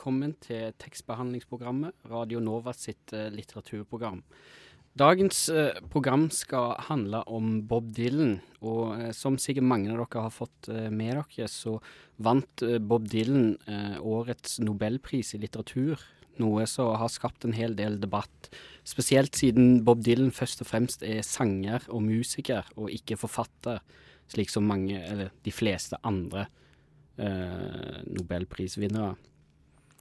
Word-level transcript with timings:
Velkommen 0.00 0.32
til 0.40 0.72
tekstbehandlingsprogrammet 0.80 1.92
Radio 2.08 2.40
Nova 2.40 2.72
sitt 2.72 3.12
eh, 3.12 3.26
litteraturprogram. 3.34 4.22
Dagens 4.96 5.42
eh, 5.52 5.76
program 5.92 6.30
skal 6.32 6.80
handle 6.86 7.20
om 7.28 7.68
Bob 7.68 7.90
Dylan, 7.92 8.38
og 8.64 8.96
eh, 8.96 9.12
som 9.12 9.36
sikkert 9.36 9.68
mange 9.68 9.92
av 9.92 10.00
dere 10.00 10.22
har 10.24 10.32
fått 10.32 10.70
med 10.72 11.20
dere, 11.20 11.50
så 11.52 11.76
vant 12.16 12.64
Bob 12.80 13.12
Dylan 13.12 13.58
årets 14.00 14.56
nobelpris 14.64 15.34
i 15.36 15.42
litteratur, 15.44 16.00
noe 16.40 16.64
som 16.64 16.96
har 16.96 17.12
skapt 17.12 17.44
en 17.44 17.52
hel 17.52 17.76
del 17.76 18.00
debatt. 18.00 18.48
Spesielt 18.88 19.36
siden 19.36 19.84
Bob 19.84 20.00
Dylan 20.00 20.32
først 20.32 20.64
og 20.64 20.72
fremst 20.72 21.04
er 21.04 21.20
sanger 21.28 21.84
og 21.92 22.08
musiker, 22.08 22.64
og 22.80 22.88
ikke 22.88 23.20
forfatter, 23.20 23.84
slik 24.32 24.48
som 24.48 24.64
mange, 24.64 24.96
eller 24.96 25.28
de 25.44 25.52
fleste 25.52 26.00
andre 26.00 26.48
nobelprisvinnere. 27.20 29.18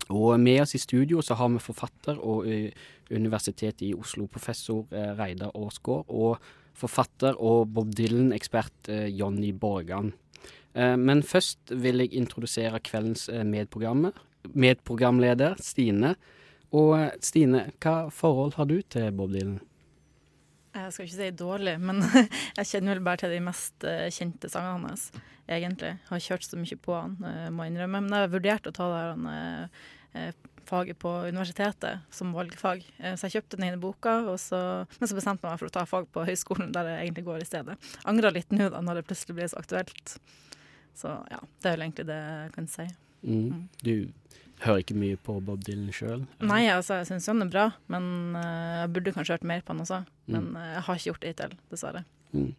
Og 0.08 0.40
med 0.40 0.62
oss 0.64 0.76
i 0.76 0.82
studio 0.82 1.22
så 1.22 1.36
har 1.38 1.50
vi 1.54 1.60
forfatter 1.62 2.18
og 2.18 2.48
eh, 2.50 2.72
Universitetet 3.12 3.82
i 3.88 3.94
Oslo-professor 3.98 4.86
eh, 4.94 5.12
Reidar 5.18 5.52
Aasgaard, 5.58 6.06
og 6.10 6.38
forfatter 6.80 7.36
og 7.38 7.68
Bob 7.76 7.94
Dylan-ekspert 7.98 8.90
eh, 8.90 9.08
Jonny 9.12 9.52
Borgan. 9.54 10.14
Men 10.80 11.24
først 11.26 11.72
vil 11.82 11.98
jeg 12.04 12.14
introdusere 12.14 12.80
kveldens 12.86 13.26
medprogramleder, 14.54 15.56
Stine. 15.66 16.14
Og 16.78 17.10
Stine, 17.26 17.72
hva 17.82 18.10
forhold 18.14 18.54
har 18.56 18.70
du 18.70 18.78
til 18.86 19.10
Bob 19.18 19.34
Dylan? 19.34 19.58
Jeg 20.86 20.94
skal 20.96 21.08
ikke 21.08 21.18
si 21.18 21.30
dårlig, 21.40 21.76
men 21.82 22.04
jeg 22.60 22.70
kjenner 22.72 22.98
vel 22.98 23.06
bare 23.06 23.24
til 23.24 23.34
de 23.36 23.42
mest 23.44 23.88
eh, 23.88 24.08
kjente 24.14 24.52
sangene 24.52 24.92
hans, 24.92 25.10
egentlig. 25.48 25.96
Jeg 25.96 26.12
har 26.12 26.26
kjørt 26.26 26.48
så 26.48 26.60
mye 26.60 26.78
på 26.86 26.96
han, 26.96 27.18
eh, 27.30 27.48
må 27.54 27.66
jeg 27.66 27.74
innrømme. 27.74 28.04
Men 28.06 28.16
jeg 28.16 28.28
har 28.28 28.34
vurdert 28.36 28.70
å 28.70 28.76
ta 28.76 28.88
det 28.94 29.02
her 29.02 29.68
eh, 30.20 30.40
faget 30.70 31.00
på 31.02 31.12
universitetet 31.26 32.06
som 32.14 32.36
valgfag. 32.36 32.84
Så 33.18 33.26
jeg 33.26 33.40
kjøpte 33.40 33.58
den 33.58 33.72
ene 33.72 33.82
boka, 33.82 34.20
og 34.30 34.38
så, 34.42 34.60
men 35.00 35.10
så 35.10 35.18
bestemte 35.18 35.48
jeg 35.48 35.56
meg 35.56 35.62
for 35.64 35.72
å 35.72 35.74
ta 35.74 35.86
fag 35.90 36.06
på 36.14 36.26
høyskolen, 36.28 36.70
der 36.76 36.92
jeg 36.92 37.08
egentlig 37.08 37.26
går 37.26 37.42
i 37.42 37.48
stedet. 37.50 37.78
Angrer 38.10 38.36
litt 38.36 38.54
nå 38.54 38.68
da, 38.70 38.84
når 38.86 39.00
det 39.00 39.08
plutselig 39.10 39.40
blir 39.40 39.50
så 39.50 39.58
aktuelt. 39.64 40.14
Så 41.00 41.16
ja, 41.32 41.42
det 41.42 41.72
er 41.72 41.78
vel 41.78 41.88
egentlig 41.88 42.06
det 42.12 42.20
jeg 42.20 42.54
kan 42.54 42.70
si. 42.70 42.86
Mm. 43.26 43.66
Du 43.82 43.96
hører 44.64 44.84
ikke 44.84 44.98
mye 45.00 45.18
på 45.24 45.38
Bob 45.46 45.64
Dylan 45.66 45.92
sjøl? 45.96 46.24
Nei, 46.44 46.66
altså, 46.74 47.00
jeg 47.00 47.10
syns 47.10 47.30
han 47.32 47.46
er 47.46 47.52
bra, 47.52 47.66
men 47.92 48.36
uh, 48.36 48.84
jeg 48.84 48.94
burde 48.96 49.14
kanskje 49.16 49.38
hørt 49.38 49.48
mer 49.48 49.64
på 49.64 49.74
han 49.74 49.84
også. 49.86 50.02
Mm. 50.28 50.34
Men 50.36 50.48
uh, 50.58 50.70
jeg 50.74 50.86
har 50.88 51.00
ikke 51.00 51.10
gjort 51.10 51.22
det 51.24 51.34
hittil, 51.34 51.58
dessverre. 51.72 52.06
Mm. 52.36 52.54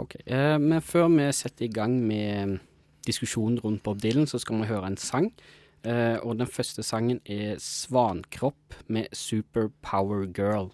Ok, 0.00 0.16
Uh, 0.26 0.58
Men 0.62 0.82
før 0.82 1.08
vi 1.12 1.30
setter 1.36 1.66
i 1.66 1.72
gang 1.72 1.96
med 2.06 2.58
diskusjonen 3.06 3.58
rundt 3.60 3.82
Bob 3.82 4.02
Dylan, 4.02 4.28
så 4.30 4.38
skal 4.38 4.60
vi 4.60 4.70
høre 4.70 4.86
en 4.86 5.00
sang. 5.00 5.32
Og 5.80 6.34
den 6.36 6.46
første 6.46 6.82
sangen 6.84 7.22
er 7.24 7.56
'Svankropp' 7.56 8.82
med 8.86 9.06
'Superpower 9.16 10.26
Girl'. 10.28 10.68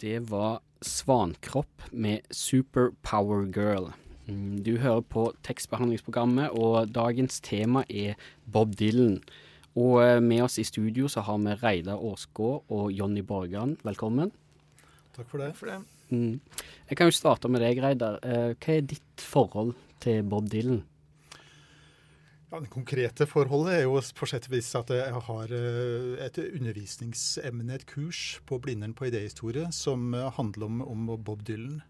Det 0.00 0.30
var 0.30 0.62
'Svankropp' 0.82 1.86
med 1.92 2.18
'Superpower 2.34 3.46
Girl'. 3.46 3.92
Mm, 4.28 4.62
Du 4.62 4.76
hører 4.76 5.00
på 5.00 5.30
tekstbehandlingsprogrammet, 5.46 6.52
og 6.52 6.90
dagens 6.92 7.40
tema 7.40 7.84
er 7.88 8.18
Bob 8.44 8.74
Dylan. 8.76 9.22
Og 9.78 10.02
eh, 10.02 10.18
med 10.20 10.42
oss 10.44 10.58
i 10.58 10.66
studio 10.66 11.08
så 11.08 11.22
har 11.24 11.38
vi 11.38 11.54
Reidar 11.62 11.96
Aasgaard 12.02 12.68
og 12.68 12.92
Jonny 12.92 13.22
Borgan. 13.22 13.76
Velkommen. 13.86 14.32
Takk 15.16 15.30
for 15.30 15.40
det. 15.40 15.80
Mm. 16.10 16.40
Jeg 16.90 16.96
kan 16.96 17.08
jo 17.08 17.16
starte 17.16 17.48
med 17.48 17.62
deg, 17.64 17.80
Reidar. 17.82 18.20
Eh, 18.22 18.54
hva 18.54 18.76
er 18.76 18.86
ditt 18.90 19.24
forhold 19.24 19.74
til 20.02 20.22
Bob 20.28 20.50
Dylan? 20.52 20.82
Ja, 22.48 22.60
det 22.64 22.70
konkrete 22.72 23.26
forholdet 23.28 23.74
er 23.74 23.82
jo 23.84 23.98
på 24.16 24.26
sett 24.28 24.46
og 24.48 24.54
vis 24.54 24.70
at 24.76 24.92
jeg 24.92 25.24
har 25.28 25.52
eh, 25.52 26.14
et 26.24 26.40
undervisningsemne, 26.48 27.74
et 27.76 27.86
kurs 27.88 28.40
på 28.48 28.60
Blindern 28.60 28.96
på 28.96 29.08
idéhistorie, 29.08 29.68
som 29.72 30.12
handler 30.36 30.68
om, 30.68 30.82
om 30.84 31.10
Bob 31.16 31.44
Dylan. 31.48 31.80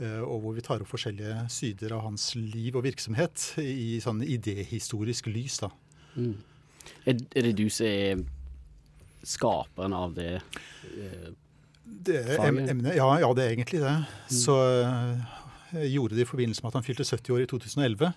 Eh, 0.00 0.20
Og 0.24 0.40
hvor 0.42 0.54
vi 0.56 0.60
tar 0.64 0.80
opp 0.82 0.88
forskjellige 0.90 1.48
sider 1.52 1.92
av 1.92 2.02
hans 2.06 2.30
liv 2.34 2.74
og 2.76 2.84
virksomhet 2.84 3.52
i 3.62 3.98
sånn 4.02 4.22
idéhistorisk 4.24 5.26
lys. 5.32 5.58
da. 5.62 5.70
Mm. 6.16 6.34
Er, 7.06 7.14
er 7.36 7.42
det 7.42 7.56
du 7.56 7.68
som 7.70 7.86
er 7.86 8.22
skaperen 9.22 9.92
av 9.94 10.14
det? 10.16 10.40
eh, 10.96 11.30
Det 11.84 12.16
emnet, 12.40 12.96
ja, 12.96 13.06
ja, 13.20 13.28
det 13.36 13.44
er 13.44 13.52
egentlig 13.54 13.80
det. 13.84 13.94
Så 14.32 14.56
eh, 14.82 15.20
jeg 15.82 15.92
gjorde 15.94 16.16
det 16.16 16.24
i 16.26 16.30
forbindelse 16.30 16.62
med 16.64 16.72
at 16.72 16.80
han 16.80 16.86
fylte 16.88 17.04
70 17.06 17.32
år 17.36 17.44
i 17.44 17.50
2011. 17.52 18.12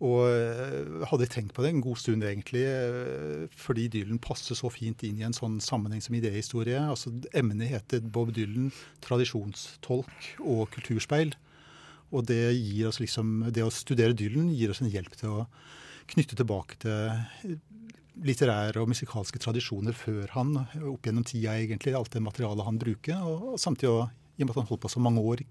Og 0.00 0.22
eh, 0.32 1.02
hadde 1.10 1.28
tenkt 1.28 1.52
på 1.52 1.64
det 1.64 1.74
en 1.74 1.82
god 1.84 1.98
stund, 2.00 2.24
egentlig, 2.24 2.62
eh, 2.64 3.42
fordi 3.52 3.84
Dylan 3.92 4.20
passer 4.22 4.56
så 4.56 4.70
fint 4.72 5.02
inn 5.04 5.20
i 5.20 5.26
en 5.26 5.36
sånn 5.36 5.58
sammenheng 5.60 6.00
som 6.00 6.16
idéhistorie. 6.16 6.80
Altså, 6.80 7.12
Emnet 7.36 7.68
heter 7.68 8.00
Bob 8.00 8.32
Dylan 8.36 8.70
tradisjonstolk 9.04 10.30
og 10.40 10.70
kulturspeil. 10.72 11.34
Og 12.10 12.24
det, 12.26 12.40
liksom, 12.98 13.50
det 13.52 13.66
å 13.66 13.74
studere 13.74 14.16
Dylan 14.16 14.48
gir 14.56 14.72
oss 14.72 14.80
en 14.82 14.90
hjelp 14.90 15.12
til 15.20 15.42
å 15.42 15.44
knytte 16.10 16.38
tilbake 16.38 16.80
til 16.82 17.58
litterære 18.20 18.80
og 18.80 18.90
musikalske 18.90 19.40
tradisjoner 19.40 19.94
før 19.96 20.32
han, 20.34 20.56
opp 20.90 21.06
gjennom 21.06 21.26
tida 21.28 21.54
egentlig, 21.60 21.94
alt 21.96 22.12
det 22.12 22.24
materialet 22.24 22.66
han 22.66 22.80
bruker. 22.80 23.20
Og, 23.20 23.60
samtidig, 23.60 24.08
i 24.36 24.42
og 24.42 24.48
med 24.48 24.54
at 24.56 24.62
han 24.62 24.70
holdt 24.72 24.82
på 24.84 24.92
så 24.92 25.02
mange 25.04 25.22
år, 25.22 25.44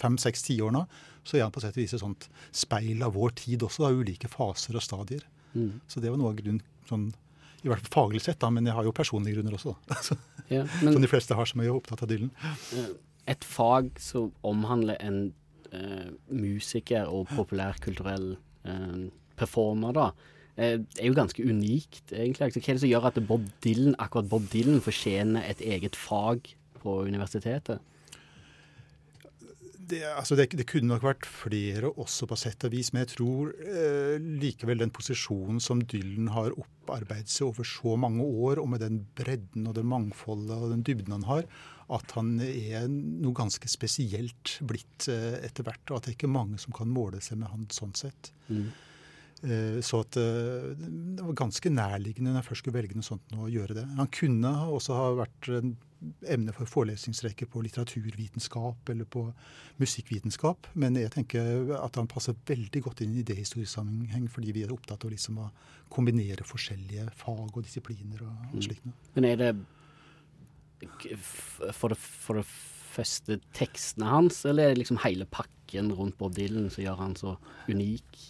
fem, 0.00 0.18
seks, 0.20 0.44
ti 0.46 0.58
år 0.64 0.74
nå, 0.74 0.84
så 1.28 1.38
er 1.38 1.46
han 1.46 1.54
på 1.54 1.62
sett 1.62 1.76
og 1.76 1.82
vis 1.82 1.94
et 1.96 2.02
sånt 2.02 2.28
speil 2.56 3.02
av 3.04 3.16
vår 3.18 3.34
tid 3.42 3.64
også, 3.66 3.88
av 3.88 3.98
ulike 4.00 4.30
faser 4.32 4.78
og 4.78 4.84
stadier. 4.84 5.24
Mm. 5.54 5.80
Så 5.90 6.00
det 6.00 6.12
var 6.12 6.20
noe 6.20 6.32
av 6.32 6.38
grunnen, 6.38 6.62
sånn, 6.88 7.10
i 7.64 7.68
hvert 7.70 7.84
fall 7.84 7.96
faglig 7.96 8.22
sett, 8.24 8.40
da, 8.42 8.50
men 8.54 8.68
jeg 8.68 8.76
har 8.78 8.86
jo 8.86 8.94
personlige 8.96 9.38
grunner 9.38 9.58
også, 9.58 9.74
da. 9.90 9.98
ja, 10.56 10.64
men, 10.82 10.94
som 10.94 11.04
de 11.04 11.10
fleste 11.10 11.36
har 11.38 11.50
som 11.50 11.62
er 11.62 11.74
opptatt 11.74 12.04
av 12.06 12.10
Dylan. 12.10 12.32
et 13.28 13.44
fag 13.44 13.92
som 14.00 14.30
omhandler 14.46 14.98
en 15.04 15.20
eh, 15.74 16.10
musiker 16.32 17.10
og 17.12 17.28
populærkulturell 17.34 18.32
eh, 18.64 19.08
performer, 19.38 19.96
da, 19.96 20.08
eh, 20.56 20.78
er 20.78 21.10
jo 21.10 21.18
ganske 21.18 21.44
unikt, 21.44 22.06
egentlig. 22.12 22.48
Altså, 22.48 22.62
Hva 22.62 22.72
er 22.72 22.78
det 22.78 22.84
som 22.86 22.92
gjør 22.94 23.10
at 23.10 23.20
Bob 23.28 23.44
Dylan, 23.64 23.98
akkurat 23.98 24.30
Bob 24.30 24.48
Dylan 24.52 24.80
fortjener 24.84 25.44
et 25.48 25.60
eget 25.60 25.98
fag 25.98 26.54
på 26.80 27.02
universitetet? 27.04 27.84
Det, 29.88 30.02
altså 30.04 30.36
det, 30.36 30.50
det 30.58 30.66
kunne 30.68 30.90
nok 30.92 31.04
vært 31.06 31.26
flere 31.28 31.88
også 31.88 32.26
på 32.28 32.36
sett 32.36 32.64
og 32.66 32.74
vis, 32.74 32.90
men 32.92 33.04
jeg 33.06 33.14
tror 33.14 33.54
eh, 33.62 34.18
likevel 34.20 34.82
den 34.82 34.92
posisjonen 34.94 35.62
som 35.64 35.80
Dylan 35.88 36.28
har 36.34 36.52
opparbeidet 36.60 37.32
seg 37.32 37.48
over 37.48 37.64
så 37.68 37.94
mange 38.00 38.26
år, 38.26 38.60
og 38.60 38.68
med 38.74 38.84
den 38.84 39.00
bredden 39.16 39.68
og 39.70 39.78
det 39.78 39.86
mangfoldet 39.88 40.56
og 40.58 40.74
den 40.74 40.84
dybden 40.84 41.16
han 41.16 41.24
har, 41.30 41.48
at 41.88 42.12
han 42.18 42.34
er 42.44 42.84
noe 42.92 43.32
ganske 43.36 43.70
spesielt 43.72 44.58
blitt 44.68 45.08
eh, 45.08 45.38
etter 45.46 45.64
hvert, 45.64 45.86
og 45.88 45.96
at 45.96 46.04
det 46.04 46.12
er 46.12 46.18
ikke 46.18 46.36
mange 46.36 46.60
som 46.60 46.76
kan 46.76 46.92
måle 46.92 47.22
seg 47.24 47.40
med 47.40 47.48
han 47.54 47.64
sånn 47.72 47.96
sett. 47.96 48.32
Mm. 48.52 48.68
Eh, 49.48 49.78
Så 49.86 50.02
at 50.04 50.18
eh, 50.20 50.72
det 50.76 51.24
var 51.24 51.36
ganske 51.38 51.72
nærliggende 51.72 52.34
når 52.34 52.42
jeg 52.42 52.48
først 52.50 52.64
skulle 52.66 52.80
velge 52.82 52.98
noe 52.98 53.06
sånt 53.06 53.32
nå, 53.32 53.46
å 53.46 53.52
gjøre 53.52 53.76
det. 53.80 53.86
Han 53.96 54.10
kunne 54.12 54.52
også 54.68 54.98
ha 54.98 55.12
vært 55.22 55.48
en 55.62 55.76
emne 56.30 56.52
for 56.54 56.70
forelesningsrekke 56.70 57.48
på 57.50 57.62
litteraturvitenskap 57.64 58.92
eller 58.92 59.08
på 59.10 59.24
musikkvitenskap, 59.80 60.68
men 60.78 60.98
jeg 61.00 61.10
tenker 61.14 61.72
at 61.78 61.98
han 61.98 62.10
passer 62.10 62.36
veldig 62.48 62.82
godt 62.84 63.02
inn 63.04 63.16
i 63.16 63.24
idéhistorisk 63.24 63.72
sammenheng, 63.72 64.28
fordi 64.30 64.54
vi 64.54 64.62
er 64.66 64.74
opptatt 64.74 65.04
av 65.04 65.12
liksom 65.14 65.40
å 65.42 65.50
kombinere 65.92 66.46
forskjellige 66.46 67.08
fag 67.18 67.50
og 67.50 67.66
disipliner 67.66 68.22
og, 68.26 68.48
og 68.52 68.64
slikt. 68.68 68.86
noe. 68.86 69.12
Men 69.16 69.28
er 69.32 69.42
det 69.42 69.52
for 71.74 71.90
det, 71.90 71.98
for 71.98 72.38
det 72.38 72.46
første 72.48 73.38
tekstene 73.56 74.10
hans, 74.10 74.44
eller 74.46 74.68
er 74.68 74.74
det 74.74 74.84
liksom 74.84 75.00
hele 75.04 75.26
pakken 75.30 75.90
rundt 75.94 76.18
Bob 76.20 76.36
Dylan 76.36 76.70
som 76.72 76.84
gjør 76.84 77.00
han 77.02 77.16
så 77.18 77.36
unik? 77.70 78.20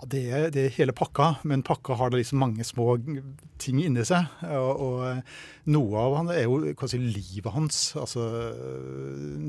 Ja, 0.00 0.06
det, 0.08 0.20
er, 0.32 0.46
det 0.48 0.62
er 0.64 0.72
hele 0.78 0.94
pakka, 0.96 1.42
men 1.44 1.60
pakka 1.66 1.92
har 2.00 2.08
da 2.08 2.16
liksom 2.16 2.40
mange 2.40 2.64
små 2.64 2.94
ting 3.60 3.82
inni 3.82 4.00
seg. 4.08 4.30
Og, 4.48 4.80
og 4.80 5.68
noe 5.68 6.00
av 6.00 6.14
han 6.16 6.30
er 6.32 6.46
jo 6.46 6.86
si, 6.88 7.00
livet 7.02 7.52
hans, 7.52 7.80
altså 8.00 8.24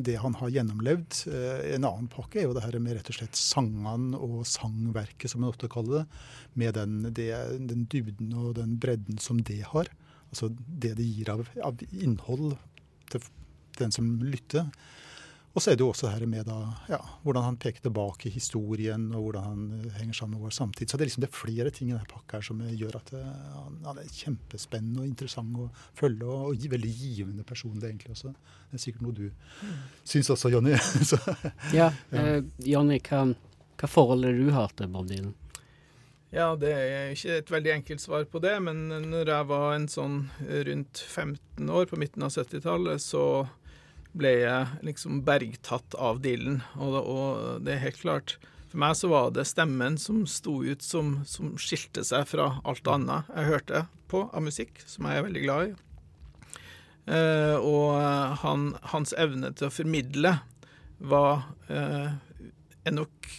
det 0.03 0.18
han 0.19 0.36
har 0.42 0.51
gjennomlevd. 0.51 1.21
En 1.71 1.88
annen 1.88 2.09
pakke 2.12 2.42
er 2.42 2.50
jo 2.50 2.56
det 2.57 2.65
her 2.65 2.75
med 2.83 2.98
rett 2.98 3.12
og 3.13 3.19
slett 3.21 3.39
sangene 3.39 4.19
og 4.19 4.42
sangverket, 4.50 5.30
som 5.31 5.45
en 5.45 5.53
ofte 5.53 5.71
kaller 5.71 6.01
det. 6.01 6.21
Med 6.59 6.75
den, 6.75 7.00
det, 7.15 7.31
den 7.71 7.88
dybden 7.88 8.36
og 8.36 8.57
den 8.59 8.75
bredden 8.81 9.24
som 9.24 9.39
det 9.48 9.62
har. 9.71 9.88
Altså 10.33 10.51
det 10.51 10.98
det 11.00 11.07
gir 11.07 11.31
av, 11.31 11.45
av 11.63 11.80
innhold 11.95 12.57
til 13.13 13.24
den 13.80 13.95
som 13.95 14.18
lytter. 14.19 14.68
Og 15.51 15.59
så 15.59 15.71
er 15.71 15.75
det 15.75 15.83
jo 15.83 15.89
også 15.92 16.07
det 16.07 16.13
her 16.13 16.30
med 16.31 16.45
da, 16.48 16.57
ja, 16.88 16.98
hvordan 17.25 17.44
han 17.44 17.57
peker 17.59 17.83
tilbake 17.83 18.30
i 18.30 18.31
historien, 18.31 19.09
og 19.12 19.25
hvordan 19.25 19.48
han 19.50 19.65
eh, 19.81 19.98
henger 19.98 20.15
sammen 20.15 20.38
med 20.38 20.45
vår 20.45 20.56
samtid. 20.56 20.88
Så 20.88 20.95
det 20.95 21.03
er 21.03 21.09
liksom 21.09 21.25
det 21.25 21.27
er 21.27 21.36
flere 21.36 21.74
ting 21.75 21.89
i 21.89 21.95
denne 21.95 22.07
pakka 22.07 22.39
her 22.39 22.48
som 22.48 22.62
gjør 22.63 22.95
at 23.01 23.12
det, 23.12 23.19
eh, 23.19 23.57
han 23.83 24.00
er 24.00 24.13
kjempespennende 24.15 25.03
og 25.03 25.09
interessant 25.09 25.59
å 25.59 25.68
følge, 26.00 26.24
og, 26.24 26.53
og 26.53 26.71
veldig 26.71 26.94
givende 26.95 27.44
person 27.48 27.75
det 27.75 27.92
egentlig 27.92 28.15
også. 28.15 28.31
Det 28.71 28.80
er 28.80 28.86
sikkert 28.86 29.03
noe 29.03 29.18
du 29.19 29.27
mm. 29.27 29.77
syns 30.13 30.31
også, 30.38 30.53
Jonny. 30.56 30.77
ja, 31.80 31.92
ja. 31.92 32.24
Eh, 32.24 32.39
Jonny, 32.71 33.01
hva, 33.09 33.25
hva 33.75 33.92
forholdet 33.92 34.39
du 34.39 34.53
har 34.56 34.71
til 34.77 34.92
Bob 34.94 35.12
Dylan? 35.12 35.36
Ja, 36.31 36.53
det 36.56 36.69
er 36.71 37.09
ikke 37.12 37.42
et 37.42 37.50
veldig 37.51 37.74
enkelt 37.74 38.00
svar 38.00 38.24
på 38.31 38.39
det, 38.39 38.53
men 38.63 38.86
når 39.12 39.33
jeg 39.33 39.48
var 39.50 39.74
en 39.75 39.89
sånn 39.92 40.21
rundt 40.39 41.01
15 41.03 41.68
år 41.68 41.89
på 41.92 42.00
midten 42.00 42.24
av 42.24 42.31
70-tallet, 42.31 43.03
så 43.03 43.25
ble 44.18 44.31
jeg 44.42 44.86
liksom 44.86 45.22
bergtatt 45.28 45.96
av 45.96 46.22
Dylan. 46.24 46.62
Og, 46.78 46.98
og, 47.02 47.62
det 47.66 47.75
er 47.75 47.86
helt 47.86 48.02
klart 48.02 48.38
For 48.72 48.81
meg 48.84 48.98
så 49.00 49.12
var 49.12 49.31
det 49.36 49.48
stemmen 49.50 49.98
som 50.00 50.24
sto 50.30 50.62
ut, 50.63 50.84
som, 50.84 51.22
som 51.28 51.56
skilte 51.60 52.04
seg 52.08 52.28
fra 52.30 52.54
alt 52.63 52.88
annet 52.88 53.31
jeg 53.31 53.50
hørte 53.52 53.86
på 54.12 54.25
av 54.31 54.44
musikk, 54.44 54.84
som 54.88 55.08
jeg 55.08 55.19
er 55.19 55.25
veldig 55.28 55.44
glad 55.46 55.72
i. 55.72 55.72
Eh, 57.12 57.58
og 57.58 57.96
han, 58.44 58.69
hans 58.94 59.16
evne 59.19 59.52
til 59.56 59.68
å 59.68 59.74
formidle 59.74 60.36
var 61.02 61.48
eh, 61.72 62.13
er 62.86 62.96
nok 62.96 63.31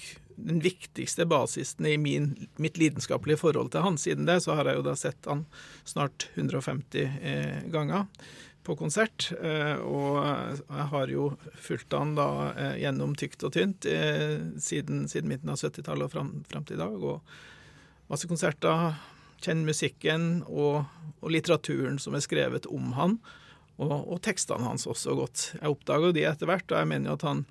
den 0.42 0.62
viktigste 0.64 1.26
basisen 1.28 1.86
i 1.86 1.96
min, 2.00 2.32
mitt 2.56 2.78
lidenskapelige 2.80 3.40
forhold 3.42 3.72
til 3.72 3.84
han. 3.84 3.98
Siden 4.00 4.26
det 4.26 4.40
så 4.44 4.56
har 4.58 4.68
jeg 4.68 4.80
jo 4.80 4.86
da 4.86 4.96
sett 4.98 5.28
han 5.30 5.44
snart 5.88 6.28
150 6.34 7.04
eh, 7.22 7.60
ganger 7.72 8.08
på 8.66 8.76
konsert. 8.78 9.30
Eh, 9.42 9.78
og 9.82 10.18
jeg 10.22 10.88
har 10.92 11.12
jo 11.12 11.28
fulgt 11.58 11.94
han 11.96 12.14
da 12.18 12.28
eh, 12.52 12.76
gjennom 12.82 13.14
tykt 13.18 13.44
og 13.46 13.54
tynt 13.56 13.86
eh, 13.90 14.38
siden, 14.62 15.06
siden 15.10 15.30
midten 15.32 15.52
av 15.52 15.60
70-tallet 15.60 16.08
og 16.08 16.14
fram, 16.14 16.32
fram, 16.50 16.66
til 16.68 16.78
i 16.78 16.82
dag. 16.82 16.96
Og 16.98 18.12
masse 18.12 18.30
konserter. 18.30 18.98
Kjenner 19.42 19.72
musikken 19.72 20.26
og, 20.46 20.84
og, 21.18 21.30
litteraturen 21.34 21.98
som 21.98 22.14
er 22.14 22.22
skrevet 22.22 22.68
om 22.70 22.92
han. 22.98 23.18
Og, 23.82 23.96
og 23.96 24.20
tekstene 24.22 24.68
hans 24.68 24.86
også 24.86 25.16
godt. 25.18 25.48
Jeg 25.56 25.72
oppdaga 25.72 26.12
de 26.14 26.26
etter 26.28 26.50
hvert, 26.50 26.68
og 26.70 26.78
jeg 26.78 26.90
mener 26.92 27.10
jo 27.10 27.18
at 27.18 27.26
han 27.26 27.44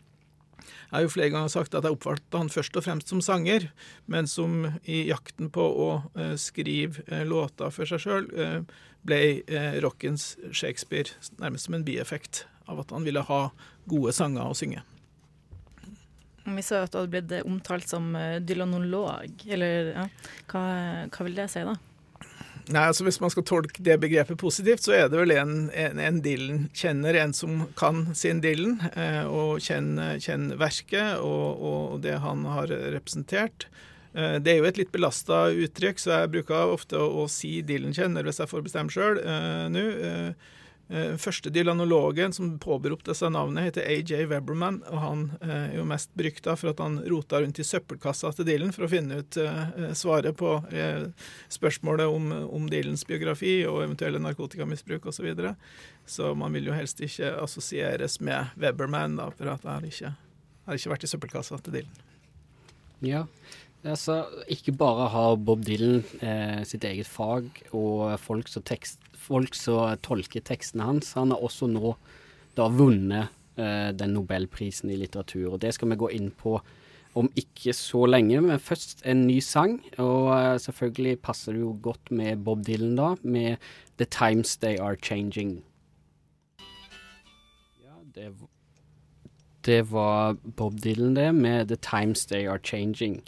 jeg 0.61 0.93
har 0.93 1.05
jo 1.05 1.11
flere 1.13 1.31
ganger 1.33 1.51
sagt 1.53 1.75
at 1.77 1.85
jeg 1.87 1.95
oppfattet 1.95 2.37
han 2.37 2.51
først 2.51 2.77
og 2.77 2.85
fremst 2.85 3.11
som 3.11 3.23
sanger, 3.23 3.67
men 4.11 4.29
som 4.29 4.65
i 4.83 5.03
jakten 5.09 5.51
på 5.53 5.63
å 5.63 5.89
uh, 6.17 6.35
skrive 6.39 7.05
uh, 7.11 7.23
låter 7.27 7.73
for 7.73 7.89
seg 7.89 8.03
sjøl 8.03 8.29
uh, 8.37 8.87
ble 9.01 9.41
rockens 9.81 10.35
Shakespeare 10.53 11.09
nærmest 11.41 11.65
som 11.65 11.73
en 11.73 11.85
bieffekt 11.87 12.43
av 12.69 12.83
at 12.83 12.91
han 12.93 13.07
ville 13.07 13.23
ha 13.25 13.39
gode 13.89 14.13
sanger 14.13 14.45
å 14.45 14.57
synge. 14.57 14.83
Vi 16.45 16.61
så 16.65 16.83
at 16.83 16.93
du 16.93 16.99
hadde 16.99 17.09
blitt 17.09 17.33
omtalt 17.41 17.89
som 17.89 18.13
dylanolog, 18.45 19.41
eller 19.49 19.89
ja. 19.95 20.05
hva, 20.53 20.61
hva 21.09 21.25
vil 21.25 21.41
det 21.41 21.47
si, 21.49 21.65
da? 21.65 21.73
Nei, 22.69 22.83
altså 22.91 23.05
Hvis 23.07 23.19
man 23.23 23.31
skal 23.33 23.45
tolke 23.47 23.83
det 23.83 23.97
begrepet 24.03 24.39
positivt, 24.39 24.83
så 24.85 24.93
er 24.95 25.09
det 25.09 25.19
vel 25.19 25.33
en, 25.35 25.55
en, 25.73 26.01
en 26.01 26.19
Dylan-kjenner, 26.23 27.17
en 27.21 27.33
som 27.35 27.65
kan 27.79 28.03
sin 28.17 28.41
Dylan, 28.43 28.77
eh, 28.93 29.23
og 29.25 29.63
kjenner, 29.65 30.19
kjenner 30.21 30.59
verket 30.61 31.23
og, 31.23 31.61
og, 31.61 31.99
det 32.05 32.19
han 32.23 32.45
har 32.51 32.71
representert. 32.93 33.67
Eh, 34.13 34.37
det 34.43 34.53
er 34.53 34.61
jo 34.61 34.69
et 34.69 34.81
litt 34.83 34.93
belasta 34.93 35.47
uttrykk, 35.51 36.01
så 36.01 36.15
jeg 36.15 36.33
bruker 36.37 36.75
ofte 36.75 36.99
å, 37.01 37.09
å 37.23 37.27
si 37.31 37.59
Dylan-kjenner 37.65 38.27
hvis 38.27 38.43
jeg 38.43 38.51
får 38.51 38.65
bestemme 38.67 38.93
sjøl 38.93 39.21
eh, 39.23 39.67
nå. 39.73 39.85
Eh, 40.91 41.17
første 41.17 41.49
dylanologen 41.49 42.33
som 42.35 42.57
påberopte 42.59 43.13
seg 43.15 43.31
navnet, 43.31 43.69
heter 43.69 43.85
AJ 43.87 44.25
Weberman, 44.27 44.81
og 44.91 44.99
han 44.99 45.21
eh, 45.39 45.53
er 45.69 45.77
jo 45.77 45.85
mest 45.87 46.11
brykta 46.19 46.57
for 46.59 46.73
at 46.73 46.81
han 46.83 46.97
rota 47.07 47.39
rundt 47.39 47.61
i 47.63 47.65
søppelkassa 47.65 48.33
til 48.35 48.49
Dylan 48.49 48.73
for 48.75 48.83
å 48.83 48.89
finne 48.91 49.21
ut 49.21 49.37
eh, 49.39 49.93
svaret 49.95 50.35
på 50.35 50.57
spørsmålet 51.51 52.11
om, 52.11 52.27
om 52.43 52.67
Dylans 52.67 53.05
biografi 53.07 53.61
og 53.69 53.85
eventuelle 53.85 54.19
narkotikamisbruk 54.19 55.07
osv. 55.07 55.21
Så, 55.21 55.27
videre. 55.29 55.53
så 56.09 56.33
man 56.35 56.51
vil 56.57 56.67
jo 56.67 56.75
helst 56.75 56.99
ikke 57.05 57.29
assosieres 57.39 58.17
med 58.19 58.51
Weberman, 58.59 59.19
da, 59.21 59.29
for 59.37 59.51
at 59.53 59.67
han 59.69 59.85
ikke, 59.87 60.15
har 60.65 60.79
ikke 60.79 60.95
vært 60.95 61.05
i 61.05 61.11
søppelkassa 61.13 61.61
til 61.61 61.77
Dylan. 61.77 62.07
Ja, 63.05 63.23
Altså, 63.81 64.25
ikke 64.51 64.75
bare 64.77 65.07
har 65.09 65.39
Bob 65.41 65.63
Dylan 65.65 66.03
eh, 66.21 66.61
sitt 66.69 66.83
eget 66.85 67.09
fag 67.09 67.47
og 67.73 68.13
folk 68.21 68.51
som, 68.51 68.61
tekst, 68.61 69.01
folk 69.17 69.57
som 69.57 69.97
tolker 70.05 70.43
tekstene 70.45 70.85
hans, 70.85 71.15
han 71.17 71.33
har 71.33 71.41
også 71.41 71.69
nå 71.71 71.95
da 72.57 72.67
vunnet 72.69 73.31
eh, 73.57 73.89
den 73.97 74.13
nobelprisen 74.13 74.91
i 74.93 74.99
litteratur. 75.01 75.55
og 75.55 75.59
Det 75.63 75.73
skal 75.73 75.89
vi 75.89 75.99
gå 76.03 76.11
inn 76.13 76.29
på 76.29 76.59
om 77.17 77.27
ikke 77.35 77.73
så 77.75 78.05
lenge, 78.07 78.39
men 78.43 78.61
først 78.61 79.01
en 79.03 79.25
ny 79.27 79.39
sang. 79.43 79.79
Og 79.97 80.29
eh, 80.35 80.59
selvfølgelig 80.61 81.19
passer 81.25 81.57
det 81.57 81.63
jo 81.63 81.73
godt 81.81 82.11
med 82.11 82.45
Bob 82.45 82.61
Dylan 82.67 82.95
da, 82.95 83.15
med 83.23 83.57
'The 83.97 84.05
Times 84.05 84.57
They 84.57 84.77
Are 84.77 84.95
Changing'. 84.95 85.61
Ja, 87.81 87.97
det, 88.15 88.33
det 89.65 89.91
var 89.91 90.37
Bob 90.55 90.77
Dylan, 90.83 91.15
det, 91.15 91.35
med 91.35 91.67
'The 91.67 91.81
Times 91.81 92.25
They 92.25 92.47
Are 92.47 92.59
Changing'. 92.59 93.21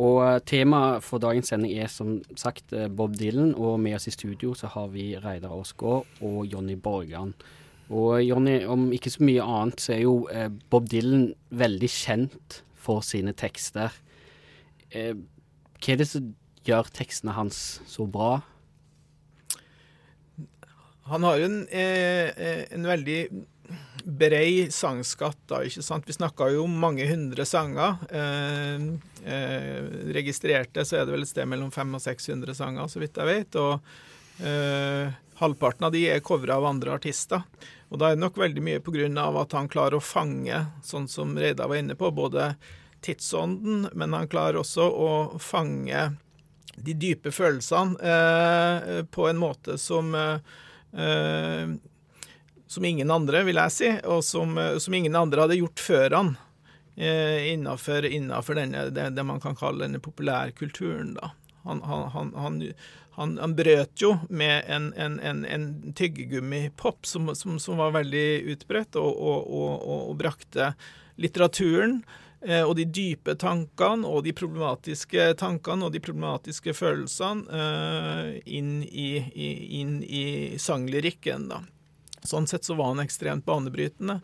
Og 0.00 0.22
eh, 0.24 0.38
temaet 0.48 1.04
for 1.04 1.20
dagens 1.20 1.50
sending 1.52 1.74
er 1.76 1.90
som 1.92 2.16
sagt 2.38 2.72
eh, 2.72 2.88
Bob 2.88 3.16
Dylan, 3.18 3.52
og 3.54 3.80
med 3.82 3.98
oss 3.98 4.08
i 4.08 4.14
studio 4.14 4.54
så 4.56 4.70
har 4.72 4.88
vi 4.94 5.12
Reidar 5.20 5.52
Aasgaard 5.52 6.08
og 6.24 6.46
Jonny 6.48 6.78
Borgan. 6.80 7.34
Og 7.92 8.22
Jonny, 8.24 8.62
om 8.64 8.88
ikke 8.94 9.12
så 9.12 9.24
mye 9.26 9.44
annet, 9.44 9.82
så 9.84 9.96
er 9.98 10.04
jo 10.06 10.14
eh, 10.32 10.48
Bob 10.72 10.88
Dylan 10.88 11.32
veldig 11.50 11.90
kjent 11.92 12.62
for 12.82 13.04
sine 13.04 13.34
tekster. 13.36 13.92
Hva 14.92 15.92
er 15.92 16.00
det 16.00 16.08
som 16.08 16.32
gjør 16.66 16.88
tekstene 16.92 17.34
hans 17.36 17.80
så 17.88 18.04
bra? 18.10 18.40
Han 21.08 21.24
har 21.26 21.38
jo 21.40 21.46
en, 21.48 21.62
en 21.72 22.88
veldig 22.90 23.20
brei 24.04 24.70
sangskatt, 24.70 25.38
da, 25.50 25.62
ikke 25.64 25.84
sant. 25.84 26.06
Vi 26.08 26.16
snakka 26.16 26.48
jo 26.52 26.64
om 26.66 26.74
mange 26.82 27.06
hundre 27.08 27.46
sanger. 27.46 28.00
Eh, 28.10 28.86
eh, 29.24 29.90
registrerte 30.16 30.84
så 30.86 30.98
er 30.98 31.06
det 31.06 31.14
vel 31.14 31.26
et 31.26 31.30
sted 31.30 31.48
mellom 31.48 31.70
500 31.70 32.00
og 32.00 32.06
600 32.06 32.58
sanger, 32.58 32.90
så 32.90 33.02
vidt 33.02 33.20
jeg 33.20 33.30
vet. 33.30 33.60
Og 33.62 34.42
eh, 34.48 35.14
halvparten 35.42 35.88
av 35.88 35.94
de 35.94 36.06
er 36.10 36.24
covra 36.24 36.58
av 36.58 36.68
andre 36.72 36.96
artister. 36.98 37.46
Og 37.92 38.00
da 38.00 38.08
er 38.08 38.16
det 38.16 38.24
nok 38.24 38.40
veldig 38.40 38.64
mye 38.64 38.82
pga. 38.82 39.06
at 39.42 39.52
han 39.52 39.68
klarer 39.68 39.98
å 39.98 40.00
fange, 40.00 40.66
sånn 40.82 41.08
som 41.08 41.36
Reidar 41.38 41.68
var 41.68 41.76
inne 41.76 41.94
på, 41.94 42.10
både 42.10 42.54
tidsånden, 43.02 43.90
men 43.92 44.12
han 44.12 44.28
klarer 44.28 44.60
også 44.62 44.82
å 44.82 45.38
fange 45.38 46.12
de 46.76 46.94
dype 46.94 47.30
følelsene 47.30 47.98
eh, 48.00 49.04
på 49.04 49.28
en 49.28 49.38
måte 49.38 49.76
som 49.78 50.14
eh, 50.14 51.74
som 52.72 52.86
ingen 52.88 53.12
andre, 53.12 53.44
vil 53.48 53.60
jeg 53.60 53.74
si, 53.74 53.92
og 54.08 54.24
som, 54.26 54.56
eh, 54.58 54.78
som 54.82 54.96
ingen 54.96 55.18
andre 55.18 55.46
hadde 55.46 55.60
gjort 55.60 55.84
før 55.90 56.18
han. 56.20 56.34
Innenfor, 56.92 58.04
innafor, 58.04 58.58
denne, 58.60 58.82
det, 58.92 59.06
det, 59.16 59.22
man 59.24 59.38
kan 59.40 59.54
kalle 59.56 59.86
denne 59.86 59.96
populærkulturen, 60.04 61.14
da. 61.16 61.30
Han, 61.64 61.80
han, 61.82 62.34
han, 63.14 63.38
han, 63.38 63.54
brøt 63.54 64.02
jo 64.02 64.16
med 64.28 64.64
en, 64.68 64.92
en, 64.96 65.20
en, 65.20 65.44
en 65.44 65.92
tyggegummipop 65.96 67.06
som, 67.06 67.34
som, 67.34 67.58
som, 67.58 67.76
var 67.76 67.94
veldig 67.96 68.42
utbredt, 68.54 68.96
og, 68.96 69.14
og, 69.14 69.46
og, 69.46 69.98
og 70.10 70.16
brakte 70.18 70.72
litteraturen 71.20 72.00
eh, 72.40 72.62
og 72.62 72.74
de 72.80 72.86
dype 72.88 73.36
tankene 73.38 74.08
og 74.08 74.24
de 74.26 74.34
problematiske 74.36 75.28
tankene 75.40 75.86
og 75.86 75.94
de 75.94 76.02
problematiske 76.02 76.74
følelsene 76.74 77.62
eh, 77.62 78.32
inn, 78.58 78.80
i, 78.88 79.10
inn 79.80 80.00
i 80.02 80.24
sanglyrikken, 80.58 81.48
da. 81.52 81.62
Sånn 82.24 82.46
sett 82.46 82.66
så 82.66 82.76
var 82.78 82.92
han 82.92 83.02
ekstremt 83.02 83.46
banebrytende. 83.48 84.20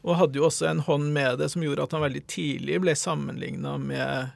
Og 0.00 0.16
hadde 0.16 0.40
jo 0.40 0.46
også 0.46 0.68
en 0.70 0.84
hånd 0.86 1.10
med 1.12 1.40
det 1.42 1.50
som 1.52 1.64
gjorde 1.64 1.84
at 1.84 1.96
han 1.96 2.04
veldig 2.06 2.22
tidlig 2.30 2.78
ble 2.80 2.94
sammenligna 2.96 3.74
med, 3.82 4.30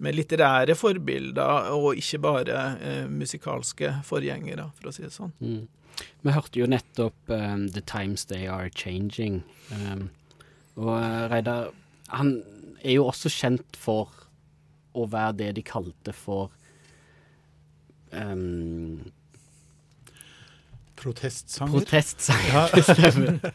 med, 0.00 0.16
litterære 0.16 0.76
forbilder, 0.78 1.74
og 1.76 2.00
ikke 2.00 2.22
bare 2.24 2.62
eh, 2.80 3.04
musikalske 3.10 3.98
forgjengere, 4.08 4.70
for 4.78 4.88
å 4.88 4.94
si 4.96 5.04
det 5.04 5.12
sånn. 5.12 5.34
Mm. 5.44 5.66
Vi 6.24 6.32
hørte 6.32 6.62
jo 6.62 6.70
nettopp 6.70 7.34
um, 7.34 7.66
'The 7.68 7.82
Times 7.84 8.24
They 8.30 8.48
Are 8.48 8.70
Changing'. 8.72 9.42
Um, 9.74 10.08
og 10.80 10.94
uh, 10.96 11.28
Reidar, 11.28 11.74
han 12.08 12.38
er 12.80 12.96
jo 12.96 13.10
også 13.10 13.28
kjent 13.28 13.76
for 13.76 14.08
å 14.96 15.04
være 15.10 15.36
det 15.42 15.50
de 15.58 15.64
kalte 15.66 16.14
for 16.16 16.48
um, 18.12 19.04
Protestsanger. 21.00 21.72
Protestsanger, 21.72 22.52
Ja. 22.76 22.84
stemmer. 22.84 23.52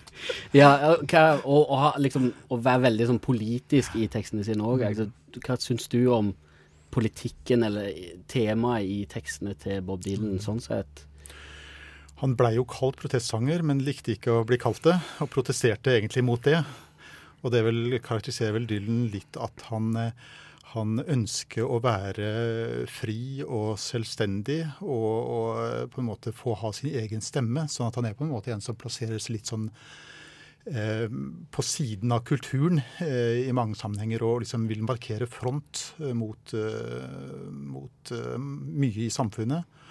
Ja, 0.56 0.72
og, 0.96 1.70
og, 1.70 2.00
liksom, 2.02 2.32
å 2.50 2.58
være 2.66 2.88
veldig 2.88 3.08
sånn 3.12 3.22
politisk 3.24 3.96
i 4.02 4.08
tekstene 4.12 4.46
sine 4.48 4.66
òg. 4.66 4.82
Altså, 4.88 5.10
hva 5.46 5.58
syns 5.62 5.86
du 5.92 6.00
om 6.14 6.34
politikken 6.96 7.66
eller 7.68 7.92
temaet 8.32 8.88
i 8.88 9.02
tekstene 9.12 9.54
til 9.60 9.82
Bob 9.86 10.02
Dylan 10.06 10.40
sånn 10.44 10.62
sett? 10.64 11.04
Han 12.22 12.38
blei 12.40 12.54
jo 12.56 12.64
kalt 12.64 12.96
protestsanger, 13.02 13.62
men 13.68 13.82
likte 13.84 14.14
ikke 14.16 14.32
å 14.40 14.46
bli 14.48 14.58
kalt 14.62 14.82
det, 14.88 14.96
og 15.20 15.30
protesterte 15.34 15.92
egentlig 15.98 16.24
mot 16.24 16.42
det. 16.48 16.62
Og 17.44 17.52
det 17.54 17.62
vel, 17.68 17.98
karakteriserer 18.02 18.56
vel 18.56 18.70
Dylan 18.70 19.10
litt 19.14 19.36
at 19.38 19.66
han, 19.70 19.92
eh, 20.00 20.16
han 20.76 21.00
ønsker 21.02 21.66
å 21.66 21.80
være 21.84 22.86
fri 22.92 23.44
og 23.46 23.76
selvstendig, 23.82 24.62
og, 24.84 25.14
og 25.38 25.94
på 25.94 26.02
en 26.02 26.10
måte 26.10 26.36
få 26.36 26.56
ha 26.62 26.72
sin 26.76 26.92
egen 26.94 27.24
stemme. 27.24 27.68
Sånn 27.72 27.90
at 27.90 28.00
han 28.00 28.10
er 28.10 28.18
på 28.18 28.28
en 28.28 28.34
måte 28.36 28.54
en 28.54 28.64
som 28.64 28.78
plasseres 28.80 29.30
litt 29.32 29.50
sånn 29.50 29.70
eh, 30.70 31.08
på 31.52 31.66
siden 31.66 32.14
av 32.16 32.26
kulturen 32.28 32.84
eh, 33.04 33.46
i 33.46 33.56
mange 33.56 33.80
sammenhenger, 33.80 34.26
og 34.28 34.44
liksom 34.44 34.68
vil 34.72 34.86
markere 34.86 35.30
front 35.30 35.88
eh, 36.02 36.14
mot, 36.18 36.56
mot 37.76 38.16
mye 38.36 39.08
i 39.08 39.14
samfunnet. 39.14 39.82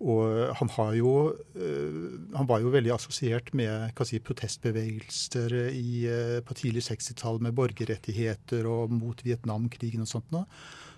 Og 0.00 0.54
han 0.58 0.70
har 0.76 0.94
jo 0.96 1.12
eh, 1.54 1.98
Han 2.36 2.48
var 2.48 2.62
jo 2.62 2.72
veldig 2.72 2.94
assosiert 2.94 3.52
med 3.56 3.92
si, 4.08 4.20
protestbevegelser 4.24 5.54
i, 5.68 6.06
eh, 6.08 6.40
på 6.46 6.56
tidlig 6.56 6.86
60-tall 6.88 7.42
med 7.44 7.56
borgerrettigheter 7.58 8.68
og 8.70 8.94
mot 8.94 9.20
Vietnamkrigen 9.26 10.04
og 10.04 10.10
sånt 10.10 10.32
noe. 10.34 10.46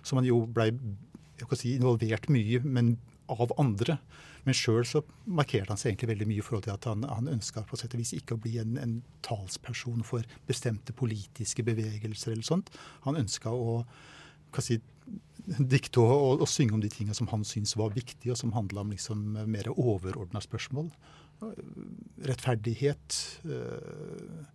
Som 0.03 0.21
han 0.21 0.29
jo 0.29 0.45
blei 0.47 0.71
si, 1.55 1.75
involvert 1.75 2.29
mye, 2.31 2.63
men 2.63 2.97
av 3.29 3.51
andre. 3.61 3.99
Men 4.47 4.55
sjøl 4.55 4.85
så 4.87 5.01
markerte 5.27 5.73
han 5.73 5.79
seg 5.79 5.91
egentlig 5.91 6.13
veldig 6.13 6.27
mye 6.29 6.41
i 6.41 6.45
forhold 6.45 6.65
til 6.65 6.75
at 6.75 6.87
han, 6.89 7.03
han 7.09 7.31
ønska 7.31 7.65
på 7.67 7.77
sett 7.79 7.95
vis 7.99 8.15
ikke 8.17 8.37
å 8.37 8.41
bli 8.41 8.55
en, 8.61 8.77
en 8.81 8.95
talsperson 9.25 10.05
for 10.07 10.25
bestemte 10.49 10.95
politiske 10.95 11.65
bevegelser 11.67 12.33
eller 12.33 12.47
sånt. 12.47 12.71
Han 13.05 13.19
ønska 13.19 13.53
å 13.53 13.81
hva 14.49 14.63
si, 14.65 14.79
dikte 15.57 16.03
og, 16.03 16.41
og, 16.43 16.47
synge 16.49 16.77
om 16.77 16.83
de 16.83 16.91
tingene 16.91 17.17
som 17.17 17.29
han 17.31 17.45
syntes 17.47 17.77
var 17.79 17.95
viktige, 17.95 18.33
og 18.33 18.39
som 18.39 18.53
handla 18.55 18.83
om 18.83 18.93
liksom 18.93 19.25
mer 19.49 19.71
overordna 19.75 20.41
spørsmål. 20.43 20.89
Rettferdighet. 22.27 23.41
øh, 23.45 24.45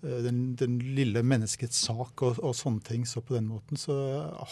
Den, 0.00 0.54
den 0.54 0.78
lille 0.78 1.24
menneskets 1.26 1.80
sak 1.88 2.22
og, 2.22 2.36
og 2.38 2.52
sånne 2.54 2.80
ting. 2.86 3.06
Så 3.06 3.18
på 3.20 3.34
den 3.34 3.48
måten 3.50 3.76
så 3.76 3.96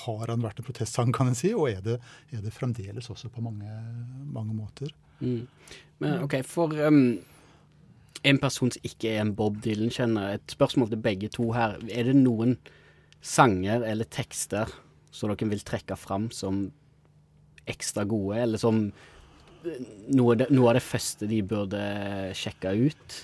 har 0.04 0.26
han 0.26 0.42
vært 0.42 0.58
en 0.58 0.66
protestsang, 0.66 1.12
kan 1.14 1.30
en 1.30 1.38
si, 1.38 1.52
og 1.54 1.70
er 1.70 1.84
det, 1.84 2.00
er 2.34 2.42
det 2.42 2.54
fremdeles 2.54 3.10
også 3.10 3.30
på 3.30 3.44
mange, 3.44 3.70
mange 4.26 4.54
måter. 4.54 4.90
Mm. 5.20 5.46
Men 6.02 6.24
OK, 6.24 6.40
for 6.42 6.74
um, 6.88 7.20
en 8.26 8.40
person 8.42 8.74
som 8.74 8.88
ikke 8.90 9.12
er 9.12 9.22
en 9.22 9.36
Bob 9.38 9.60
Dylan-kjenner, 9.62 10.34
et 10.34 10.56
spørsmål 10.56 10.90
til 10.90 11.04
begge 11.04 11.30
to 11.38 11.52
her. 11.54 11.78
Er 11.94 12.10
det 12.10 12.16
noen 12.18 12.56
sanger 13.22 13.86
eller 13.86 14.10
tekster 14.10 14.74
som 15.16 15.32
dere 15.32 15.48
vil 15.50 15.64
trekke 15.64 15.96
fram 15.98 16.28
som 16.34 16.66
ekstra 17.66 18.04
gode, 18.06 18.36
eller 18.44 18.60
som 18.62 18.84
noe, 20.12 20.28
av 20.32 20.36
det- 20.44 20.50
noe 20.54 20.68
av 20.70 20.76
det 20.78 20.84
første 20.86 21.26
de 21.26 21.40
burde 21.42 21.80
sjekke 22.38 22.76
ut? 22.86 23.16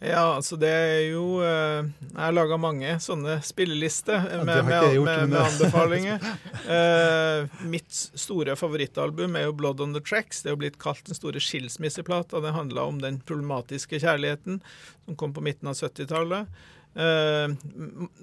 Ja, 0.00 0.22
altså 0.38 0.56
det 0.56 0.68
er 0.72 1.02
jo 1.10 1.42
eh, 1.44 1.84
Jeg 1.84 2.16
har 2.16 2.32
laga 2.32 2.56
mange 2.60 2.94
sånne 3.04 3.34
spillelister 3.44 4.22
med, 4.46 4.62
med, 4.64 4.94
med, 5.04 5.26
med 5.28 5.40
anbefalinger. 5.44 6.24
Eh, 6.70 7.46
mitt 7.66 7.88
store 7.90 8.52
favorittalbum 8.54 9.32
er 9.34 9.46
jo 9.48 9.54
'Blood 9.56 9.80
on 9.82 9.94
the 9.96 10.00
Tracks'. 10.04 10.42
Det 10.44 10.50
er 10.50 10.54
jo 10.54 10.60
blitt 10.60 10.76
kalt 10.78 11.02
den 11.08 11.16
store 11.16 11.40
skilsmisseplata. 11.42 12.38
Det 12.44 12.52
handla 12.54 12.84
om 12.86 13.00
den 13.02 13.16
problematiske 13.26 13.98
kjærligheten 13.98 14.60
som 15.04 15.16
kom 15.18 15.32
på 15.34 15.42
midten 15.42 15.66
av 15.72 15.74
70-tallet. 15.74 16.46
Eh, 16.94 17.52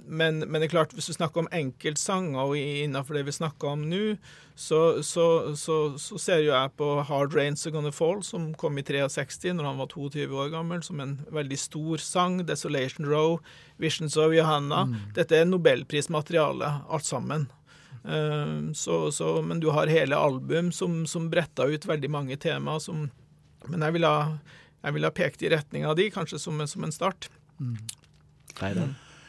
men, 0.07 0.39
men 0.39 0.59
det 0.59 0.67
er 0.67 0.73
klart, 0.73 0.93
hvis 0.95 1.07
du 1.07 1.15
snakker 1.15 1.45
om 1.45 1.49
enkeltsanger 1.55 2.41
og 2.41 2.57
innenfor 2.59 3.15
det 3.15 3.23
vi 3.29 3.35
snakker 3.37 3.77
om 3.77 3.85
nå, 3.87 4.17
så, 4.57 5.03
så, 5.05 5.55
så, 5.55 5.77
så 6.01 6.19
ser 6.19 6.41
jo 6.41 6.51
jeg 6.51 6.73
på 6.79 6.87
'Hard 7.05 7.35
Rains 7.37 7.65
Are 7.67 7.71
Gonna 7.71 7.93
Fall', 7.93 8.23
som 8.25 8.53
kom 8.57 8.77
i 8.77 8.83
63, 8.83 9.53
når 9.53 9.69
han 9.69 9.77
var 9.77 9.87
22 9.93 10.25
år 10.33 10.49
gammel, 10.51 10.83
som 10.83 10.99
en 10.99 11.19
veldig 11.31 11.59
stor 11.59 11.97
sang. 11.97 12.41
'Desolation 12.41 13.05
Row', 13.05 13.39
'Visions 13.77 14.17
of 14.17 14.33
Johanna'. 14.33 14.87
Dette 15.15 15.37
er 15.37 15.45
nobelprismateriale, 15.45 16.81
alt 16.89 17.05
sammen. 17.05 17.47
Eh, 18.03 18.73
så, 18.73 19.11
så, 19.11 19.41
men 19.41 19.59
du 19.59 19.69
har 19.69 19.87
hele 19.87 20.15
album 20.15 20.71
som, 20.71 21.05
som 21.07 21.29
bretta 21.29 21.65
ut 21.65 21.85
veldig 21.85 22.09
mange 22.09 22.37
tema 22.37 22.79
som 22.79 23.09
Men 23.67 23.81
jeg 23.81 23.93
ville 23.93 24.07
ha, 24.07 24.37
vil 24.93 25.03
ha 25.03 25.09
pekt 25.11 25.41
i 25.43 25.49
retning 25.49 25.85
av 25.85 25.97
de, 25.97 26.09
kanskje 26.11 26.39
som, 26.39 26.61
som 26.67 26.83
en 26.83 26.91
start. 26.91 27.27
Reidar? 27.59 27.96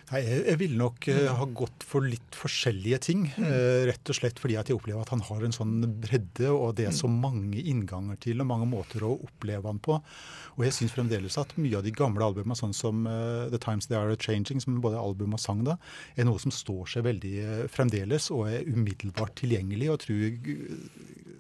Nei, 0.09 0.23
jeg, 0.25 0.41
jeg 0.47 0.59
ville 0.63 0.79
nok 0.81 1.07
eh, 1.13 1.27
ha 1.37 1.47
gått 1.53 1.85
for 1.85 2.05
litt 2.09 2.37
forskjellige 2.37 2.99
ting. 3.05 3.27
eh, 3.37 3.85
rett 3.91 4.09
og 4.09 4.17
slett 4.17 4.39
fordi 4.41 4.57
at 4.57 4.71
jeg 4.71 4.79
opplever 4.79 5.05
at 5.05 5.13
han 5.13 5.25
har 5.27 5.45
en 5.45 5.53
sånn 5.55 5.75
bredde, 6.01 6.49
og 6.49 6.79
det 6.79 6.87
er 6.89 6.95
så 6.97 7.11
mange 7.13 7.61
innganger 7.61 8.17
til 8.25 8.41
og 8.41 8.49
mange 8.49 8.69
måter 8.71 9.05
å 9.05 9.13
oppleve 9.27 9.69
han 9.69 9.83
på. 9.85 9.99
Og 10.57 10.65
jeg 10.65 10.77
syns 10.79 10.97
fremdeles 10.97 11.37
at 11.41 11.53
mye 11.61 11.77
av 11.77 11.85
de 11.85 11.93
gamle 11.93 12.25
albumene, 12.25 12.57
sånn 12.57 12.73
som 12.77 13.05
eh, 13.05 13.51
The 13.53 13.61
Times 13.61 13.91
They 13.91 14.01
Are 14.01 14.17
Changing, 14.17 14.65
som 14.65 14.81
både 14.85 15.03
album 15.03 15.37
og 15.37 15.45
sang 15.45 15.61
da, 15.69 15.77
er 16.17 16.29
noe 16.29 16.41
som 16.41 16.55
står 16.57 16.89
seg 16.95 17.05
veldig 17.05 17.69
fremdeles, 17.75 18.31
og 18.33 18.49
er 18.49 18.65
umiddelbart 18.65 19.37
tilgjengelig. 19.43 19.93
og 19.93 20.01
tror 20.07 20.25
jeg, 20.25 20.59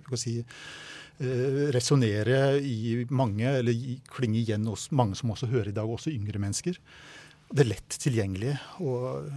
skal 0.04 0.20
si, 0.20 0.38
resonnere 1.74 2.60
i 2.62 3.06
mange, 3.10 3.48
eller 3.48 3.72
klinger 3.72 4.12
klinge 4.12 4.38
igjen 4.44 4.68
hos 4.70 4.90
mange 4.94 5.16
som 5.18 5.32
også 5.32 5.48
hører 5.50 5.72
i 5.72 5.74
dag, 5.74 5.88
også 5.88 6.12
yngre 6.12 6.38
mennesker. 6.38 6.76
Det 7.48 7.64
er 7.64 7.70
lett 7.70 7.96
tilgjengelig. 8.02 8.54
Og, 8.84 9.28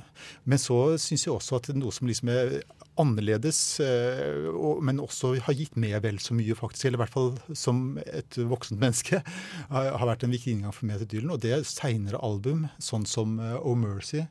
men 0.43 0.59
så 0.61 0.77
syns 0.99 1.25
jeg 1.27 1.33
også 1.33 1.61
at 1.61 1.71
noe 1.77 1.93
som 1.95 2.09
liksom 2.09 2.31
er 2.33 2.57
annerledes, 2.99 3.59
eh, 3.83 4.49
og, 4.51 4.81
men 4.85 4.99
også 5.01 5.33
har 5.45 5.55
gitt 5.57 5.77
meg 5.79 5.95
vel 6.03 6.19
så 6.21 6.35
mye, 6.37 6.57
faktisk, 6.57 6.89
eller 6.89 6.99
i 6.99 7.03
hvert 7.05 7.15
fall 7.15 7.31
som 7.57 7.95
et 8.03 8.37
voksent 8.51 8.81
menneske, 8.81 9.21
har, 9.73 10.05
vært 10.09 10.27
en 10.27 10.35
viktig 10.35 10.57
inngang 10.57 10.75
for 10.75 10.89
meg 10.89 11.01
til 11.03 11.11
Dylan. 11.15 11.33
Og 11.37 11.41
det 11.43 11.55
er 11.55 11.67
seinere 11.67 12.21
album, 12.25 12.67
sånn 12.83 13.07
som 13.09 13.39
eh, 13.39 13.57
Oh 13.61 13.77
Mercy 13.79 14.25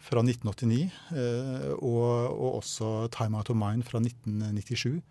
fra 0.00 0.22
1989, 0.22 0.86
eh, 1.18 1.68
og, 1.76 2.06
og 2.30 2.60
også 2.62 2.94
Time 3.12 3.42
Out 3.42 3.52
of 3.52 3.58
Mind 3.60 3.84
fra 3.88 4.00
1997 4.00 5.02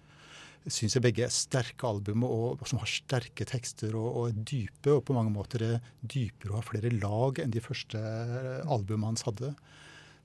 syns 0.66 0.96
jeg 0.98 1.04
begge 1.06 1.26
er 1.28 1.34
sterke 1.34 1.86
album 1.88 2.26
og, 2.28 2.64
som 2.70 2.80
har 2.82 2.90
sterke 2.90 3.46
tekster 3.48 3.94
og, 4.00 4.08
og 4.18 4.42
dype, 4.48 4.90
og 4.96 5.04
på 5.06 5.16
mange 5.18 5.34
måter 5.34 5.66
er 5.66 5.78
dypere 6.02 6.54
og 6.54 6.60
har 6.60 6.68
flere 6.70 6.94
lag 6.96 7.42
enn 7.44 7.54
de 7.54 7.64
første 7.64 8.02
albumene 8.64 9.14
hans 9.14 9.26
hadde. 9.28 9.54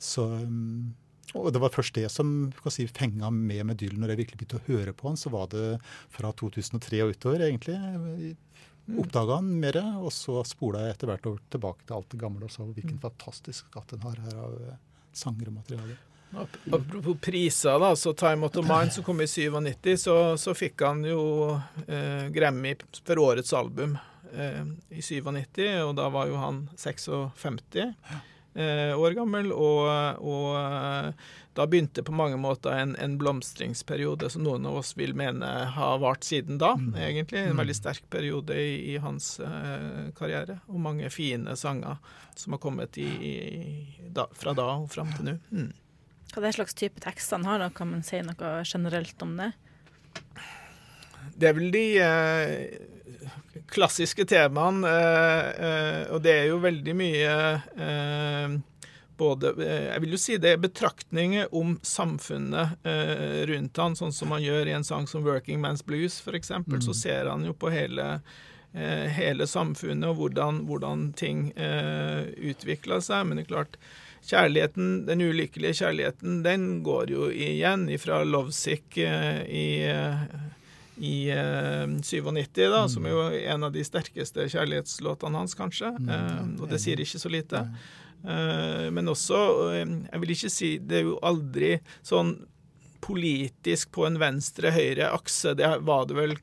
Så, 0.01 0.25
um, 0.41 0.95
og 1.37 1.51
det 1.55 1.61
var 1.63 1.75
først 1.75 1.95
det 1.99 2.09
som 2.13 2.51
kan 2.57 2.75
si, 2.75 2.89
fenga 2.89 3.29
med 3.35 3.69
med 3.69 3.81
Dylan 3.81 4.01
når 4.03 4.15
jeg 4.15 4.23
virkelig 4.25 4.41
begynte 4.41 4.61
å 4.63 4.69
høre 4.71 4.97
på 4.97 5.11
han. 5.11 5.21
Så 5.21 5.33
var 5.33 5.51
det 5.53 5.67
fra 6.15 6.33
2003 6.33 7.03
og 7.05 7.15
utover, 7.15 7.45
egentlig. 7.47 7.77
Oppdaga 8.99 9.39
han 9.39 9.51
mer, 9.63 9.77
og 10.01 10.11
så 10.15 10.41
spola 10.49 10.87
jeg 10.87 10.97
etter 10.97 11.13
hvert 11.13 11.29
over 11.31 11.43
tilbake 11.53 11.85
til 11.85 11.99
alt 11.99 12.11
det 12.11 12.23
gamle 12.23 12.49
og 12.49 12.55
så 12.55 12.67
hvilken 12.67 12.99
fantastisk 13.03 13.69
skatt 13.69 13.93
en 13.95 14.07
har 14.09 14.23
her 14.25 14.41
av 14.41 14.57
eh, 14.65 14.79
sanger 15.15 15.53
og 15.53 15.61
materiale. 15.61 15.99
Ap- 16.39 16.59
Apropos 16.73 17.17
priser, 17.21 17.79
da, 17.83 17.93
så 17.97 18.13
Time 18.15 18.47
Out 18.47 18.57
of 18.61 18.69
Mind, 18.69 18.93
som 18.93 19.05
kom 19.05 19.21
i 19.21 19.27
97, 19.27 19.97
så, 19.99 20.17
så 20.39 20.55
fikk 20.55 20.83
han 20.87 21.03
jo 21.05 21.21
eh, 21.87 22.29
Grammy 22.35 22.77
for 23.05 23.19
årets 23.19 23.53
album 23.59 23.97
eh, 24.35 24.63
i 24.95 25.03
97, 25.03 25.65
og 25.89 25.97
da 25.99 26.07
var 26.15 26.31
jo 26.31 26.39
han 26.39 26.69
56 26.79 27.91
eh, 28.55 28.95
år 28.99 29.15
gammel, 29.19 29.51
og, 29.53 29.91
og 30.23 30.49
eh, 30.61 31.11
da 31.59 31.67
begynte 31.67 32.05
på 32.07 32.15
mange 32.15 32.39
måter 32.39 32.77
en, 32.79 32.95
en 33.03 33.17
blomstringsperiode 33.19 34.31
som 34.31 34.45
noen 34.47 34.67
av 34.71 34.79
oss 34.81 34.95
vil 34.97 35.17
mene 35.19 35.49
har 35.75 35.99
vart 36.03 36.23
siden 36.25 36.61
da, 36.63 36.77
egentlig. 36.95 37.43
En 37.51 37.59
veldig 37.59 37.75
sterk 37.77 38.07
periode 38.11 38.55
i, 38.55 38.95
i 38.95 38.97
hans 39.03 39.33
eh, 39.43 40.13
karriere, 40.17 40.61
og 40.71 40.79
mange 40.87 41.11
fine 41.11 41.57
sanger 41.59 41.99
som 42.39 42.55
har 42.55 42.63
kommet 42.63 42.97
i, 43.03 43.09
i, 43.11 43.35
da, 44.15 44.29
fra 44.39 44.55
da 44.57 44.71
og 44.79 44.87
fram 44.95 45.11
til 45.19 45.33
nå. 45.33 45.39
Mm. 45.51 45.71
Hva 46.31 46.45
det 46.45 46.53
er 46.53 46.59
slags 46.61 46.77
type 46.79 47.03
tekster 47.03 47.41
han 47.41 47.49
har, 47.49 47.59
da 47.59 47.71
kan 47.75 47.91
man 47.91 48.07
si 48.07 48.21
noe 48.23 48.61
generelt 48.63 49.23
om 49.27 49.37
det? 49.41 49.51
Det 51.41 51.49
er 51.49 51.57
vel 51.57 51.71
de 51.75 51.85
eh, 52.05 53.31
klassiske 53.73 54.27
temaene, 54.31 54.89
eh, 54.89 55.49
eh, 55.69 56.03
og 56.15 56.23
det 56.25 56.35
er 56.37 56.51
jo 56.51 56.61
veldig 56.63 56.95
mye 56.97 57.33
eh, 57.87 58.59
både 59.21 59.53
eh, 59.59 59.89
Jeg 59.91 60.05
vil 60.05 60.15
jo 60.15 60.21
si 60.21 60.37
det 60.41 60.55
er 60.55 60.63
betraktninger 60.63 61.51
om 61.57 61.75
samfunnet 61.87 62.87
eh, 62.89 63.43
rundt 63.51 63.83
han, 63.83 63.99
sånn 63.99 64.15
som 64.17 64.37
han 64.37 64.45
gjør 64.45 64.71
i 64.71 64.77
en 64.79 64.87
sang 64.87 65.09
som 65.11 65.27
'Working 65.27 65.61
Man's 65.63 65.85
Blues', 65.87 66.21
f.eks. 66.23 66.45
eksempel, 66.45 66.81
Så 66.83 66.95
ser 66.95 67.29
han 67.31 67.45
jo 67.45 67.53
på 67.53 67.73
hele, 67.75 68.21
hele 68.73 69.47
samfunnet 69.51 70.09
og 70.09 70.21
hvordan, 70.21 70.65
hvordan 70.69 71.09
ting 71.19 71.51
eh, 71.59 72.31
utvikler 72.53 73.03
seg. 73.03 73.27
Men 73.27 73.37
det 73.37 73.49
er 73.49 73.55
klart, 73.55 73.77
kjærligheten, 74.31 74.91
den 75.09 75.25
ulykkelige 75.27 75.81
kjærligheten, 75.83 76.41
den 76.47 76.69
går 76.87 77.13
jo 77.15 77.29
igjen 77.31 77.89
fra 78.03 78.23
Lovesick 78.25 78.99
eh, 78.99 79.41
i, 79.47 79.67
i 81.01 81.15
uh, 81.33 81.97
97, 82.03 82.61
da, 82.61 82.85
mm. 82.85 82.93
som 82.93 83.09
er 83.09 83.17
jo 83.17 83.25
en 83.55 83.67
av 83.67 83.75
de 83.75 83.85
sterkeste 83.87 84.47
kjærlighetslåtene 84.53 85.43
hans, 85.43 85.57
kanskje. 85.59 85.95
Mm. 85.99 86.57
og 86.61 86.69
det 86.71 86.81
sier 86.83 87.01
ikke 87.01 87.23
så 87.23 87.33
lite. 87.33 87.65
men 88.93 89.09
også 89.09 89.37
Jeg 89.73 90.21
vil 90.21 90.31
ikke 90.35 90.51
si 90.53 90.69
Det 90.77 90.99
er 90.99 91.07
jo 91.07 91.15
aldri 91.25 91.79
sånn 92.05 92.35
politisk 93.01 93.95
på 93.97 94.05
en 94.05 94.19
venstre-høyre 94.21 95.09
akse. 95.17 95.55
Det 95.57 95.71
var 95.89 96.05
det 96.05 96.19
vel 96.19 96.35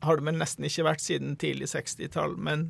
har 0.00 0.16
det 0.16 0.28
vel 0.28 0.38
nesten 0.38 0.66
ikke 0.68 0.86
vært 0.86 1.02
siden 1.02 1.34
tidlig 1.40 1.70
60-tall. 1.72 2.36
Men, 2.38 2.68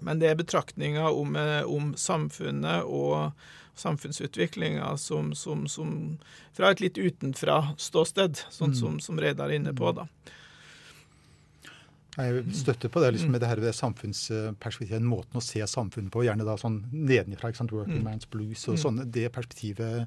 men, 0.00 0.20
det 0.22 0.30
er 0.30 0.40
betraktninger 0.40 1.10
om, 1.10 1.36
eh, 1.36 1.62
om 1.68 1.92
samfunnet 1.98 2.88
og 2.88 3.32
samfunnsutviklinga 3.74 4.96
som, 5.00 5.32
som, 5.34 5.66
som, 5.68 6.18
fra 6.54 6.70
et 6.70 6.82
litt 6.84 6.98
utenfra-ståsted, 6.98 8.44
sånn 8.54 8.74
mm. 8.74 8.78
som, 8.78 9.00
som 9.02 9.20
Reidar 9.20 9.50
er 9.50 9.58
inne 9.58 9.74
på. 9.76 9.92
da. 9.96 10.06
Jeg 12.14 12.44
støtter 12.54 12.92
på 12.94 13.02
det 13.02 13.10
liksom 13.16 13.32
med 13.34 13.42
det 13.42 13.50
her 13.50 13.60
samfunnsperspektivet, 13.74 15.02
måten 15.02 15.40
å 15.40 15.42
se 15.42 15.64
samfunnet 15.66 16.12
på. 16.14 16.22
Gjerne 16.22 16.46
da 16.46 16.54
sånn 16.60 16.84
nedenfra. 16.92 17.50
Working 17.72 18.04
mm. 18.04 18.06
man's 18.06 18.28
blues 18.30 18.62
og 18.68 18.76
mm. 18.76 18.82
sånn. 18.84 19.00
Det 19.10 19.26
perspektivet 19.34 20.06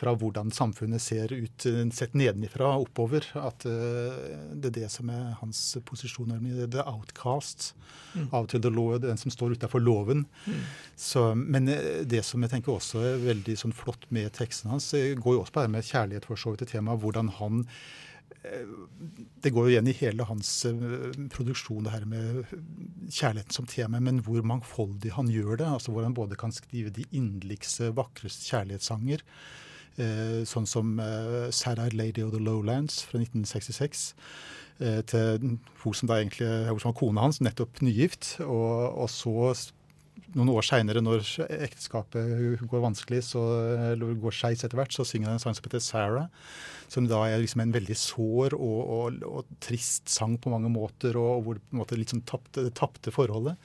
fra 0.00 0.14
hvordan 0.16 0.50
samfunnet 0.54 1.02
ser 1.02 1.32
ut 1.34 1.66
eh, 1.68 1.82
sett 1.94 2.16
nedenifra 2.16 2.72
og 2.72 2.88
oppover. 2.88 3.26
At 3.38 3.66
uh, 3.68 4.16
det 4.56 4.72
er 4.72 4.76
det 4.80 4.90
som 4.92 5.10
er 5.12 5.34
hans 5.42 5.60
posisjon. 5.86 6.32
The 6.72 6.84
outcast. 6.88 7.72
Mm. 8.14 8.28
Av 8.32 8.44
og 8.44 8.50
til 8.50 8.62
den 8.64 9.20
som 9.20 9.32
står 9.34 9.56
utafor 9.58 9.82
loven. 9.82 10.24
Mm. 10.46 10.60
Så, 10.96 11.30
men 11.36 11.68
eh, 11.68 12.02
det 12.08 12.24
som 12.26 12.42
jeg 12.42 12.54
tenker 12.54 12.76
også 12.76 13.02
er 13.12 13.24
veldig 13.24 13.56
sånn 13.60 13.76
flott 13.76 14.08
med 14.14 14.32
teksten 14.36 14.72
hans, 14.72 14.92
går 14.94 15.36
jo 15.36 15.42
også 15.42 15.56
på 15.56 15.66
det 15.66 15.74
med 15.76 15.88
kjærlighet 15.88 16.28
for 16.28 16.40
så 16.40 16.54
vidt 16.54 16.64
til 16.64 16.76
temaet. 16.78 17.02
Hvordan 17.02 17.34
han 17.40 17.66
det 19.44 19.50
går 19.52 19.66
jo 19.66 19.72
igjen 19.74 19.88
i 19.90 19.94
hele 19.98 20.24
hans 20.24 20.48
produksjon, 21.34 21.82
det 21.84 21.92
her 21.92 22.06
med 22.08 22.38
kjærligheten 23.12 23.52
som 23.52 23.66
tema, 23.68 24.00
men 24.00 24.22
hvor 24.24 24.40
mangfoldig 24.48 25.12
han 25.12 25.28
gjør 25.28 25.58
det. 25.60 25.66
altså 25.68 25.92
Hvor 25.92 26.06
han 26.06 26.16
både 26.16 26.38
kan 26.40 26.54
skrive 26.54 26.94
de 26.94 27.04
inderligste, 27.12 27.90
vakreste 27.98 28.48
kjærlighetssanger, 28.48 29.26
Eh, 29.26 29.68
sånn 30.48 30.68
som 30.68 30.96
eh, 31.02 31.50
Sad-Eyed 31.54 31.96
Lady 31.98 32.24
of 32.24 32.32
the 32.34 32.40
Lowlands 32.42 33.02
fra 33.08 33.20
1966. 33.20 34.14
Eh, 34.80 35.02
til 35.04 35.58
hun 35.82 35.96
som 35.96 36.12
egentlig 36.14 36.48
hun 36.70 36.80
som 36.80 36.92
var 36.92 36.98
kona 37.00 37.26
hans, 37.26 37.40
nettopp 37.44 37.82
nygift. 37.84 38.36
Og, 38.46 38.96
og 39.04 39.10
så 39.12 39.52
noen 40.36 40.52
år 40.52 40.64
seinere, 40.66 41.02
når 41.02 41.24
ekteskapet 41.58 42.62
går 42.70 42.84
vanskelig, 42.84 43.24
så, 43.32 43.42
eller 43.92 44.18
går 44.22 44.36
skeis 44.36 44.62
etter 44.62 44.78
hvert, 44.78 44.94
så 44.94 45.06
synger 45.06 45.30
han 45.30 45.38
en 45.38 45.42
sang 45.42 45.56
som 45.56 45.66
heter 45.66 45.82
'Sarah'. 45.82 46.28
Som 46.90 47.06
da 47.10 47.22
er 47.26 47.38
liksom 47.42 47.62
en 47.62 47.74
veldig 47.74 47.96
sår 47.96 48.54
og, 48.56 48.80
og, 48.94 49.22
og 49.26 49.52
trist 49.62 50.10
sang 50.10 50.38
på 50.38 50.50
mange 50.50 50.70
måter, 50.70 51.18
og 51.18 51.44
hvor 51.44 51.58
på 51.58 51.72
en 51.72 51.82
måte 51.82 51.98
liksom 51.98 52.22
tapte, 52.26 52.64
det 52.66 52.74
tapte 52.74 53.14
forholdet. 53.14 53.56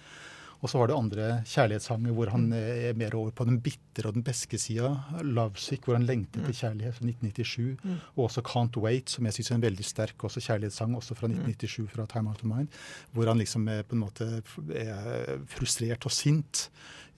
Og 0.62 0.71
så 0.71 0.79
var 0.79 0.89
det 0.89 0.97
andre 0.97 1.27
kjærlighetssanger 1.50 2.15
hvor 2.15 2.31
han 2.33 2.47
mm. 2.50 2.55
er 2.89 2.97
mer 2.97 3.15
over 3.19 3.33
på 3.35 3.47
den 3.47 3.59
bitre 3.63 4.09
og 4.09 4.17
den 4.17 4.25
beske 4.25 4.59
sida. 4.62 4.91
'Lovesick', 5.21 5.85
hvor 5.85 5.97
han 5.97 6.07
lengter 6.07 6.41
etter 6.41 6.53
mm. 6.53 6.59
kjærlighet 6.62 6.97
fra 6.97 7.07
1997. 7.09 7.83
Mm. 7.83 7.97
Og 8.15 8.24
også 8.27 8.41
'Can't 8.41 8.79
Wait', 8.81 9.15
som 9.15 9.25
jeg 9.25 9.38
syns 9.38 9.51
er 9.51 9.55
en 9.55 9.67
veldig 9.67 9.85
sterk 9.85 10.24
også 10.24 10.43
kjærlighetssang, 10.47 10.95
også 10.95 11.15
fra 11.15 11.27
1997 11.27 11.91
fra 11.91 12.05
'Time 12.05 12.29
Out 12.29 12.43
of 12.43 12.51
Mind'. 12.51 12.71
Hvor 13.12 13.27
han 13.27 13.38
liksom 13.38 13.67
er 13.67 13.83
på 13.83 13.95
en 13.95 14.05
måte 14.05 14.29
er 14.74 15.39
frustrert 15.47 16.05
og 16.05 16.12
sint 16.12 16.69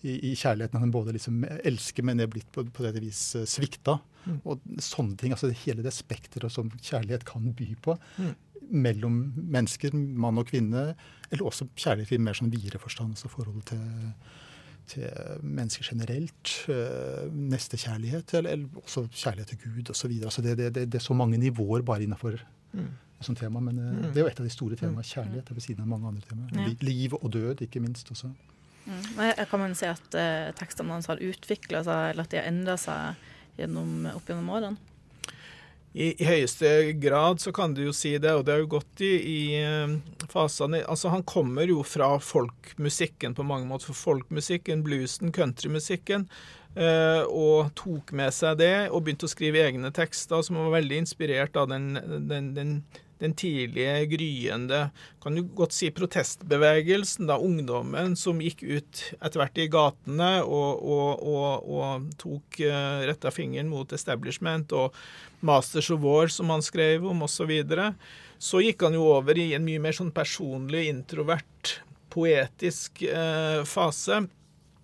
i, 0.01 0.31
i 0.31 0.35
kjærligheten. 0.35 0.79
Han 0.79 0.91
både 0.91 1.13
liksom 1.15 1.43
elsker, 1.63 2.03
men 2.03 2.19
er 2.19 2.29
blitt 2.31 2.51
på, 2.51 2.65
på 2.65 2.85
dette 2.85 3.01
vis 3.01 3.35
eh, 3.35 3.47
svikta. 3.49 3.99
Mm. 4.27 4.41
Og 4.43 4.59
sånne 4.83 5.15
ting, 5.17 5.31
altså 5.31 5.53
Hele 5.63 5.85
det 5.85 5.93
spekteret 5.95 6.51
som 6.51 6.69
kjærlighet 6.81 7.25
kan 7.25 7.53
by 7.55 7.69
på. 7.81 7.97
Mm 8.17 8.35
mellom 8.69 9.19
mennesker, 9.37 9.95
mann 9.95 10.39
og 10.41 10.49
kvinne, 10.49 10.91
eller 11.31 11.47
også 11.47 11.67
kjærlighet 11.75 12.15
i 12.15 12.21
mer 12.23 12.37
sånn 12.37 12.51
videre 12.53 12.81
forstand, 12.81 13.15
altså 13.15 13.31
forholdet 13.31 13.71
til, 13.71 13.81
til 14.93 15.41
mennesker 15.43 15.87
generelt. 15.91 16.53
Øh, 16.71 17.27
nestekjærlighet, 17.53 18.33
eller, 18.39 18.57
eller 18.57 18.83
også 18.83 19.07
kjærlighet 19.11 19.53
til 19.53 19.61
Gud 19.65 19.91
osv. 19.93 20.13
Altså 20.23 20.45
det, 20.45 20.57
det, 20.57 20.71
det, 20.75 20.87
det, 20.91 21.01
er 21.01 21.07
så 21.07 21.17
mange 21.17 21.39
nivåer 21.41 21.85
bare 21.87 22.07
innafor 22.07 22.39
mm. 22.73 22.91
som 23.21 23.35
tema. 23.35 23.59
Men 23.59 23.79
øh, 23.79 23.93
mm. 23.95 24.03
det 24.11 24.21
er 24.21 24.27
jo 24.27 24.33
et 24.33 24.43
av 24.43 24.49
de 24.49 24.55
store 24.57 24.79
temaene. 24.79 25.07
Kjærlighet 25.07 25.49
er 25.49 25.59
ved 25.59 25.67
siden 25.67 25.87
av 25.87 25.91
mange 25.95 26.07
andre 26.13 26.27
temaer. 26.29 26.53
Ja. 26.55 26.75
Liv 26.81 27.17
og 27.21 27.33
død, 27.33 27.65
ikke 27.67 27.83
minst. 27.83 28.11
også. 28.11 28.31
Mm. 28.87 29.01
Jeg 29.19 29.47
kan 29.49 29.59
man 29.59 29.73
si 29.75 29.87
at 29.89 30.15
eh, 30.15 30.53
tekstene 30.55 30.95
hans 30.95 31.09
har 31.11 31.19
utvikla 31.19 31.83
seg, 31.83 32.13
eller 32.13 32.23
at 32.23 32.31
de 32.31 32.39
har 32.39 32.47
endra 32.47 32.77
seg 32.79 33.25
gjennom, 33.59 34.05
opp 34.13 34.29
gjennom 34.29 34.53
årene? 34.55 34.95
I, 35.97 36.11
i, 36.13 36.25
høyeste 36.27 36.69
grad 37.01 37.41
så 37.41 37.51
kan 37.55 37.73
du 37.73 37.81
jo 37.87 37.93
si 37.95 38.13
det, 38.21 38.35
og 38.37 38.45
det 38.45 38.53
har 38.53 38.61
jo 38.61 38.69
gått 38.77 39.01
i, 39.01 39.13
i 39.17 39.39
eh, 39.57 39.95
fasene 40.29 40.83
Altså, 40.85 41.09
han 41.09 41.25
kommer 41.27 41.65
jo 41.69 41.81
fra 41.87 42.11
folkmusikken 42.21 43.33
på 43.37 43.45
mange 43.47 43.65
måter. 43.69 43.89
For 43.89 43.97
folkmusikken, 43.97 44.83
bluesen, 44.85 45.33
countrymusikken. 45.33 46.27
Eh, 46.77 47.23
og 47.25 47.73
tok 47.79 48.13
med 48.13 48.35
seg 48.35 48.59
det 48.61 48.75
og 48.91 49.01
begynte 49.01 49.25
å 49.25 49.31
skrive 49.31 49.63
egne 49.65 49.89
tekster 49.95 50.43
som 50.45 50.59
var 50.61 50.75
veldig 50.75 51.01
inspirert 51.01 51.57
av 51.57 51.71
den, 51.71 51.95
den, 52.29 52.51
den 52.53 52.75
den 53.21 53.33
tidlige, 53.37 54.05
gryende 54.11 54.81
kan 55.23 55.35
du 55.35 55.43
godt 55.57 55.73
si 55.75 55.89
protestbevegelsen, 55.91 57.27
da 57.29 57.39
ungdommen 57.41 58.15
som 58.19 58.41
gikk 58.43 58.61
ut 58.63 59.01
etter 59.17 59.41
hvert 59.41 59.61
i 59.61 59.67
gatene 59.73 60.29
og, 60.45 60.83
og, 60.85 61.23
og, 61.25 61.67
og 61.67 62.07
tok 62.21 62.61
uh, 62.63 63.03
retta 63.09 63.33
fingeren 63.33 63.71
mot 63.71 63.91
establishment 63.93 64.71
og 64.77 64.95
Masters 65.45 65.89
of 65.93 66.01
War, 66.05 66.31
som 66.33 66.53
han 66.53 66.63
skrev 66.65 67.05
om, 67.09 67.25
osv. 67.25 67.35
Så, 67.37 67.45
videre. 67.49 67.91
så 68.41 68.61
gikk 68.63 68.81
han 68.87 68.97
jo 68.97 69.05
over 69.13 69.37
i 69.37 69.51
en 69.57 69.65
mye 69.65 69.81
mer 69.81 69.95
sånn 69.95 70.13
personlig, 70.15 70.87
introvert, 70.89 71.77
poetisk 72.13 73.03
uh, 73.05 73.61
fase 73.67 74.21
eh, 74.23 74.33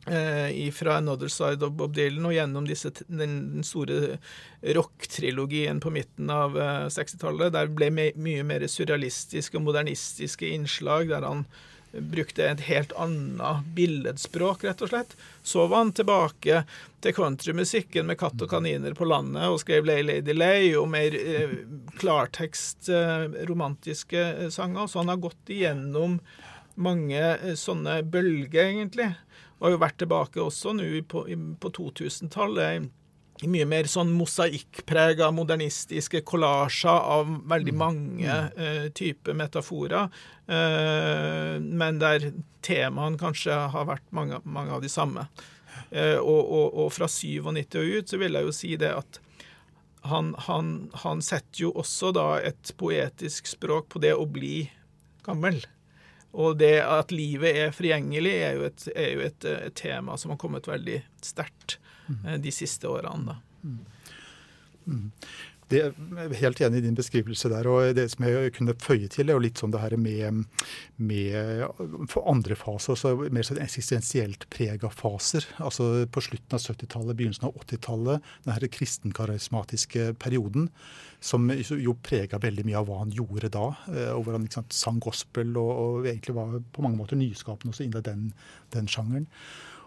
fra 0.04 0.98
'Another 0.98 1.28
Side 1.32 1.66
of 1.66 1.72
Bob 1.80 1.96
Dylan' 1.96 2.26
og 2.28 2.34
gjennom 2.36 2.66
disse, 2.68 2.92
den, 3.08 3.64
store 3.64 4.18
rock-trilogien 4.64 5.80
på 5.80 5.90
midten 5.90 6.30
av 6.30 6.58
eh, 6.58 6.88
60-tallet. 6.92 7.54
Der 7.56 7.72
ble 7.72 7.90
mye 7.92 8.44
mer 8.44 8.68
surrealistiske 8.68 9.60
og 9.60 9.68
modernistiske 9.68 10.50
innslag, 10.56 11.08
der 11.12 11.28
han 11.28 11.46
brukte 11.94 12.46
et 12.48 12.64
helt 12.66 12.94
annet 12.98 13.68
billedspråk, 13.76 14.64
rett 14.66 14.82
og 14.82 14.90
slett. 14.90 15.12
Så 15.46 15.68
var 15.68 15.84
han 15.84 15.92
tilbake 15.94 16.64
til 17.04 17.14
countrymusikken 17.14 18.08
med 18.10 18.18
katt 18.18 18.42
og 18.42 18.50
kaniner 18.50 18.96
på 18.98 19.06
landet 19.06 19.46
og 19.52 19.60
skrev 19.62 19.86
'Lay 19.86 20.02
Lady 20.04 20.34
Lay' 20.34 20.74
og 20.80 20.90
mer 20.90 21.14
eh, 21.14 21.54
klartekst, 22.00 22.90
eh, 22.90 23.46
romantiske 23.50 24.24
eh, 24.24 24.50
sanger. 24.50 24.88
Så 24.88 25.00
han 25.00 25.14
har 25.14 25.22
gått 25.22 25.54
igjennom 25.54 26.20
mange 26.76 27.22
eh, 27.22 27.54
sånne 27.60 28.02
bølger, 28.04 28.72
egentlig. 28.72 29.12
Har 29.64 29.72
jo 29.72 29.80
vært 29.80 30.02
tilbake 30.02 30.44
også 30.44 30.76
nå 30.76 30.90
på, 31.08 31.24
på 31.64 31.74
2000-tallet 31.78 32.92
i 33.44 33.50
mye 33.50 33.66
mer 33.68 33.88
sånn 33.90 34.12
mosaikkprega, 34.16 35.30
modernistiske 35.34 36.22
kollasjer 36.28 37.08
av 37.16 37.32
veldig 37.50 37.74
mm. 37.74 37.80
mange 37.80 38.38
uh, 38.60 38.86
typer 38.96 39.36
metaforer. 39.38 40.14
Uh, 40.48 41.58
men 41.60 42.00
der 42.02 42.30
temaene 42.64 43.20
kanskje 43.20 43.58
har 43.74 43.90
vært 43.90 44.06
mange, 44.16 44.40
mange 44.46 44.76
av 44.78 44.84
de 44.86 44.92
samme. 44.92 45.26
Uh, 45.90 46.20
og, 46.22 46.42
og, 46.44 46.68
og, 46.86 46.88
fra 46.94 47.10
97 47.10 47.80
og 47.82 47.94
ut 47.98 48.14
så 48.14 48.22
vil 48.22 48.38
jeg 48.38 48.48
jo 48.48 48.56
si 48.56 48.74
det 48.80 48.94
at 48.94 49.20
han, 50.12 50.34
han, 50.48 50.74
han 51.06 51.24
setter 51.24 51.66
jo 51.66 51.72
også 51.80 52.12
da 52.16 52.28
et 52.44 52.74
poetisk 52.80 53.48
språk 53.48 53.88
på 53.94 54.04
det 54.04 54.14
å 54.16 54.28
bli 54.28 54.68
gammel. 55.26 55.64
Og 56.34 56.58
det 56.58 56.80
at 56.82 57.14
livet 57.14 57.60
er 57.62 57.74
forgjengelig, 57.76 58.34
er 58.42 58.58
jo 58.58 58.68
et, 58.68 58.86
er 58.96 59.10
jo 59.14 59.26
et, 59.28 59.46
et 59.46 59.76
tema 59.78 60.18
som 60.18 60.34
har 60.34 60.40
kommet 60.42 60.68
veldig 60.70 61.00
sterkt 61.22 61.78
mm. 62.08 62.22
eh, 62.26 62.38
de 62.42 62.54
siste 62.54 62.90
årene. 62.90 63.36
Da. 63.36 63.74
Mm. 64.88 65.12
Det 65.74 65.82
er 65.82 66.36
helt 66.38 66.62
enig 66.62 66.82
i 66.82 66.86
din 66.86 66.98
beskrivelse 66.98 67.50
der. 67.52 67.68
og 67.70 67.96
Det 67.98 68.06
som 68.14 68.26
jeg 68.28 68.54
kunne 68.56 68.76
føye 68.78 69.10
til, 69.12 69.30
er 69.30 69.38
jo 69.38 69.44
litt 69.44 69.62
sånn 69.62 69.74
det 69.74 69.82
her 69.82 69.96
med, 69.98 70.44
med 70.98 71.64
for 72.12 72.28
andre 72.30 72.58
faser, 72.60 72.94
altså 72.94 73.16
mer 73.34 73.48
sånn 73.48 73.62
eksistensielt 73.64 74.46
prega 74.54 74.92
faser. 74.94 75.48
Altså 75.64 76.06
På 76.14 76.24
slutten 76.24 76.58
av 76.58 76.62
70-tallet, 76.62 77.18
begynnelsen 77.18 77.50
av 77.50 77.58
80-tallet, 77.64 78.30
den 78.46 78.56
her 78.56 78.68
kristenkarismatiske 78.78 80.14
perioden, 80.22 80.70
som 81.24 81.48
jo 81.50 81.96
prega 82.04 82.40
veldig 82.42 82.66
mye 82.68 82.80
av 82.80 82.90
hva 82.90 83.02
han 83.02 83.14
gjorde 83.16 83.52
da. 83.54 83.70
Eh, 83.90 84.10
og 84.14 84.26
hvor 84.26 84.38
han 84.38 84.50
sant, 84.54 84.76
sang 84.76 85.00
gospel 85.04 85.56
og, 85.56 85.72
og, 85.72 86.08
egentlig 86.08 86.36
var 86.38 86.58
på 86.76 86.84
mange 86.86 87.00
måter 87.00 87.20
nyskapende 87.20 87.74
også 87.74 87.88
innen 87.88 88.06
den, 88.06 88.26
den 88.76 88.90
sjangeren. 88.92 89.30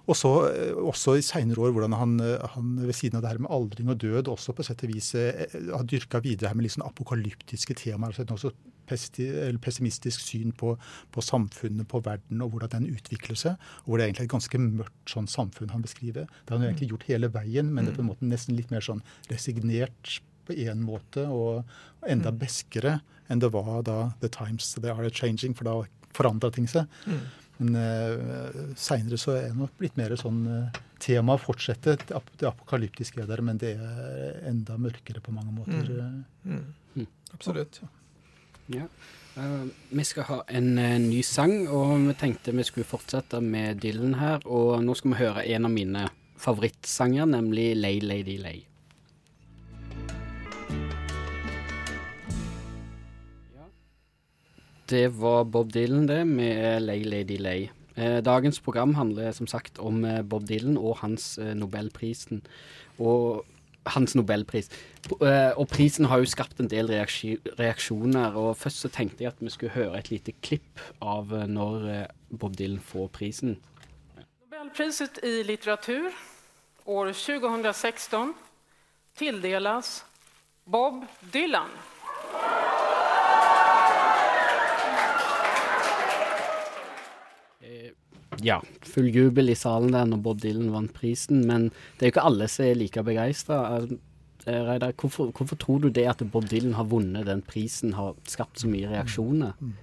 Og 0.07 0.15
så 0.15 0.31
også 0.79 1.17
i 1.19 1.25
seinere 1.27 1.67
år 1.67 1.75
hvordan 1.75 1.97
han, 1.99 2.15
han, 2.55 2.77
ved 2.79 2.95
siden 2.95 3.19
av 3.19 3.25
det 3.25 3.33
her 3.33 3.43
med 3.43 3.51
aldring 3.51 3.91
og 3.91 3.99
død 4.05 4.31
også 4.31 4.55
på 4.55 4.67
sett 4.67 4.85
og 4.87 4.93
vis 4.93 5.11
har 5.17 5.87
dyrka 5.89 6.21
videre 6.23 6.53
her 6.53 6.59
med 6.59 6.69
litt 6.69 6.77
sånn 6.77 6.87
apokalyptiske 6.87 7.75
temaer. 7.83 8.15
altså 8.15 8.37
også 8.37 8.55
pessimistisk 8.87 10.23
syn 10.23 10.53
på, 10.55 10.77
på, 11.11 11.25
samfunnet, 11.25 11.89
på 11.91 12.01
verden 12.07 12.43
og 12.45 12.55
hvordan 12.55 12.77
den 12.77 12.95
utvikler 12.95 13.39
seg. 13.39 13.59
Og 13.85 13.91
hvor 13.91 13.99
det 13.99 14.05
er 14.05 14.13
egentlig 14.13 14.29
et 14.29 14.35
ganske 14.37 14.63
mørkt 14.63 15.11
sånn 15.11 15.29
samfunn 15.31 15.75
han 15.75 15.85
beskriver. 15.85 16.31
Det 16.45 16.55
har 16.55 16.61
han 16.61 16.69
egentlig 16.69 16.93
gjort 16.93 17.09
hele 17.11 17.31
veien, 17.35 17.73
men 17.73 17.85
det 17.87 17.95
er 17.95 17.99
på 17.99 18.07
en 18.07 18.13
måte 18.13 18.31
nesten 18.31 18.57
litt 18.59 18.71
mer 18.75 18.85
sånn 18.85 19.03
resignert 19.33 20.21
på 20.47 20.55
én 20.55 20.83
måte, 20.87 21.27
og 21.27 21.67
enda 22.07 22.31
beskere 22.31 23.01
enn 23.27 23.43
det 23.43 23.51
var 23.51 23.83
da 23.87 24.13
The 24.23 24.31
Times 24.31 24.77
They 24.79 24.93
Are 24.93 25.11
Changing, 25.11 25.57
for 25.59 25.67
da 25.67 25.75
forandra 26.17 26.53
ting 26.55 26.69
seg. 26.71 26.87
Mm. 27.11 27.25
Men 27.59 27.77
uh, 27.81 28.75
seinere 28.77 29.19
så 29.21 29.37
er 29.37 29.49
det 29.49 29.59
nok 29.59 29.77
blitt 29.81 29.97
mer 29.97 30.13
sånn 30.21 30.43
uh, 30.45 30.81
Temaet 31.01 31.43
fortsetter. 31.45 31.99
Det, 32.01 32.17
ap 32.17 32.29
det 32.41 32.49
apokalyptiske 32.49 33.23
er 33.23 33.29
der, 33.31 33.43
men 33.45 33.61
det 33.61 33.75
er 33.77 34.41
enda 34.49 34.79
mørkere 34.81 35.23
på 35.25 35.35
mange 35.35 35.55
måter. 35.57 35.89
Mm. 35.89 36.25
Mm. 36.45 36.67
mm. 36.97 37.09
Absolutt. 37.37 37.81
Ja. 38.73 38.89
Uh, 39.37 39.69
vi 39.93 40.05
skal 40.09 40.29
ha 40.31 40.39
en 40.49 40.71
uh, 40.81 40.95
ny 41.01 41.21
sang, 41.27 41.67
og 41.69 41.99
vi 42.07 42.17
tenkte 42.21 42.57
vi 42.57 42.65
skulle 42.67 42.89
fortsette 42.89 43.43
med 43.45 43.83
Dylan 43.85 44.17
her. 44.21 44.45
Og 44.45 44.81
nå 44.85 44.97
skal 44.97 45.13
vi 45.13 45.21
høre 45.25 45.45
en 45.57 45.69
av 45.69 45.75
mine 45.75 46.07
favorittsanger, 46.41 47.29
nemlig 47.29 47.71
Lay 47.77 48.01
Lady 48.05 48.41
Lay. 48.41 48.65
Det 54.87 55.09
var 55.19 55.45
Bob 55.45 55.73
Dylan, 55.75 56.07
det, 56.09 56.21
med 56.27 56.83
Lay 56.83 57.05
Lady 57.05 57.39
Lay. 57.39 57.69
Uh, 57.97 58.21
dagens 58.23 58.61
program 58.61 58.95
handler 58.95 59.33
som 59.33 59.47
sagt 59.47 59.79
om 59.79 60.05
Bob 60.29 60.49
Dylan 60.49 60.77
og 60.79 60.99
hans 61.03 61.39
Nobelprisen. 61.39 62.43
Og 62.99 63.45
hans 63.87 64.15
nobelpris. 64.15 64.71
Eh, 65.21 65.53
og 65.57 65.69
prisen 65.71 66.09
har 66.11 66.21
jo 66.23 66.31
skapt 66.31 66.61
en 66.61 66.71
del 66.71 66.91
reaksjoner. 66.91 68.37
og 68.37 68.57
Først 68.57 68.85
så 68.85 68.91
tenkte 68.93 69.25
jeg 69.25 69.33
at 69.33 69.43
vi 69.43 69.51
skulle 69.51 69.75
høre 69.77 69.99
et 69.99 70.11
lite 70.11 70.35
klipp 70.43 70.83
av 71.01 71.33
eh, 71.35 71.47
når 71.47 71.89
eh, 71.93 72.07
Bob 72.31 72.57
Dylan 72.59 72.81
får 72.81 73.11
prisen. 73.15 73.57
Nobelpriset 74.17 75.21
i 75.25 75.43
litteratur 75.47 76.11
år 76.87 77.13
2016 77.13 78.35
tildeles 79.17 80.01
Bob 80.67 81.05
Dylan. 81.33 81.71
Ja, 88.45 88.61
full 88.87 89.09
jubel 89.13 89.53
i 89.53 89.57
salen 89.59 89.95
der 89.95 90.09
når 90.09 90.23
Bob 90.25 90.43
Dylan 90.43 90.73
vant 90.75 90.93
prisen, 90.97 91.45
men 91.49 91.71
det 91.71 92.03
er 92.03 92.11
jo 92.11 92.15
ikke 92.17 92.29
alle 92.29 92.49
som 92.51 92.67
er 92.67 92.79
like 92.79 93.05
begeistra. 93.07 93.61
Eh, 94.47 94.63
Reidar, 94.63 94.95
hvorfor, 94.95 95.33
hvorfor, 95.35 95.59
tror 95.59 95.81
du 95.83 95.89
det 95.91 96.07
at 96.07 96.23
Bob 96.33 96.47
Dylan 96.51 96.77
har 96.79 96.87
vunnet 96.91 97.27
den 97.27 97.43
prisen, 97.43 97.97
har 97.99 98.15
skapt 98.31 98.63
så 98.63 98.71
mye 98.71 98.91
reaksjoner? 98.91 99.57
Mm. 99.61 99.75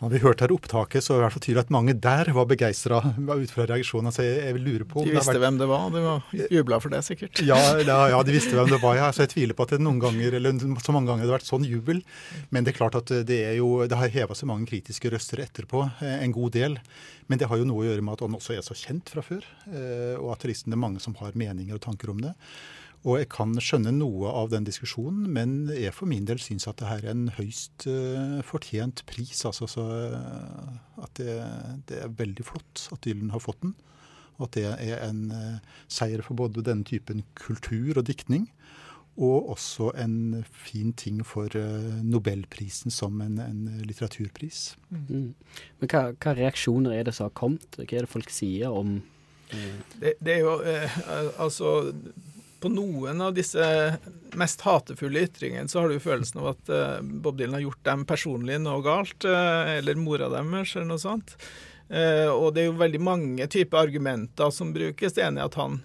Har 0.00 0.10
vi 0.10 0.18
hørt 0.18 0.42
her 0.42 0.50
opptaket, 0.50 1.04
så 1.04 1.14
det 1.14 1.20
i 1.20 1.22
hvert 1.22 1.34
fall 1.36 1.42
tydelig 1.44 1.62
at 1.62 1.70
mange 1.72 1.94
der 2.02 2.28
var 2.34 2.48
begeistra 2.50 2.98
ut 3.14 3.52
fra 3.54 3.66
reaksjonene. 3.70 4.10
Så 4.14 4.24
jeg, 4.26 4.40
jeg 4.42 4.58
lurer 4.58 4.84
på 4.90 5.04
De 5.06 5.14
visste 5.14 5.30
vært... 5.30 5.42
hvem 5.44 5.60
det 5.60 5.68
var? 5.70 5.86
De 5.94 6.02
var 6.02 6.50
jubla 6.50 6.80
for 6.82 6.94
det, 6.94 7.00
sikkert? 7.06 7.42
Ja, 7.46 7.58
ja, 7.78 7.98
ja, 8.10 8.18
de 8.26 8.34
visste 8.34 8.58
hvem 8.58 8.72
det 8.72 8.80
var. 8.82 8.98
Ja. 8.98 9.12
Så 9.14 9.24
jeg 9.24 9.32
tviler 9.36 9.56
på 9.56 9.68
at 9.68 9.76
det 9.76 9.80
noen 9.84 10.02
ganger, 10.02 10.34
eller 10.40 10.58
så 10.82 10.96
mange 10.96 11.12
ganger 11.12 11.24
det 11.24 11.30
har 11.30 11.38
vært 11.38 11.48
sånn 11.48 11.66
jubel. 11.68 12.02
Men 12.50 12.66
det 12.66 12.74
er 12.74 12.80
klart 12.82 12.98
at 12.98 13.14
det, 13.30 13.40
er 13.52 13.58
jo, 13.60 13.70
det 13.88 14.00
har 14.00 14.14
heva 14.18 14.36
så 14.38 14.50
mange 14.50 14.66
kritiske 14.70 15.14
røster 15.14 15.44
etterpå, 15.46 15.86
eh, 16.02 16.18
en 16.26 16.34
god 16.34 16.58
del. 16.58 16.78
Men 17.30 17.40
det 17.40 17.48
har 17.48 17.62
jo 17.62 17.68
noe 17.68 17.84
å 17.84 17.88
gjøre 17.88 18.04
med 18.04 18.18
at 18.18 18.26
han 18.26 18.36
også 18.36 18.58
er 18.58 18.66
så 18.66 18.76
kjent 18.76 19.14
fra 19.14 19.22
før, 19.24 19.46
eh, 19.70 20.16
og 20.18 20.34
at 20.34 20.42
det 20.42 20.58
er 20.66 20.80
mange 20.80 21.00
som 21.00 21.14
har 21.22 21.38
meninger 21.38 21.78
og 21.78 21.86
tanker 21.86 22.10
om 22.12 22.20
det. 22.26 22.34
Og 23.04 23.18
jeg 23.20 23.28
kan 23.34 23.52
skjønne 23.60 23.92
noe 23.92 24.30
av 24.32 24.48
den 24.54 24.64
diskusjonen, 24.64 25.26
men 25.32 25.66
jeg 25.68 25.92
for 25.92 26.08
min 26.08 26.24
del 26.28 26.40
syns 26.40 26.64
at 26.70 26.78
det 26.80 26.88
her 26.88 27.04
er 27.04 27.12
en 27.12 27.26
høyst 27.36 27.84
uh, 27.84 28.40
fortjent 28.48 29.02
pris. 29.08 29.42
Altså, 29.44 29.68
så, 29.68 29.84
uh, 30.16 31.02
at 31.04 31.12
det, 31.20 31.34
det, 31.90 32.00
er 32.00 32.16
veldig 32.16 32.48
flott 32.48 32.86
at 32.96 33.04
Dylan 33.04 33.34
har 33.34 33.44
fått 33.44 33.60
den. 33.66 33.76
Og 34.38 34.48
at 34.48 34.56
det 34.56 34.64
er 34.72 35.04
en 35.04 35.26
uh, 35.36 35.76
seier 35.84 36.24
for 36.24 36.40
både 36.40 36.64
denne 36.64 36.88
typen 36.88 37.20
kultur 37.36 38.00
og 38.00 38.08
diktning, 38.08 38.48
og 39.20 39.52
også 39.52 39.92
en 40.00 40.40
fin 40.50 40.90
ting 40.98 41.20
for 41.22 41.52
nobelprisen 42.02 42.90
som 42.90 43.20
en, 43.22 43.36
en 43.38 43.60
litteraturpris. 43.86 44.72
Mm. 44.90 45.28
Men 45.78 45.92
hva, 45.92 46.08
hva, 46.16 46.32
reaksjoner 46.34 46.96
er 46.96 47.06
det 47.06 47.14
som 47.14 47.28
har 47.28 47.36
kommet? 47.38 47.68
Hva 47.76 47.84
er 47.84 48.08
det 48.08 48.10
folk 48.10 48.32
sier 48.34 48.74
om 48.74 48.96
det, 50.00 50.16
det, 50.18 50.32
er 50.32 50.40
jo 50.42 50.56
altså 51.44 51.92
på 52.64 52.70
noen 52.72 53.20
av 53.20 53.34
disse 53.36 53.60
mest 54.40 54.62
hatefulle 54.64 55.26
ytringene 55.26 55.68
så 55.68 55.82
har 55.82 55.92
du 55.92 56.00
følelsen 56.00 56.40
av 56.40 56.46
at 56.54 56.70
uh, 56.72 57.02
Bob 57.04 57.36
Dylan 57.36 57.58
har 57.58 57.66
gjort 57.66 57.82
dem 57.84 58.06
personlig 58.08 58.56
noe 58.62 58.80
galt, 58.84 59.26
uh, 59.28 59.68
eller 59.74 60.00
mora 60.00 60.30
deres, 60.32 60.72
eller 60.72 60.88
noe 60.94 61.02
sånt. 61.02 61.34
Uh, 61.92 62.32
og 62.32 62.54
det 62.56 62.62
er 62.62 62.70
jo 62.70 62.78
veldig 62.80 63.02
mange 63.04 63.48
typer 63.52 63.82
argumenter 63.82 64.48
som 64.54 64.72
brukes. 64.72 65.12
Det 65.12 65.26
ene 65.26 65.44
er 65.44 65.52
at 65.52 65.60
han 65.60 65.82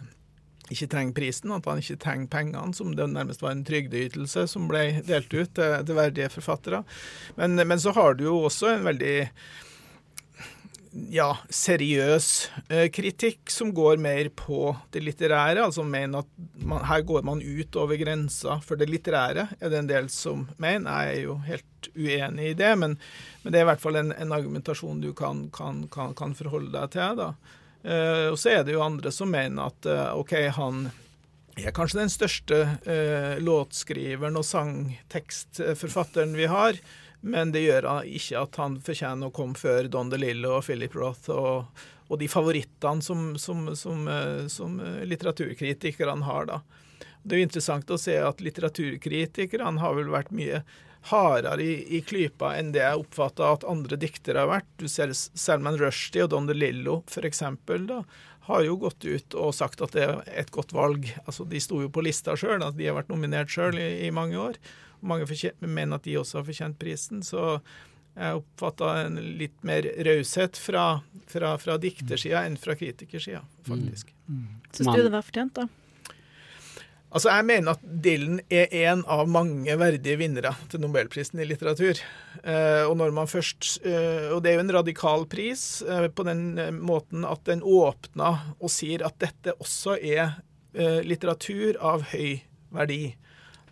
ikke 0.71 0.87
trenger 0.93 1.17
prisen, 1.17 1.51
at 1.51 1.67
han 1.67 1.83
ikke 1.83 1.99
trenger 1.99 2.31
pengene, 2.31 2.73
som 2.77 2.95
det 2.95 3.09
nærmest 3.11 3.43
var 3.43 3.57
en 3.57 3.65
trygdeytelse 3.67 4.47
som 4.47 4.69
ble 4.71 5.01
delt 5.03 5.33
ut 5.33 5.51
til, 5.59 5.79
til 5.83 5.99
verdige 5.99 6.31
forfattere. 6.31 6.85
Men, 7.35 7.59
men 7.59 7.81
så 7.81 7.91
har 7.97 8.15
du 8.15 8.29
jo 8.29 8.37
også 8.47 8.77
en 8.77 8.87
veldig 8.87 9.17
ja, 10.91 11.29
seriøs 11.53 12.27
eh, 12.69 12.87
kritikk 12.93 13.51
som 13.53 13.71
går 13.75 13.99
mer 14.01 14.29
på 14.35 14.71
det 14.93 15.03
litterære. 15.03 15.61
Altså 15.63 15.83
mener 15.85 16.23
at 16.23 16.29
man, 16.65 16.83
her 16.89 17.03
går 17.07 17.25
man 17.27 17.41
ut 17.43 17.75
over 17.79 17.99
grensa 17.99 18.59
for 18.65 18.79
det 18.79 18.89
litterære, 18.89 19.47
er 19.59 19.71
det 19.71 19.79
en 19.79 19.89
del 19.89 20.09
som 20.13 20.47
mener. 20.57 20.89
Jeg 20.89 21.17
er 21.19 21.27
jo 21.27 21.37
helt 21.45 21.89
uenig 21.95 22.51
i 22.51 22.57
det, 22.57 22.71
men, 22.81 22.97
men 23.43 23.53
det 23.53 23.61
er 23.61 23.67
i 23.67 23.69
hvert 23.71 23.83
fall 23.83 23.99
en, 24.01 24.13
en 24.15 24.33
argumentasjon 24.35 25.03
du 25.03 25.11
kan, 25.17 25.47
kan, 25.55 25.85
kan, 25.93 26.15
kan, 26.17 26.37
forholde 26.37 26.73
deg 26.73 26.95
til. 26.97 27.19
da. 27.19 27.33
Uh, 27.79 28.33
og 28.33 28.35
så 28.35 28.57
er 28.57 28.65
det 28.67 28.73
jo 28.73 28.83
andre 28.83 29.11
som 29.15 29.29
mener 29.31 29.69
at 29.69 29.87
uh, 29.87 30.17
OK, 30.19 30.33
han 30.57 30.89
er 31.59 31.71
kanskje 31.75 32.01
den 32.01 32.11
største 32.11 32.57
uh, 32.83 33.37
låtskriveren 33.39 34.35
og 34.39 34.47
sangtekstforfatteren 34.47 36.35
vi 36.35 36.49
har. 36.51 36.81
Men 37.21 37.51
det 37.51 37.65
gjør 37.65 37.89
ikke 38.07 38.43
at 38.43 38.59
han 38.61 38.77
fortjener 38.83 39.27
å 39.27 39.35
komme 39.35 39.59
før 39.59 39.89
Don 39.91 40.11
DeLillo 40.11 40.55
og 40.57 40.67
Philip 40.67 40.93
Roth 40.95 41.31
og, 41.33 41.81
og 42.07 42.21
de 42.21 42.29
favorittene 42.31 43.03
som, 43.03 43.33
som, 43.37 43.65
som, 43.75 44.05
eh, 44.07 44.45
som 44.51 44.77
litteraturkritikerne 45.03 46.27
har. 46.29 46.47
da. 46.47 46.61
Det 47.23 47.35
er 47.35 47.41
jo 47.41 47.49
interessant 47.49 47.91
å 47.91 47.99
se 47.99 48.15
at 48.23 48.39
litteraturkritikerne 48.43 49.83
har 49.83 49.97
vel 49.97 50.13
vært 50.13 50.31
mye 50.35 50.63
hardere 51.09 51.63
i, 51.63 51.75
i 51.97 52.01
klypa 52.03 52.53
enn 52.59 52.73
det 52.75 52.81
jeg 52.83 53.03
oppfatta 53.03 53.53
at 53.53 53.67
andre 53.67 53.99
diktere 53.99 54.43
har 54.43 54.51
vært. 54.51 54.69
Du 54.79 54.87
ser 54.91 55.13
Salman 55.13 55.79
Rushdie 55.79 56.25
og 56.25 56.33
Don 56.33 56.49
DeLillo 56.49 57.01
f.eks. 57.07 57.43
har 58.49 58.65
jo 58.65 58.75
gått 58.81 59.05
ut 59.05 59.37
og 59.39 59.55
sagt 59.55 59.83
at 59.85 59.95
det 59.95 60.05
er 60.05 60.21
et 60.43 60.51
godt 60.51 60.73
valg. 60.75 61.07
Altså, 61.25 61.47
De 61.47 61.61
sto 61.63 61.81
jo 61.83 61.91
på 61.91 62.03
lista 62.05 62.35
sjøl, 62.39 62.63
de 62.75 62.89
har 62.89 62.97
vært 62.97 63.11
nominert 63.11 63.51
sjøl 63.51 63.79
i, 63.79 63.89
i 64.07 64.11
mange 64.15 64.39
år. 64.39 64.59
Mange 65.01 65.27
mener 65.61 65.99
at 65.99 66.07
de 66.07 66.17
også 66.19 66.39
har 66.39 66.47
fortjent 66.47 66.79
prisen. 66.79 67.23
Så 67.25 67.59
jeg 68.19 68.39
oppfatta 68.41 68.93
en 69.05 69.19
litt 69.39 69.61
mer 69.63 69.85
raushet 70.05 70.57
fra, 70.59 71.01
fra, 71.31 71.53
fra 71.61 71.77
diktersida 71.79 72.43
enn 72.47 72.57
fra 72.59 72.75
kritikersida, 72.75 73.43
faktisk. 73.67 74.11
Mm. 74.27 74.41
Mm. 74.41 74.55
Syns 74.71 74.89
du 74.91 75.03
det 75.03 75.13
var 75.13 75.25
fortjent, 75.25 75.55
da? 75.61 75.69
Altså, 77.09 77.31
Jeg 77.33 77.45
mener 77.47 77.73
at 77.73 77.85
Dylan 78.03 78.41
er 78.53 78.73
en 78.85 78.99
av 79.09 79.29
mange 79.31 79.73
verdige 79.81 80.19
vinnere 80.19 80.51
til 80.69 80.83
nobelprisen 80.83 81.41
i 81.41 81.47
litteratur. 81.49 81.97
Eh, 82.43 82.83
og 82.85 82.99
når 82.99 83.15
man 83.15 83.29
først, 83.29 83.79
eh, 83.81 84.27
og 84.35 84.43
det 84.43 84.51
er 84.51 84.59
jo 84.59 84.65
en 84.67 84.75
radikal 84.77 85.25
pris 85.29 85.81
eh, 85.81 86.05
på 86.13 86.25
den 86.27 86.43
eh, 86.61 86.69
måten 86.75 87.25
at 87.25 87.41
den 87.49 87.63
åpner 87.65 88.53
og 88.59 88.69
sier 88.69 89.07
at 89.07 89.17
dette 89.23 89.55
også 89.57 89.97
er 89.97 90.37
eh, 90.75 91.01
litteratur 91.01 91.79
av 91.81 92.05
høy 92.11 92.43
verdi. 92.77 93.15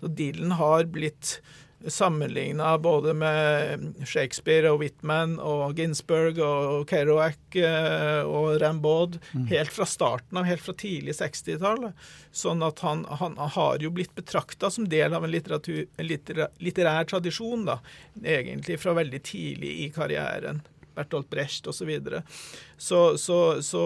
Så 0.01 0.11
Dylan 0.17 0.57
har 0.59 0.89
blitt 0.91 1.39
sammenligna 1.87 2.77
både 2.77 3.13
med 3.13 4.05
Shakespeare 4.05 4.71
og 4.71 4.81
Whitman 4.81 5.37
og 5.39 5.77
Ginsberg 5.77 6.39
og 6.41 6.89
Kerouac 6.89 7.57
eh, 7.61 8.25
og 8.25 8.57
Rambaud 8.61 9.19
mm. 9.31 9.45
helt 9.51 9.73
fra 9.73 9.85
starten 9.85 10.39
av, 10.39 10.47
helt 10.49 10.63
fra 10.63 10.73
tidlig 10.77 11.17
60-tall. 11.19 11.91
Sånn 12.33 12.65
at 12.65 12.81
han, 12.85 13.05
han, 13.21 13.37
har 13.37 13.83
jo 13.83 13.93
blitt 13.93 14.15
betrakta 14.17 14.71
som 14.73 14.89
del 14.89 15.13
av 15.13 15.27
en, 15.27 15.37
en 15.37 16.07
litterær, 16.09 16.49
litterær 16.63 17.09
tradisjon, 17.13 17.67
da, 17.69 17.77
egentlig 18.23 18.79
fra 18.81 18.97
veldig 18.97 19.21
tidlig 19.25 19.77
i 19.85 19.91
karrieren. 19.93 20.63
Bertolt 20.97 21.29
Brecht 21.29 21.67
osv. 21.69 21.91
Så, 22.01 23.01
så, 23.21 23.61
så, 23.61 23.61
så, 23.61 23.83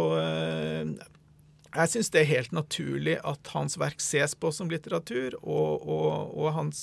jeg 1.71 1.91
syns 1.93 2.11
det 2.11 2.21
er 2.21 2.31
helt 2.31 2.53
naturlig 2.55 3.17
at 3.27 3.51
hans 3.53 3.77
verk 3.79 4.01
ses 4.03 4.35
på 4.35 4.51
som 4.55 4.71
litteratur, 4.71 5.37
og, 5.41 5.85
og, 5.87 6.33
og 6.35 6.53
hans 6.57 6.81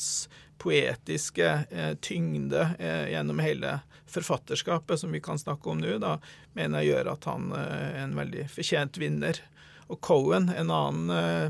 poetiske 0.59 1.49
eh, 1.71 1.93
tyngde 2.03 2.65
eh, 2.79 3.11
gjennom 3.13 3.43
hele 3.45 3.79
forfatterskapet, 4.09 5.01
som 5.01 5.13
vi 5.15 5.21
kan 5.23 5.39
snakke 5.39 5.71
om 5.71 5.83
nå, 5.83 5.99
da, 6.03 6.17
mener 6.57 6.83
jeg 6.83 6.95
gjør 6.95 7.13
at 7.15 7.29
han 7.31 7.53
eh, 7.55 7.87
er 7.93 8.03
en 8.07 8.17
veldig 8.19 8.49
fortjent 8.53 8.99
vinner. 9.01 9.41
Og 9.89 10.01
Cohen, 10.05 10.51
en 10.53 10.73
annen 10.75 11.15
eh, 11.15 11.47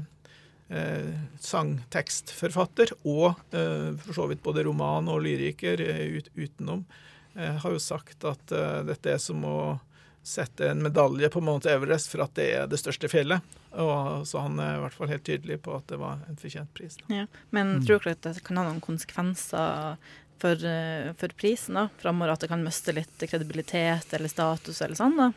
eh, 0.75 1.11
sangtekstforfatter, 1.43 2.95
og 3.09 3.31
eh, 3.57 3.95
for 4.05 4.19
så 4.19 4.29
vidt 4.31 4.45
både 4.45 4.67
roman 4.69 5.11
og 5.11 5.23
lyriker 5.27 5.83
ut, 6.19 6.33
utenom, 6.37 6.89
har 7.39 7.71
jo 7.71 7.79
sagt 7.79 8.25
at 8.27 8.51
dette 8.89 9.13
er 9.13 9.21
som 9.23 9.45
å 9.47 9.59
sette 10.29 10.69
en 10.71 10.83
medalje 10.85 11.31
på 11.33 11.41
Mount 11.45 11.67
Everest 11.71 12.13
for 12.13 12.27
at 12.27 12.37
det 12.39 12.49
er 12.59 12.71
det 12.71 12.81
største 12.81 13.11
fjellet. 13.11 13.57
Og, 13.79 14.25
så 14.29 14.45
han 14.45 14.61
er 14.63 14.77
i 14.77 14.83
hvert 14.85 14.97
fall 14.97 15.11
helt 15.13 15.27
tydelig 15.27 15.59
på 15.65 15.75
at 15.77 15.89
det 15.91 15.99
var 16.01 16.23
en 16.29 16.39
fortjent 16.41 16.73
pris. 16.77 16.97
Ja, 17.13 17.27
men 17.55 17.79
mm. 17.79 17.85
tror 17.89 18.03
dere 18.05 18.17
at 18.17 18.29
det 18.29 18.47
kan 18.47 18.61
ha 18.61 18.67
noen 18.69 18.83
konsekvenser 18.85 19.99
for, 20.39 20.65
eh, 20.65 21.13
for 21.19 21.29
prisen 21.29 21.79
da, 21.79 21.89
framover? 21.99 22.33
At 22.33 22.45
det 22.45 22.51
kan 22.53 22.65
miste 22.65 22.95
litt 22.97 23.25
kredibilitet 23.29 24.13
eller 24.15 24.33
status 24.33 24.83
eller 24.85 24.99
sånn? 24.99 25.19
da? 25.19 25.33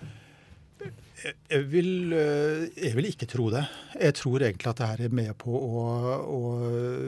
Jeg 1.22 1.66
vil, 1.70 2.14
eh, 2.18 2.68
jeg 2.76 2.96
vil, 2.98 3.10
ikke 3.12 3.30
tro 3.30 3.50
det. 3.54 3.66
Jeg 4.00 4.18
tror 4.18 4.42
egentlig 4.42 4.72
at 4.72 4.82
det 4.82 4.90
her 4.90 5.04
er 5.06 5.18
med 5.22 5.36
på 5.42 5.54
å, 5.54 5.84
å 6.26 6.42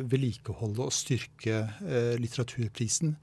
vedlikeholde 0.10 0.86
og 0.86 0.94
styrke 0.94 1.64
eh, 1.82 2.14
litteraturprisen. 2.22 3.18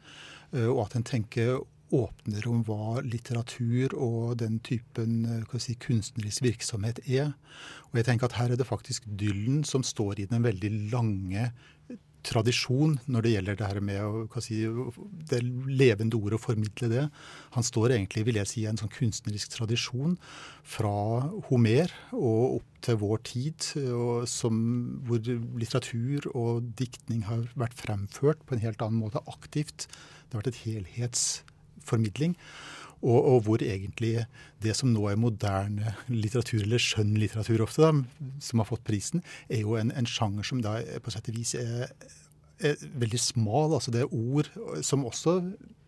Og 0.51 0.81
at 0.83 0.97
en 0.99 1.05
tenker 1.07 1.61
åpner 1.97 2.47
om 2.51 2.63
hva 2.67 3.01
litteratur 3.05 3.95
og 3.97 4.39
den 4.43 4.61
typen 4.67 5.25
eh, 5.27 5.59
si, 5.63 5.77
kunstnerisk 5.81 6.45
virksomhet 6.47 7.03
er. 7.07 7.35
Og 7.91 8.01
jeg 8.01 8.09
tenker 8.09 8.31
at 8.31 8.39
Her 8.39 8.55
er 8.55 8.61
det 8.61 8.69
faktisk 8.69 9.07
Dylan 9.07 9.65
som 9.69 9.85
står 9.87 10.23
i 10.23 10.31
den 10.31 10.47
veldig 10.47 10.73
lange 10.93 11.51
tradisjon 12.27 12.99
når 13.09 13.25
det 13.25 13.33
gjelder 13.33 13.59
det 13.59 13.69
her 13.69 13.81
med 13.85 14.35
si, 14.45 14.59
det 15.31 15.41
levende 15.43 16.19
ordet 16.19 16.37
å 16.37 16.43
formidle 16.43 16.91
det. 16.93 17.05
Han 17.57 17.67
står 17.67 17.97
egentlig 17.97 18.27
vil 18.29 18.41
jeg 18.41 18.51
si, 18.51 18.63
i 18.65 18.69
en 18.71 18.81
sånn 18.81 18.93
kunstnerisk 18.93 19.55
tradisjon 19.55 20.17
fra 20.67 20.93
Homer 21.49 21.93
og 22.17 22.61
opp 22.61 22.81
til 22.85 23.01
vår 23.01 23.23
tid, 23.29 23.71
som, 24.31 24.61
hvor 25.09 25.21
litteratur 25.61 26.31
og 26.35 26.71
diktning 26.81 27.25
har 27.29 27.47
vært 27.61 27.77
fremført 27.77 28.45
på 28.47 28.57
en 28.57 28.65
helt 28.65 28.85
annen 28.85 29.01
måte, 29.03 29.25
aktivt. 29.29 29.89
Det 30.29 30.37
har 30.37 30.45
vært 30.45 30.53
et 30.55 30.65
helhets 30.65 31.25
formidling. 31.87 32.37
Og, 33.01 33.17
og, 33.17 33.37
hvor 33.47 33.63
egentlig 33.65 34.27
det 34.61 34.75
som 34.77 34.91
nå 34.93 35.07
er 35.09 35.21
moderne 35.21 35.95
litteratur, 36.13 36.61
eller 36.67 36.83
skjønnlitteratur 36.85 37.65
ofte, 37.65 37.89
da, 37.89 38.31
som 38.45 38.61
har 38.61 38.69
fått 38.69 38.85
prisen, 38.85 39.25
er 39.49 39.63
jo 39.65 39.79
en, 39.81 39.93
en 39.97 40.09
sjanger 40.09 40.45
som 40.45 40.61
da 40.65 40.77
på 41.01 41.13
sett 41.15 41.31
og 41.33 41.39
vis 41.39 41.55
er, 41.57 41.95
er, 42.61 42.83
veldig 43.01 43.21
smal. 43.21 43.73
altså 43.79 43.95
Det 43.95 44.05
er 44.05 44.13
ord 44.13 44.51
som 44.85 45.07
også 45.09 45.39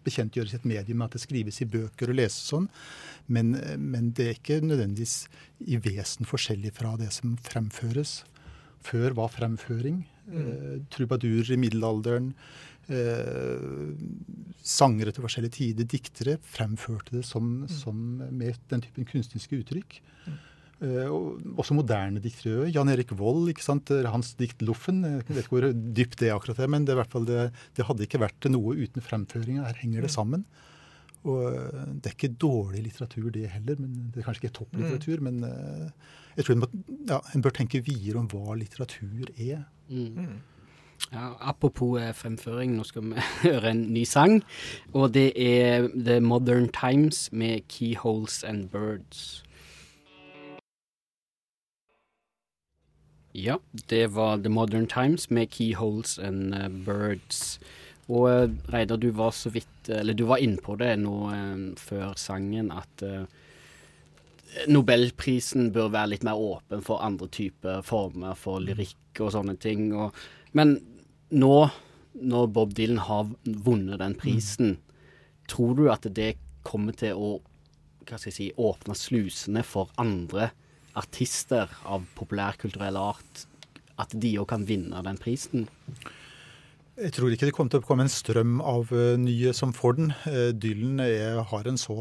bekjentgjøres 0.06 0.54
i 0.54 0.58
et 0.58 0.70
medium, 0.72 1.04
at 1.04 1.12
det 1.14 1.22
skrives 1.22 1.60
i 1.62 1.68
bøker 1.68 2.10
og 2.10 2.18
leses 2.18 2.48
sånn. 2.48 2.70
Men, 3.28 3.54
men 3.78 4.10
det 4.16 4.28
er 4.28 4.38
ikke 4.38 4.62
nødvendigvis 4.64 5.26
i 5.68 5.78
vesen 5.84 6.26
forskjellig 6.26 6.72
fra 6.80 6.96
det 6.98 7.12
som 7.14 7.36
fremføres. 7.44 8.22
Før 8.82 9.14
var 9.20 9.30
fremføring. 9.36 10.00
Mm. 10.26 10.38
Eh, 10.38 10.76
trubadurer 10.92 11.50
i 11.54 11.58
middelalderen 11.58 12.30
eh, 12.92 13.90
sangere 14.62 15.14
til 15.14 15.24
forskjellige 15.24 15.56
tider, 15.58 15.88
diktere, 15.90 16.38
fremførte 16.54 17.18
det 17.18 17.24
som, 17.26 17.64
mm. 17.64 17.68
som 17.74 18.00
med 18.30 18.60
den 18.70 18.84
typen 18.84 19.08
kunstneriske 19.08 19.58
uttrykk. 19.62 19.98
Eh, 20.82 21.10
også 21.62 21.76
moderne 21.78 22.22
diktere. 22.22 22.66
Jan 22.74 22.90
Erik 22.90 23.12
Vold, 23.18 23.50
ikke 23.52 23.62
sant? 23.62 23.90
hans 24.06 24.34
dikt 24.38 24.62
'Loffen'. 24.62 25.04
Jeg 25.06 25.28
vet 25.28 25.44
ikke 25.44 25.56
hvor 25.56 25.70
dypt 25.70 26.18
det 26.18 26.30
er 26.30 26.36
akkurat 26.36 26.58
det, 26.58 26.70
men 26.70 26.86
det, 26.86 26.98
hvert 26.98 27.12
fall 27.12 27.26
det, 27.26 27.52
det 27.78 27.86
hadde 27.86 28.06
ikke 28.06 28.22
vært 28.22 28.50
noe 28.50 28.74
uten 28.74 29.02
fremføringa. 29.02 29.66
Her 29.68 29.82
henger 29.82 30.02
det 30.02 30.10
mm. 30.10 30.16
sammen. 30.18 30.46
Og 31.24 31.54
eh, 31.54 31.86
Det 31.94 32.06
er 32.06 32.16
ikke 32.16 32.34
dårlig 32.34 32.82
litteratur, 32.82 33.30
det 33.30 33.50
heller. 33.50 33.76
men 33.78 34.10
Det 34.14 34.20
er 34.20 34.24
kanskje 34.24 34.44
ikke 34.44 34.58
topplitteratur, 34.58 35.20
mm. 35.20 35.22
men 35.22 35.44
uh, 35.44 35.90
jeg 36.36 36.44
tror 36.44 36.54
en, 36.54 36.60
må, 36.60 36.66
ja, 37.08 37.20
en, 37.34 37.42
bør 37.42 37.50
tenke 37.50 37.84
videre 37.84 38.18
om 38.18 38.26
hva 38.26 38.56
litteratur 38.58 39.30
er. 39.36 39.62
Mm. 39.88 40.40
Ja, 41.12 41.34
apropos 41.40 42.00
eh, 42.00 42.12
fremføring, 42.14 42.76
nå 42.76 42.84
skal 42.84 43.02
vi 43.02 43.22
høre 43.46 43.70
en 43.70 43.86
ny 43.92 44.04
sang. 44.04 44.42
Og 44.94 45.14
det 45.14 45.32
er 45.36 45.88
The 45.94 46.20
Modern 46.20 46.68
Times 46.68 47.28
med 47.32 47.68
Keyholes 47.68 48.42
and 48.44 48.68
Birds. 48.70 49.42
Ja, 53.34 53.56
det 53.90 54.14
var 54.14 54.36
The 54.36 54.48
Modern 54.48 54.86
Times 54.86 55.30
med 55.30 55.46
Keyholes 55.46 56.18
and 56.18 56.54
Birds. 56.84 57.60
Og 58.10 58.26
uh, 58.26 58.50
Reidar, 58.72 58.98
du 58.98 59.10
var 59.14 59.30
så 59.36 59.52
vidt 59.54 59.88
Eller 59.94 60.16
du 60.18 60.24
var 60.26 60.42
innpå 60.42 60.74
det 60.80 60.96
nå 61.02 61.14
uh, 61.30 61.62
før 61.78 62.16
sangen 62.18 62.72
at 62.74 63.06
Nobelprisen 64.68 65.70
bør 65.72 65.88
være 65.94 66.10
litt 66.12 66.24
mer 66.28 66.36
åpen 66.36 66.82
for 66.84 67.00
andre 67.00 67.24
typer 67.32 67.80
former 67.86 68.36
for 68.36 68.60
lyrikk 68.60 69.22
og 69.24 69.30
sånne 69.32 69.54
ting. 69.56 69.86
Og, 69.96 70.12
men 70.52 70.74
nå 71.32 71.54
når 72.12 72.50
Bob 72.52 72.74
Dylan 72.76 73.00
har 73.06 73.30
vunnet 73.42 74.02
den 74.02 74.12
prisen, 74.20 74.74
mm. 74.74 75.38
tror 75.48 75.72
du 75.78 75.86
at 75.88 76.04
det 76.12 76.34
kommer 76.68 76.92
til 76.92 77.16
å 77.16 77.30
hva 78.08 78.18
skal 78.18 78.30
jeg 78.32 78.36
si, 78.36 78.48
åpne 78.58 78.96
slusene 78.98 79.62
for 79.66 79.92
andre 80.00 80.50
artister 80.98 81.70
av 81.88 82.04
populærkulturell 82.18 82.98
art? 82.98 83.46
At 84.00 84.14
de 84.18 84.34
òg 84.40 84.48
kan 84.50 84.66
vinne 84.66 85.02
den 85.06 85.20
prisen? 85.20 85.68
Jeg 86.92 87.14
tror 87.16 87.32
ikke 87.32 87.46
det 87.48 87.54
kommer 87.56 87.72
til 87.72 87.80
å 87.80 87.86
komme 87.86 88.04
en 88.04 88.12
strøm 88.12 88.58
av 88.60 88.90
uh, 88.92 89.14
nye 89.16 89.54
som 89.56 89.70
får 89.72 89.94
den. 89.96 90.10
Uh, 90.26 90.50
Dylan 90.52 91.00
er, 91.00 91.38
har 91.48 91.68
en 91.68 91.80
så 91.80 91.96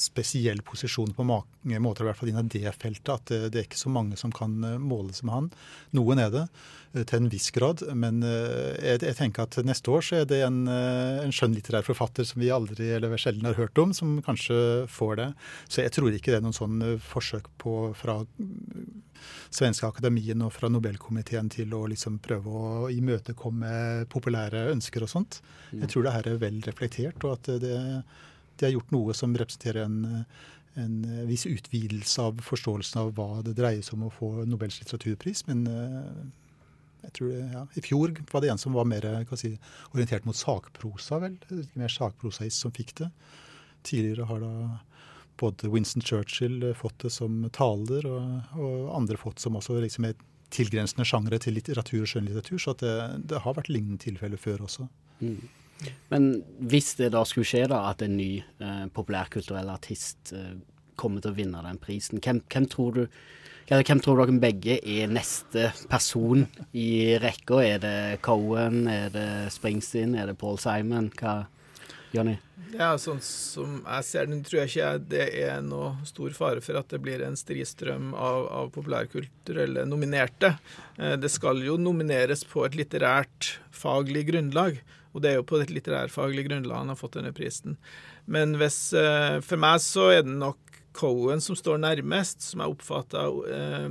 spesiell 0.00 0.62
posisjon 0.64 1.12
på 1.16 1.26
mange 1.28 1.82
måter, 1.84 2.06
i 2.06 2.08
hvert 2.08 2.20
fall 2.20 2.30
innen 2.32 2.48
det 2.48 2.64
feltet, 2.80 3.12
at 3.12 3.32
det, 3.52 3.52
er 3.52 3.68
ikke 3.68 3.82
så 3.82 3.92
mange 3.92 4.16
som 4.16 4.32
kan 4.32 4.56
måles 4.80 5.20
med 5.20 5.36
han. 5.36 5.50
Noen 5.98 6.24
er 6.24 6.32
det. 6.32 6.46
Eh, 6.90 7.04
til 7.06 7.20
en 7.20 7.28
viss 7.30 7.50
grad. 7.54 7.84
Men 7.94 8.22
eh, 8.26 8.74
jeg, 8.82 9.02
jeg, 9.06 9.16
tenker 9.18 9.46
at 9.46 9.58
neste 9.66 9.92
år 9.94 10.04
så 10.04 10.20
er 10.20 10.28
det 10.30 10.40
en, 10.46 10.64
eh, 10.70 11.20
en 11.22 11.34
skjønnlitterær 11.34 11.86
forfatter 11.86 12.26
som 12.26 12.42
vi 12.42 12.50
aldri 12.50 12.90
eller 12.96 13.14
sjelden 13.20 13.46
har 13.46 13.58
hørt 13.58 13.78
om, 13.78 13.94
som 13.96 14.18
kanskje 14.26 14.58
får 14.90 15.16
det. 15.20 15.28
Så 15.68 15.84
jeg 15.84 15.94
tror 15.94 16.14
ikke 16.14 16.34
det 16.34 16.40
er 16.40 16.46
noen 16.46 16.56
sånn 16.56 16.82
forsøk 17.04 17.46
på 17.62 17.76
fra 17.98 18.20
svenske 19.54 19.86
akademien 19.86 20.42
og 20.42 20.54
fra 20.54 20.70
Nobelkomiteen 20.72 21.50
til 21.52 21.74
å 21.76 21.84
liksom 21.90 22.18
prøve 22.24 22.50
å 22.50 22.88
imøtekomme 22.90 24.06
populære 24.10 24.68
ønsker 24.72 25.06
og 25.06 25.12
sånt. 25.12 25.42
Jeg 25.70 25.84
mm. 25.84 25.90
tror 25.92 26.06
det 26.06 26.14
her 26.16 26.30
er 26.32 26.40
vel 26.42 26.62
reflektert, 26.66 27.22
og 27.26 27.36
at 27.36 27.52
det, 27.62 27.76
de 28.56 28.66
har 28.66 28.74
gjort 28.74 28.94
noe 28.94 29.14
som 29.16 29.36
representerer 29.36 29.86
en 29.86 30.32
en 30.78 31.26
viss 31.26 31.48
utvidelse 31.50 32.22
av 32.22 32.38
forståelsen 32.46 33.00
av 33.00 33.08
hva 33.16 33.40
det 33.42 33.56
dreier 33.58 33.82
seg 33.82 33.96
om 33.96 34.04
å 34.06 34.12
få 34.14 34.28
Nobels 34.46 34.76
litteraturpris. 34.78 35.42
Men 35.48 35.64
jeg 37.02 37.12
tror 37.16 37.32
det, 37.32 37.40
ja. 37.54 37.64
I 37.74 37.82
fjor 37.84 38.14
var 38.30 38.44
det 38.44 38.52
en 38.52 38.60
som 38.60 38.76
var 38.76 38.88
mer 38.88 39.06
si, 39.38 39.54
orientert 39.90 40.26
mot 40.28 40.36
sakprosa, 40.36 41.20
vel. 41.22 41.38
Mer 41.78 41.92
sakprosaist 41.92 42.66
som 42.66 42.74
fikk 42.76 42.94
det. 43.02 43.10
Tidligere 43.86 44.28
har 44.28 44.42
da 44.44 44.54
både 45.40 45.70
Winston 45.72 46.04
Churchill 46.04 46.74
fått 46.76 46.98
det 47.06 47.12
som 47.14 47.46
taler, 47.56 48.04
og, 48.06 48.58
og 48.60 48.90
andre 48.96 49.16
fått 49.20 49.40
som 49.40 49.56
også 49.56 49.78
liksom 49.80 50.10
er 50.10 50.18
tilgrensende 50.54 51.06
sjangre 51.06 51.38
til 51.40 51.56
litteratur 51.56 52.02
og 52.02 52.10
skjønnlitteratur. 52.10 52.58
Så 52.60 52.74
det, 52.82 52.94
det, 53.30 53.40
har 53.44 53.56
vært 53.56 53.70
lignende 53.72 54.02
tilfeller 54.02 54.40
før 54.40 54.66
også. 54.66 54.88
Mm. 55.22 55.40
Men 56.10 56.28
hvis 56.70 56.92
det 56.98 57.12
da 57.14 57.22
skulle 57.28 57.48
skje 57.48 57.64
da 57.70 57.84
at 57.88 58.02
en 58.04 58.18
ny 58.18 58.42
eh, 58.42 58.84
populærkulturell 58.92 59.70
artist 59.72 60.34
eh, 60.36 60.58
kommer 61.00 61.24
til 61.24 61.32
å 61.32 61.38
vinne 61.38 61.64
den 61.64 61.80
prisen, 61.82 62.20
hvem, 62.22 62.44
hvem 62.52 62.68
tror 62.70 62.98
du 62.98 63.04
hvem 63.70 64.00
tror 64.02 64.18
dere 64.18 64.40
begge 64.42 64.80
er 64.82 65.10
neste 65.14 65.68
person 65.86 66.42
i 66.74 67.14
rekka? 67.22 67.60
Er 67.62 67.78
det 67.78 67.98
Cohen, 68.26 68.88
er 68.90 69.12
det 69.14 69.26
Springsteen, 69.54 70.16
er 70.18 70.26
det 70.26 70.40
Paul 70.40 70.58
Simon? 70.58 71.06
Hva, 71.14 71.44
Jonny? 72.10 72.34
Ja, 72.74 72.92
sånn 72.98 73.20
som 73.22 73.80
jeg 73.82 74.06
ser 74.06 74.26
den, 74.30 74.42
tror 74.46 74.60
jeg 74.60 74.72
ikke 74.72 74.90
det 75.10 75.26
er 75.42 75.62
noe 75.62 75.92
stor 76.06 76.34
fare 76.34 76.62
for 76.62 76.78
at 76.78 76.90
det 76.90 77.00
blir 77.02 77.22
en 77.22 77.38
stristrøm 77.38 78.12
av, 78.14 78.46
av 78.50 78.70
populærkulturelle 78.74 79.86
nominerte. 79.90 80.56
Eh, 80.98 81.16
det 81.18 81.30
skal 81.30 81.62
jo 81.66 81.78
nomineres 81.78 82.42
på 82.46 82.64
et 82.66 82.78
litterært 82.78 83.56
faglig 83.74 84.26
grunnlag. 84.30 84.78
Og 85.10 85.22
det 85.22 85.32
er 85.32 85.40
jo 85.40 85.46
på 85.46 85.58
et 85.58 85.72
litterærfaglig 85.74 86.46
grunnlag 86.46 86.84
han 86.84 86.92
har 86.92 86.98
fått 86.98 87.16
denne 87.18 87.34
prisen. 87.34 87.78
Men 88.30 88.54
hvis, 88.60 88.92
eh, 88.94 89.40
for 89.42 89.58
meg 89.62 89.82
så 89.82 90.10
er 90.14 90.22
det 90.26 90.36
nok 90.38 90.69
Cohen 90.92 91.40
som 91.40 91.56
står 91.56 91.78
nærmest, 91.82 92.42
som 92.42 92.62
jeg 92.64 92.74
oppfatter 92.74 93.36
eh, 93.54 93.88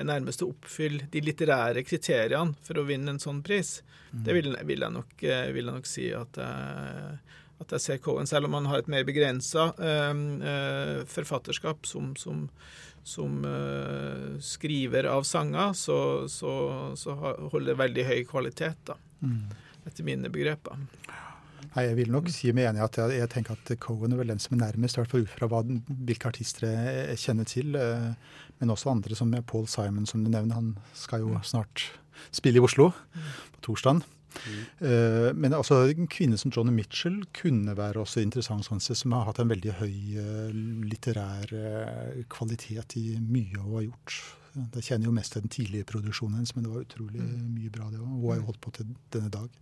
er 0.00 0.06
nærmest 0.08 0.44
å 0.44 0.50
oppfylle 0.54 1.08
de 1.12 1.22
litterære 1.24 1.84
kriteriene 1.84 2.56
for 2.66 2.80
å 2.80 2.86
vinne 2.88 3.14
en 3.14 3.22
sånn 3.22 3.42
pris. 3.44 3.80
Mm. 4.10 4.22
Det 4.24 4.36
vil, 4.36 4.54
vil, 4.72 4.86
jeg 4.86 4.96
nok, 4.96 5.16
eh, 5.22 5.48
vil, 5.52 5.66
jeg 5.68 5.76
nok, 5.76 5.90
si 5.90 6.08
at 6.16 6.40
jeg, 6.40 7.18
at 7.60 7.74
jeg 7.76 7.84
ser 7.84 8.00
Cohen, 8.04 8.28
selv 8.28 8.48
om 8.48 8.56
han 8.56 8.70
har 8.70 8.80
et 8.80 8.90
mer 8.90 9.04
begrensa 9.08 9.70
eh, 9.76 11.04
forfatterskap 11.12 11.84
som, 11.88 12.14
som, 12.16 12.46
som 13.06 13.44
eh, 13.44 14.40
skriver 14.40 15.10
av 15.12 15.28
sanger, 15.28 15.74
så, 15.76 16.00
så, 16.28 16.54
så, 16.96 17.16
holder 17.52 17.74
det 17.74 17.80
veldig 17.84 18.06
høy 18.10 18.20
kvalitet, 18.30 18.80
da. 18.88 18.96
Mm. 19.20 19.44
Etter 19.88 20.04
mine 20.04 20.32
begreper. 20.32 20.80
Nei, 21.74 21.84
Jeg 21.86 21.96
vil 21.98 22.12
nok 22.12 22.28
si 22.32 22.52
meg 22.56 22.70
enig 22.70 22.82
i 22.82 22.84
at 22.86 22.98
jeg, 23.00 23.16
jeg, 23.20 23.30
tenker 23.32 23.56
at 23.56 23.72
Cohen 23.82 24.14
er 24.14 24.20
vel 24.20 24.32
den 24.32 24.42
som 24.42 24.56
er 24.56 24.64
nærmest, 24.66 24.96
i 24.96 25.02
hvert 25.02 25.12
fall 25.12 25.26
ut 25.26 25.32
fra 25.32 25.48
hva, 25.50 25.62
hvilke 25.64 26.30
artister 26.30 26.68
jeg 26.68 27.18
kjenner 27.24 27.48
til. 27.48 27.76
Uh, 27.76 28.14
men 28.60 28.72
også 28.74 28.92
andre 28.92 29.16
som 29.18 29.32
Paul 29.48 29.68
Simon, 29.70 30.08
som 30.08 30.24
du 30.24 30.30
nevner. 30.32 30.56
Han 30.58 30.72
skal 30.96 31.24
jo 31.24 31.36
snart 31.46 31.86
spille 32.34 32.60
i 32.60 32.64
Oslo 32.64 32.90
på 33.54 33.62
torsdag. 33.68 34.02
Mm. 34.30 34.58
Uh, 34.82 35.30
men 35.34 35.56
altså, 35.56 35.82
en 35.90 36.10
kvinne 36.10 36.38
som 36.40 36.52
Johnny 36.54 36.74
Mitchell 36.74 37.22
kunne 37.36 37.76
være 37.78 38.04
også 38.04 38.22
interessant, 38.24 38.66
sånn 38.66 38.82
sett, 38.82 39.00
som 39.00 39.16
har 39.16 39.26
hatt 39.30 39.40
en 39.42 39.50
veldig 39.50 39.78
høy 39.80 39.96
uh, 40.20 40.60
litterær 40.86 41.56
kvalitet 42.30 42.98
i 43.00 43.06
mye 43.20 43.58
hun 43.58 43.74
har 43.78 43.88
gjort. 43.90 44.20
Jeg 44.74 44.82
kjenner 44.82 45.06
jo 45.06 45.14
mest 45.14 45.34
til 45.34 45.44
den 45.44 45.52
tidlige 45.52 45.86
produksjonen 45.86 46.40
hennes, 46.40 46.54
men 46.56 46.64
det 46.66 46.72
var 46.72 46.86
utrolig 46.86 47.20
mm. 47.22 47.44
mye 47.54 47.74
bra, 47.74 47.90
det 47.90 48.00
òg. 48.00 48.08
Hun 48.08 48.24
har 48.32 48.40
jo 48.40 48.48
holdt 48.48 48.64
på 48.64 48.72
til 48.74 48.96
denne 49.14 49.30
dag. 49.32 49.60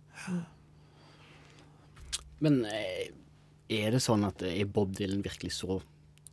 Men 2.39 2.61
er 2.65 3.93
det 3.93 4.01
sånn 4.03 4.23
at 4.27 4.43
er 4.47 4.69
Bob 4.69 4.95
Dylan 4.97 5.23
virkelig 5.25 5.57
så 5.59 5.81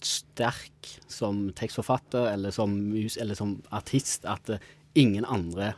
sterk 0.04 0.90
som 1.08 1.48
tekstforfatter 1.56 2.28
eller 2.34 2.54
som 2.54 2.72
mus 2.90 3.16
eller 3.16 3.38
som 3.38 3.56
artist 3.74 4.26
at 4.28 4.58
ingen 4.96 5.24
andre 5.24 5.72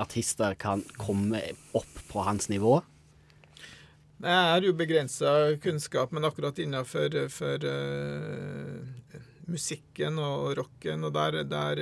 artister 0.00 0.54
kan 0.54 0.82
komme 0.96 1.42
opp 1.76 2.00
på 2.08 2.24
hans 2.24 2.48
nivå? 2.48 2.80
Jeg 4.20 4.48
har 4.52 4.64
jo 4.64 4.76
begrensa 4.76 5.56
kunnskap, 5.62 6.12
men 6.12 6.26
akkurat 6.28 6.58
innenfor 6.60 7.14
for, 7.32 7.64
uh, 7.64 9.20
musikken 9.48 10.18
og 10.20 10.58
rocken, 10.58 11.06
og 11.08 11.14
der, 11.16 11.40
der, 11.48 11.80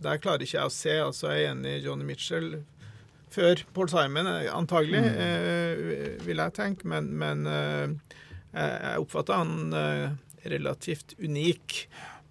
der, 0.00 0.20
klarer 0.22 0.44
ikke 0.46 0.56
jeg 0.56 0.70
å 0.70 0.72
se. 0.72 0.94
Altså, 1.04 1.28
jeg 1.34 1.44
er 1.44 1.52
enig 1.52 1.74
i 1.76 1.82
Johnny 1.84 2.08
Mitchell 2.08 2.62
før 3.34 3.64
Paul 3.76 3.90
Simon, 3.92 4.30
antagelig, 4.52 5.02
mm. 5.04 5.18
uh, 5.18 6.26
vil 6.26 6.44
jeg 6.44 6.56
tenke, 6.58 6.88
men, 6.90 7.10
men 7.20 7.44
uh, 7.48 8.16
jeg 8.52 9.02
oppfatter 9.02 9.42
han 9.42 10.16
relativt 10.48 11.14
unik. 11.20 11.82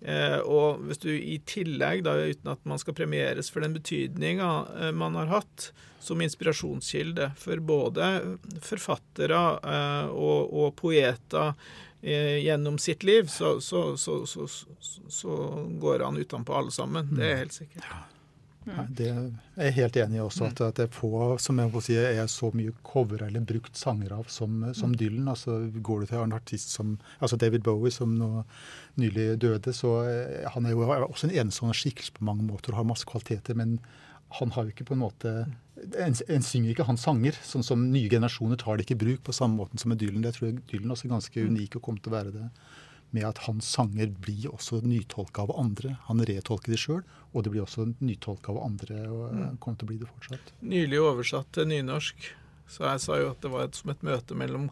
Eh, 0.02 0.38
og 0.46 0.84
hvis 0.86 1.02
du 1.02 1.10
i 1.10 1.40
tillegg, 1.50 2.04
da, 2.06 2.14
uten 2.22 2.54
at 2.54 2.66
man 2.70 2.82
skal 2.82 2.96
premieres 2.98 3.50
for 3.54 3.66
den 3.66 3.74
betydninga 3.74 4.50
eh, 4.78 4.92
man 4.94 5.18
har 5.18 5.32
hatt 5.32 5.72
som 6.00 6.22
inspirasjonskilde 6.22 7.32
for 7.40 7.64
både 7.66 8.12
forfattere 8.64 9.42
eh, 9.58 10.12
og, 10.14 10.54
og, 10.54 10.76
poeter 10.78 11.56
eh, 12.02 12.38
gjennom 12.46 12.78
sitt 12.82 13.08
liv, 13.08 13.32
så, 13.34 13.58
så, 13.62 13.98
så, 13.98 14.46
så 15.10 15.40
går 15.82 16.06
han 16.06 16.22
utenpå 16.22 16.56
alle 16.56 16.72
sammen. 16.72 17.10
Det 17.18 17.32
er 17.32 17.42
helt 17.42 17.58
sikkert. 17.58 17.90
Nei, 18.68 18.84
det 19.00 19.08
er 19.10 19.70
jeg 19.70 19.76
helt 19.78 20.00
enig 20.02 20.20
i 20.20 20.24
også, 20.24 20.50
at, 20.50 20.62
at 20.66 20.80
det 20.80 20.88
er 20.88 20.96
få 20.96 21.12
som 21.42 21.60
jeg 21.62 21.72
må 21.72 21.82
si, 21.84 21.96
er 21.96 22.28
så 22.32 22.50
mye 22.56 22.74
cover 22.88 23.24
eller 23.28 23.46
brukt 23.48 23.80
sanger 23.80 24.16
av 24.18 24.28
som, 24.34 24.60
som 24.78 24.96
Dylan. 24.98 25.30
Altså, 25.32 25.60
går 25.72 26.04
du 26.04 26.10
til 26.10 26.24
en 26.24 26.36
artist 26.36 26.74
som 26.76 26.98
altså 27.20 27.40
David 27.40 27.64
Bowie, 27.68 27.94
som 27.94 28.18
nå 28.20 28.44
nylig 29.00 29.30
døde, 29.42 29.74
så 29.76 29.94
eh, 30.10 30.50
han 30.52 30.68
er 30.68 30.76
jo 30.76 30.84
også 30.90 31.30
en 31.30 31.38
enestående 31.38 31.78
skikkelse 31.78 32.18
på 32.18 32.28
mange 32.28 32.44
måter 32.48 32.74
og 32.74 32.82
har 32.82 32.92
masse 32.92 33.08
kvaliteter. 33.08 33.56
men 33.56 33.80
han 34.36 34.52
har 34.52 34.66
jo 34.66 34.74
ikke 34.74 34.90
på 34.90 34.96
en 34.98 35.04
måte 35.06 35.30
en, 35.78 36.16
en, 36.28 36.44
synger 36.44 36.74
ikke 36.74 36.88
hans 36.88 37.06
sanger. 37.08 37.38
sånn 37.48 37.64
som 37.64 37.86
Nye 37.94 38.10
generasjoner 38.12 38.60
tar 38.60 38.76
det 38.76 38.84
ikke 38.84 38.98
i 38.98 39.04
bruk 39.06 39.22
på 39.24 39.36
samme 39.36 39.56
måte 39.62 39.80
som 39.80 39.94
med 39.94 40.02
Dylan. 40.02 40.24
Det 40.26 40.34
tror 40.36 40.50
jeg 40.50 40.60
Dylan 40.72 40.92
også 40.92 41.08
er 41.08 41.14
ganske 41.14 41.46
unik 41.48 41.78
og 41.78 41.86
kommer 41.86 42.04
til 42.04 42.12
å 42.12 42.18
være 42.18 42.34
det 42.36 42.50
med 43.16 43.28
at 43.28 43.40
hans 43.46 43.70
sanger 43.78 44.12
blir 44.24 44.50
også 44.52 44.82
nytolka 44.84 45.46
av 45.46 45.54
andre. 45.60 45.96
Han 46.10 46.24
retolker 46.28 46.74
de 46.74 46.80
sjøl, 46.82 47.02
og 47.32 47.46
det 47.46 47.54
blir 47.54 47.64
også 47.64 47.88
nytolka 48.00 48.52
av 48.54 48.62
andre. 48.66 49.00
og 49.08 49.32
mm. 49.32 49.58
kommer 49.64 49.80
til 49.80 49.88
å 49.88 49.92
bli 49.94 50.02
det 50.02 50.12
fortsatt. 50.12 50.54
Nylig 50.76 51.02
oversatt 51.02 51.52
til 51.56 51.70
nynorsk. 51.72 52.30
Så 52.68 52.84
jeg 52.84 53.04
sa 53.04 53.20
jo 53.22 53.32
at 53.32 53.44
det 53.44 53.52
var 53.54 53.68
et, 53.68 53.80
som 53.80 53.94
et 53.94 54.04
møte 54.04 54.36
mellom 54.36 54.68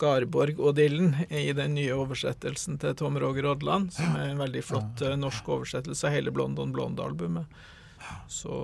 Garborg 0.00 0.58
og 0.58 0.74
Dylan 0.78 1.12
i 1.28 1.52
den 1.54 1.76
nye 1.76 1.94
oversettelsen 1.94 2.80
til 2.82 2.96
Tom 2.98 3.18
Roger 3.20 3.46
Odland, 3.52 3.92
som 3.94 4.16
er 4.18 4.32
en 4.32 4.40
veldig 4.42 4.62
flott. 4.66 5.04
Eh, 5.04 5.14
norsk 5.20 5.52
oversettelse 5.58 6.08
av 6.08 6.16
hele 6.16 6.32
Blondon 6.34 6.72
Blonde-albumet. 6.74 7.60
Så 8.28 8.56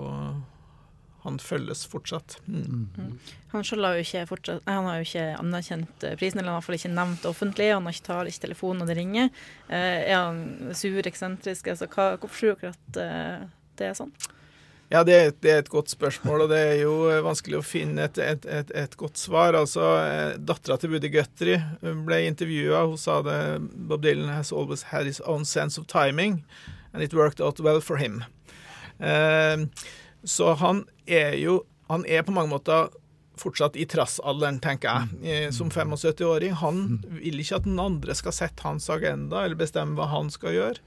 han 1.22 1.38
følges 1.42 1.84
fortsatt. 1.90 2.38
Mm. 2.46 2.88
Mm. 2.96 3.12
Han 3.52 3.64
selv 3.66 3.84
har 3.84 3.98
jo 3.98 4.04
ikke 4.06 4.24
fortsatt, 4.30 4.66
han 4.66 4.88
har 4.88 5.00
jo 5.00 5.06
ikke 5.08 5.26
anerkjent 5.36 6.04
eh, 6.08 6.16
prisen, 6.20 6.40
eller 6.40 6.48
han 6.48 6.56
har 6.56 6.62
iallfall 6.62 6.78
ikke 6.78 6.92
nevnt 6.96 7.22
det 7.22 7.30
offentlig. 7.30 7.70
Han 7.74 7.88
har 7.88 7.96
ikke 7.96 8.08
tar 8.08 8.30
ikke 8.30 8.44
telefonen 8.46 8.82
når 8.82 8.90
det 8.90 8.98
ringer. 9.00 9.32
Eh, 9.68 10.00
er 10.00 10.16
han 10.16 10.74
sur, 10.76 11.00
eksentrisk? 11.12 11.72
Altså, 11.72 11.88
hva, 11.92 12.12
hvorfor 12.22 12.40
tror 12.40 12.60
dere 12.62 12.72
at 12.72 13.00
uh, 13.00 13.48
det 13.76 13.90
er 13.90 13.98
sånn? 13.98 14.14
Ja, 14.90 15.04
det, 15.06 15.18
det, 15.44 15.52
er 15.52 15.60
et 15.62 15.70
godt 15.70 15.92
spørsmål, 15.92 16.46
og 16.46 16.50
det 16.50 16.62
er 16.72 16.80
jo 16.80 16.94
vanskelig 17.22 17.60
å 17.60 17.62
finne 17.62 18.08
et, 18.08 18.16
et, 18.18 18.48
et, 18.50 18.72
et 18.74 18.96
godt 18.98 19.20
svar. 19.20 19.54
Altså, 19.54 19.84
Dattera 20.42 20.80
til 20.80 20.90
Woody 20.90 21.12
Guthrie 21.14 21.60
ble 21.80 22.24
intervjua. 22.26 22.82
Hun 22.90 22.98
sa 22.98 23.20
det 23.22 23.38
Bob 23.70 24.02
Dylan 24.02 24.32
has 24.34 24.50
always 24.50 24.88
had 24.90 25.06
his 25.06 25.20
own 25.22 25.46
sense 25.46 25.78
of 25.78 25.86
timing, 25.86 26.40
and 26.90 27.04
it 27.04 27.14
worked 27.14 27.44
out 27.44 27.62
well 27.62 27.78
for 27.84 28.02
him. 28.02 28.24
Eh, 29.00 29.56
så 30.24 30.52
han 30.54 30.86
er 31.10 31.36
jo 31.40 31.62
Han 31.90 32.04
er 32.06 32.22
på 32.22 32.30
mange 32.30 32.52
måter 32.52 32.92
fortsatt 33.40 33.74
i 33.74 33.86
trassalderen, 33.88 34.60
tenker 34.62 34.86
jeg, 34.86 35.48
mm. 35.48 35.54
som 35.56 35.70
75-åring. 35.72 36.52
Han 36.60 36.76
mm. 36.86 37.16
vil 37.18 37.40
ikke 37.42 37.58
at 37.58 37.66
den 37.66 37.80
andre 37.82 38.14
skal 38.14 38.36
sette 38.36 38.62
hans 38.62 38.86
agenda 38.92 39.42
eller 39.42 39.58
bestemme 39.58 39.98
hva 39.98 40.06
han 40.12 40.30
skal 40.30 40.54
gjøre. 40.54 40.84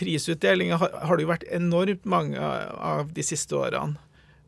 Prisutdelinga 0.00 0.76
har, 0.82 0.92
har 1.06 1.16
det 1.16 1.24
jo 1.24 1.30
vært 1.30 1.46
enormt 1.54 2.04
mange 2.04 2.40
av 2.44 3.14
de 3.14 3.24
siste 3.24 3.56
årene. 3.56 3.96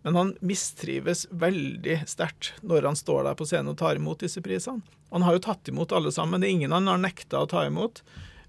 Men 0.06 0.18
han 0.20 0.34
mistrives 0.44 1.24
veldig 1.34 2.02
sterkt 2.06 2.52
når 2.62 2.90
han 2.90 2.98
står 2.98 3.24
der 3.26 3.38
på 3.38 3.46
scenen 3.48 3.72
og 3.72 3.80
tar 3.80 3.98
imot 3.98 4.20
disse 4.22 4.42
prisene. 4.44 4.84
Han 5.10 5.24
har 5.26 5.34
jo 5.34 5.46
tatt 5.48 5.66
imot 5.70 5.94
alle 5.96 6.12
sammen. 6.14 6.42
Det 6.42 6.50
er 6.50 6.58
ingen 6.58 6.74
han 6.74 6.86
har 6.90 7.00
nekta 7.02 7.40
å 7.42 7.48
ta 7.50 7.64
imot. 7.66 8.04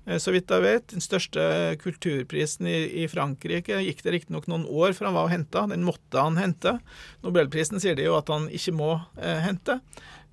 Eh, 0.08 0.18
så 0.24 0.32
vidt 0.32 0.52
jeg 0.52 0.64
vet. 0.64 0.88
Den 0.94 1.04
største 1.04 1.42
kulturprisen 1.84 2.68
i, 2.70 2.78
i 3.04 3.08
Frankrike 3.12 3.82
gikk 3.84 4.04
det 4.06 4.16
riktignok 4.16 4.48
noen 4.52 4.66
år 4.68 4.96
før 4.96 5.10
han 5.10 5.18
var 5.20 5.28
og 5.28 5.34
henta. 5.36 5.66
Den 5.72 5.86
måtte 5.88 6.24
han 6.24 6.40
hente. 6.40 6.78
Nobelprisen 7.26 7.84
sier 7.84 7.98
de 8.00 8.08
jo 8.08 8.18
at 8.20 8.32
han 8.32 8.48
ikke 8.54 8.76
må 8.78 8.94
eh, 9.20 9.42
hente. 9.44 9.80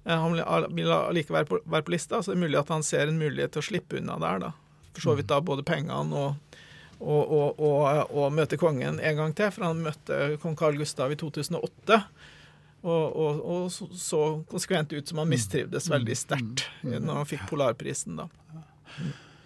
Eh, 0.06 0.14
han 0.14 0.36
vil 0.36 0.92
allikevel 0.94 1.48
være, 1.50 1.64
være 1.64 1.86
på 1.86 1.96
lista, 1.96 2.22
så 2.22 2.32
det 2.32 2.38
er 2.38 2.44
mulig 2.46 2.60
at 2.60 2.74
han 2.74 2.86
ser 2.86 3.10
en 3.10 3.20
mulighet 3.20 3.56
til 3.56 3.64
å 3.64 3.70
slippe 3.70 3.98
unna 4.00 4.20
der. 4.22 4.46
da. 4.46 4.52
For 4.94 5.08
så 5.08 5.16
vidt 5.18 5.32
da 5.32 5.40
både 5.42 5.66
pengene 5.66 6.20
og, 6.20 6.60
og, 7.00 7.22
og, 7.24 7.58
og, 7.58 8.14
og 8.14 8.30
møte 8.36 8.60
kongen 8.60 9.00
en 9.02 9.18
gang 9.18 9.34
til, 9.34 9.50
for 9.50 9.66
han 9.66 9.82
møtte 9.82 10.38
kong 10.44 10.54
Carl 10.58 10.78
Gustav 10.78 11.10
i 11.10 11.18
2008. 11.18 11.98
Og, 12.84 13.04
og, 13.16 13.38
og, 13.48 13.96
så 13.96 14.18
konsekvent 14.44 14.92
ut 14.92 15.08
som 15.08 15.22
han 15.22 15.30
mistrivdes 15.30 15.86
veldig 15.88 16.16
sterkt 16.20 16.66
når 16.84 17.22
han 17.22 17.28
fikk 17.30 17.46
Polarprisen. 17.48 18.20
da. 18.20 18.28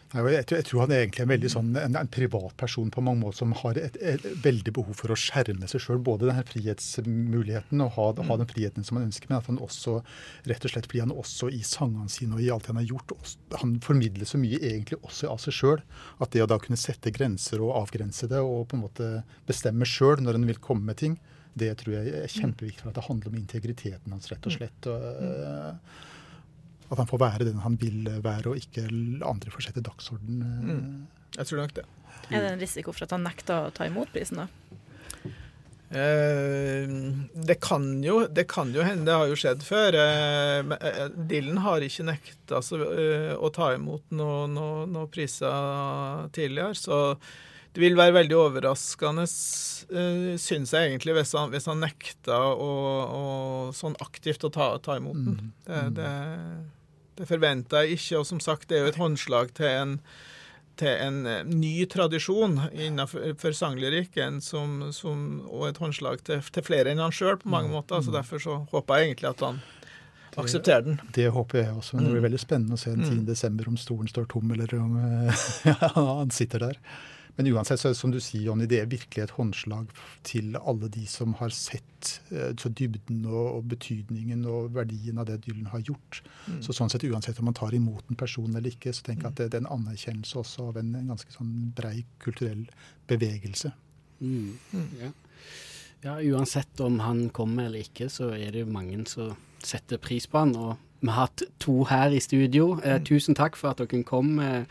Jeg 0.09 0.47
tror, 0.49 0.57
jeg 0.57 0.65
tror, 0.65 0.81
han 0.87 0.93
er 0.95 1.03
egentlig 1.03 1.21
en 1.21 1.31
veldig 1.35 1.49
sånn, 1.53 1.67
en, 1.77 1.97
en 2.01 2.09
privatperson 2.09 2.89
på 2.95 3.03
mange 3.05 3.21
måter 3.27 3.43
som 3.43 3.51
har 3.61 3.77
et, 3.77 3.99
et, 4.01 4.25
et 4.25 4.41
veldig 4.41 4.73
behov 4.79 4.97
for 4.97 5.13
å 5.13 5.19
skjerme 5.21 5.69
seg 5.69 5.83
sjøl. 5.85 6.01
Både 6.01 6.31
denne 6.31 6.45
frihetsmuligheten 6.49 7.85
og 7.85 7.93
ha, 7.99 8.07
ha, 8.17 8.39
den 8.41 8.49
friheten 8.49 8.87
som 8.89 8.97
han 8.97 9.11
ønsker, 9.11 9.29
men 9.29 9.43
at 9.43 9.51
han 9.53 9.61
også 9.61 9.99
rett 10.49 10.65
og 10.65 10.73
slett 10.73 10.89
fordi 10.89 11.05
han 11.05 11.13
også 11.13 11.51
i 11.53 11.61
sangene 11.61 12.09
sine 12.13 12.39
og 12.39 12.45
i 12.45 12.49
alt 12.55 12.71
han 12.73 12.81
har 12.81 12.89
gjort, 12.89 13.13
også, 13.19 13.37
han 13.61 13.77
formidler 13.85 14.29
så 14.29 14.41
mye 14.41 14.57
egentlig 14.57 14.97
også 15.03 15.29
av 15.35 15.45
seg 15.45 15.59
sjøl. 15.61 15.87
At 16.25 16.33
det 16.33 16.47
å 16.47 16.49
da 16.49 16.57
kunne 16.63 16.81
sette 16.81 17.13
grenser 17.13 17.61
og 17.61 17.77
avgrense 17.83 18.33
det 18.33 18.41
og 18.41 18.65
på 18.71 18.79
en 18.79 18.87
måte 18.87 19.11
bestemme 19.51 19.89
sjøl 19.89 20.25
når 20.25 20.41
han 20.41 20.49
vil 20.49 20.63
komme 20.65 20.89
med 20.89 21.03
ting, 21.05 21.21
det 21.59 21.75
tror 21.83 21.99
jeg 21.99 22.15
er 22.17 22.33
kjempeviktig 22.33 22.85
for 22.85 22.95
at 22.95 22.97
det 22.97 23.09
handler 23.11 23.33
om 23.33 23.43
integriteten 23.43 24.15
hans, 24.15 24.31
rett 24.33 24.47
og 24.49 24.55
slett. 24.57 24.89
Og, 24.89 25.05
mm. 25.21 26.17
At 26.89 27.01
han 27.01 27.09
får 27.11 27.21
være 27.21 27.47
den 27.49 27.63
han 27.65 27.77
vil 27.81 28.09
være, 28.25 28.53
og 28.53 28.61
ikke 28.61 28.87
andre 29.27 29.53
får 29.53 29.69
sette 29.69 29.85
dagsorden. 29.85 30.43
Mm. 30.65 31.07
Jeg 31.37 31.51
tror 31.51 31.65
nok 31.65 31.75
det. 31.77 31.87
Er 32.29 32.45
det 32.45 32.53
en 32.55 32.63
risiko 32.63 32.93
for 32.93 33.07
at 33.07 33.15
han 33.15 33.25
nekter 33.25 33.69
å 33.69 33.75
ta 33.75 33.87
imot 33.89 34.11
prisen, 34.13 34.43
da? 34.43 34.49
Eh, 35.89 36.89
det, 37.49 37.55
kan 37.65 37.87
jo, 38.05 38.21
det 38.29 38.45
kan 38.51 38.73
jo 38.77 38.85
hende, 38.85 39.07
det 39.09 39.17
har 39.17 39.29
jo 39.31 39.37
skjedd 39.41 39.65
før. 39.65 39.97
Eh, 39.97 40.75
eh 40.77 41.05
Dylan 41.31 41.63
har 41.65 41.85
ikke 41.85 42.09
nekta 42.11 42.59
altså, 42.61 42.81
eh, 42.93 43.33
å 43.33 43.49
ta 43.55 43.73
imot 43.77 44.05
noen 44.13 44.57
noe, 44.57 44.89
noe 44.91 45.09
priser 45.13 46.29
tidligere, 46.37 46.77
så 46.77 47.17
det 47.73 47.85
vil 47.85 47.97
være 47.99 48.17
veldig 48.17 48.35
overraskende, 48.35 49.23
uh, 49.29 50.33
syns 50.41 50.73
jeg 50.75 50.89
egentlig, 50.89 51.13
hvis 51.19 51.35
han, 51.37 51.53
hvis 51.53 51.69
han 51.69 51.83
nekta 51.85 52.39
å, 52.49 52.71
å, 53.05 53.21
sånn 53.77 53.95
aktivt 54.03 54.47
å 54.49 54.51
ta, 54.51 54.71
ta 54.83 54.97
imot 54.99 55.21
den. 55.21 55.37
Mm. 55.37 55.53
Det, 55.69 55.83
mm. 55.85 55.93
det, 55.95 56.09
det 57.19 57.29
forventer 57.29 57.85
jeg 57.85 57.99
ikke. 57.99 58.21
Og 58.21 58.27
som 58.29 58.43
sagt, 58.43 58.69
det 58.71 58.79
er 58.79 58.87
jo 58.87 58.93
et 58.93 59.01
håndslag 59.01 59.51
til 59.59 59.69
en, 59.69 59.95
til 60.79 60.93
en 60.95 61.19
eh, 61.27 61.43
ny 61.49 61.73
tradisjon 61.91 62.61
innenfor 62.73 63.57
sanglyrikken, 63.57 64.41
som, 64.45 64.89
som, 64.95 65.43
og 65.49 65.69
et 65.71 65.83
håndslag 65.83 66.23
til, 66.27 66.45
til 66.55 66.67
flere 66.67 66.93
enn 66.93 67.03
han 67.03 67.15
sjøl 67.15 67.41
på 67.43 67.51
mange 67.51 67.73
mm. 67.73 67.77
måter. 67.81 68.05
Så 68.05 68.15
Derfor 68.15 68.43
så 68.45 68.61
håper 68.73 69.03
jeg 69.03 69.13
egentlig 69.13 69.33
at 69.33 69.45
han 69.49 69.61
akseptere 70.39 70.85
den. 70.87 71.01
Det 71.15 71.29
håper 71.35 71.65
jeg 71.65 71.75
også. 71.75 71.97
Men 71.97 72.05
det 72.05 72.11
blir 72.13 72.21
Mm. 72.23 72.29
veldig 72.29 72.43
spennende 72.43 72.79
å 72.79 72.81
se 72.81 72.91
den 72.95 73.05
10. 73.05 73.21
Mm. 73.21 73.27
desember 73.27 73.69
om 73.69 73.77
stolen 73.77 74.09
står 74.09 74.29
tom, 74.31 74.51
eller 74.55 74.75
om 74.79 74.99
ja, 75.67 75.93
han 75.95 76.31
sitter 76.31 76.69
der. 76.69 76.79
Men 77.39 77.49
uansett, 77.55 77.79
så, 77.81 77.93
som 77.95 78.11
du 78.11 78.19
sier, 78.21 78.43
Jonny, 78.49 78.67
det 78.67 78.81
er 78.83 78.89
virkelig 78.91 79.23
et 79.25 79.33
håndslag 79.37 79.93
til 80.27 80.57
alle 80.59 80.89
de 80.91 81.05
som 81.07 81.37
har 81.39 81.53
sett 81.55 82.17
eh, 82.35 82.51
så 82.59 82.69
dybden 82.75 83.21
og, 83.31 83.47
og 83.61 83.69
betydningen 83.71 84.43
og 84.51 84.73
verdien 84.75 85.19
av 85.23 85.29
det 85.31 85.37
Dylan 85.47 85.71
har 85.71 85.85
gjort. 85.87 86.21
Mm. 86.49 86.59
Så 86.67 86.75
sånn 86.75 86.91
sett, 86.91 87.07
uansett 87.07 87.39
om 87.39 87.47
man 87.49 87.55
tar 87.59 87.77
imot 87.79 88.11
en 88.11 88.19
person 88.19 88.51
eller 88.59 88.75
ikke, 88.75 88.91
så 88.93 89.07
tenker 89.07 89.29
jeg 89.29 89.33
at 89.37 89.39
det, 89.45 89.49
det 89.55 89.61
er 89.61 89.65
en 89.69 89.73
anerkjennelse 89.79 90.41
også 90.43 90.67
av 90.73 90.81
en, 90.83 90.91
en 90.99 91.13
ganske 91.15 91.31
sånn 91.37 91.55
brei 91.79 92.03
kulturell 92.25 92.67
bevegelse. 93.11 93.71
Mm. 94.19 94.59
Mm. 94.75 94.89
Ja. 95.05 95.13
ja, 96.09 96.17
uansett 96.35 96.81
om 96.83 96.99
han 97.07 97.29
kommer 97.31 97.69
eller 97.71 97.87
ikke, 97.87 98.11
så 98.11 98.33
er 98.35 98.51
det 98.51 98.67
jo 98.67 98.73
mange 98.75 98.99
som 99.07 99.37
setter 99.63 99.99
pris 100.03 100.27
på 100.27 100.43
han. 100.43 100.57
Og 100.59 100.75
vi 101.03 101.11
har 101.15 101.29
hatt 101.29 101.47
to 101.63 101.85
her 101.87 102.11
i 102.11 102.19
studio. 102.23 102.73
Eh, 102.83 102.99
Mm. 102.99 103.05
tusen 103.07 103.39
takk 103.39 103.55
for 103.57 103.71
at 103.71 103.79
dere 103.79 104.03
kom, 104.03 104.39
eh, 104.43 104.65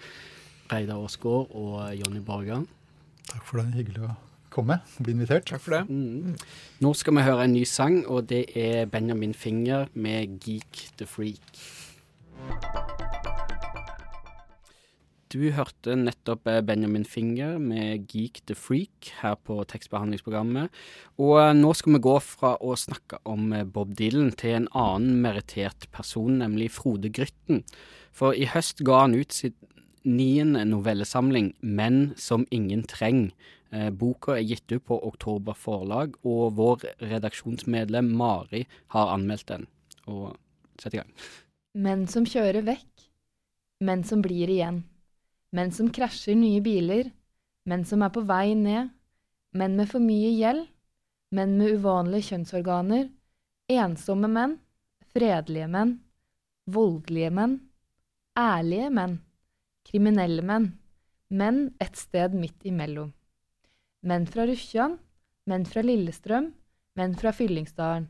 Reidar 0.72 1.00
Aasgaard 1.00 1.54
og 1.56 1.96
Jonny 1.96 2.20
Borgan. 2.24 2.68
Takk 3.28 3.44
for 3.48 3.62
det. 3.62 3.72
Hyggelig 3.76 4.08
å 4.08 4.16
komme 4.54 4.80
og 4.84 5.06
bli 5.06 5.16
invitert. 5.16 5.48
Takk 5.50 5.64
for 5.64 5.78
det. 5.78 5.84
Mm. 5.90 6.38
Nå 6.84 6.94
skal 6.98 7.18
vi 7.18 7.26
høre 7.28 7.48
en 7.48 7.56
ny 7.56 7.64
sang, 7.68 8.02
og 8.08 8.30
det 8.32 8.46
er 8.58 8.88
Benjamin 8.92 9.34
Finger 9.34 9.88
med 9.94 10.40
'Geek 10.44 10.88
the 10.98 11.06
Freak'. 11.06 11.68
Du 15.28 15.42
hørte 15.52 15.92
nettopp 16.00 16.48
eh, 16.48 16.62
Benjamin 16.64 17.04
Finger 17.04 17.58
med 17.60 18.08
'Geek 18.08 18.40
the 18.48 18.56
Freak' 18.56 19.12
her 19.20 19.36
på 19.36 19.60
tekstbehandlingsprogrammet. 19.68 20.72
Og 21.20 21.34
eh, 21.42 21.54
nå 21.54 21.74
skal 21.76 21.98
vi 21.98 22.00
gå 22.06 22.16
fra 22.24 22.54
å 22.64 22.78
snakke 22.80 23.20
om 23.28 23.52
eh, 23.52 23.66
Bob 23.68 23.92
Dylan 24.00 24.32
til 24.40 24.56
en 24.62 24.70
annen 24.72 25.20
merittert 25.26 25.90
person, 25.92 26.40
nemlig 26.40 26.72
Frode 26.72 27.12
Grytten. 27.12 27.66
For 28.16 28.32
i 28.32 28.48
høst 28.48 28.86
ga 28.88 29.04
han 29.04 29.18
ut 29.20 29.36
sitt 29.36 29.60
niende 30.08 30.64
novellesamling 30.66 31.54
'Menn 31.62 32.14
som 32.16 32.46
ingen 32.52 32.84
treng'. 32.84 33.32
Eh, 33.72 33.90
boka 33.90 34.38
er 34.38 34.48
gitt 34.48 34.72
ut 34.72 34.86
på 34.86 34.98
Oktober 35.04 35.54
forlag, 35.54 36.16
og 36.24 36.56
vår 36.56 36.86
redaksjonsmedlem 37.04 38.16
Mari 38.16 38.66
har 38.96 39.12
anmeldt 39.14 39.48
den. 39.48 39.68
Og 40.08 40.38
sett 40.80 40.94
i 40.94 41.02
gang. 41.02 41.12
Menn 41.76 42.08
som 42.08 42.26
kjører 42.26 42.64
vekk. 42.64 43.10
Menn 43.84 44.04
som 44.04 44.22
blir 44.22 44.50
igjen. 44.50 44.84
Menn 45.54 45.72
som 45.72 45.92
krasjer 45.94 46.36
nye 46.36 46.62
biler. 46.62 47.12
Menn 47.68 47.84
som 47.86 48.02
er 48.02 48.10
på 48.10 48.24
vei 48.26 48.56
ned. 48.56 48.90
Menn 49.54 49.76
med 49.76 49.90
for 49.92 50.00
mye 50.00 50.32
gjeld. 50.32 50.68
Menn 51.36 51.58
med 51.60 51.76
uvanlige 51.78 52.32
kjønnsorganer. 52.32 53.10
Ensomme 53.70 54.30
menn. 54.32 54.58
Fredelige 55.14 55.68
menn. 55.68 55.98
Voldelige 56.72 57.32
menn. 57.36 57.60
Ærlige 58.40 58.90
menn. 58.94 59.18
Kriminelle 59.88 60.44
menn. 60.44 60.72
Menn 61.30 61.68
et 61.84 61.96
sted 61.96 62.36
midt 62.36 62.66
imellom. 62.68 63.14
Menn 64.08 64.28
fra 64.28 64.46
Rufjan, 64.48 64.98
Menn 65.48 65.64
fra 65.64 65.82
Lillestrøm. 65.86 66.52
Menn 67.00 67.14
fra 67.16 67.32
Fyllingsdalen. 67.32 68.10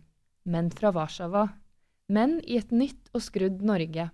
Menn 0.49 0.71
fra 0.73 0.89
Warszawa. 0.95 1.43
Menn 2.09 2.39
i 2.47 2.57
et 2.57 2.71
nytt 2.73 3.11
og 3.13 3.21
skrudd 3.21 3.61
Norge. 3.61 4.07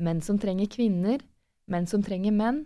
Menn 0.00 0.22
som 0.24 0.38
trenger 0.40 0.70
kvinner. 0.72 1.20
Menn 1.68 1.88
som 1.90 2.04
trenger 2.06 2.32
menn. 2.32 2.62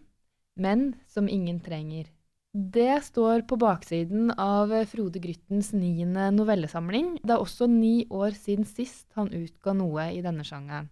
Menn 0.54 0.92
som 1.10 1.26
ingen 1.26 1.58
trenger. 1.64 2.06
Det 2.52 3.00
står 3.04 3.42
på 3.50 3.58
baksiden 3.60 4.30
av 4.38 4.70
Frode 4.90 5.20
Gryttens 5.22 5.72
niende 5.74 6.30
novellesamling. 6.36 7.16
Det 7.24 7.34
er 7.34 7.42
også 7.42 7.66
ni 7.70 8.06
år 8.10 8.38
siden 8.38 8.68
sist 8.68 9.08
han 9.18 9.34
utga 9.34 9.74
noe 9.76 10.08
i 10.14 10.22
denne 10.22 10.46
sjangeren. 10.46 10.88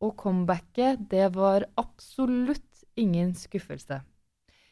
Og 0.00 0.16
comebacket, 0.16 1.04
det 1.10 1.34
var 1.34 1.66
absolutt 1.80 2.67
ingen 2.98 3.34
skuffelse. 3.38 4.00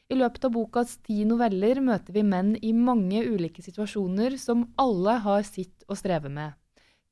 I 0.07 0.15
løpet 0.15 0.45
av 0.47 0.53
bokas 0.55 0.99
ti 1.07 1.25
noveller 1.27 1.81
møter 1.83 2.15
vi 2.15 2.23
menn 2.23 2.55
i 2.63 2.71
mange 2.77 3.25
ulike 3.27 3.63
situasjoner 3.65 4.37
som 4.39 4.69
alle 4.79 5.17
har 5.25 5.43
sitt 5.49 5.87
å 5.91 5.97
streve 5.99 6.31
med. 6.31 6.55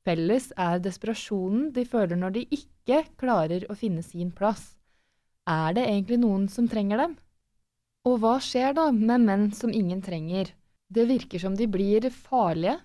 Felles 0.05 0.51
er 0.61 0.79
desperasjonen 0.85 1.71
de 1.75 1.83
føler 1.89 2.19
når 2.21 2.37
de 2.37 2.45
ikke 2.55 3.01
klarer 3.19 3.65
å 3.67 3.75
finne 3.75 4.03
sin 4.05 4.31
plass. 4.31 4.75
Er 5.49 5.75
det 5.75 5.83
egentlig 5.89 6.21
noen 6.21 6.47
som 6.49 6.69
trenger 6.69 7.01
dem? 7.01 7.17
Og 8.05 8.19
hva 8.21 8.37
skjer 8.41 8.77
da 8.77 8.91
med 8.93 9.25
menn 9.25 9.49
som 9.57 9.73
ingen 9.73 10.01
trenger? 10.05 10.53
Det 10.87 11.07
virker 11.09 11.41
som 11.41 11.55
de 11.57 11.67
blir 11.67 12.07
farlige. 12.13 12.77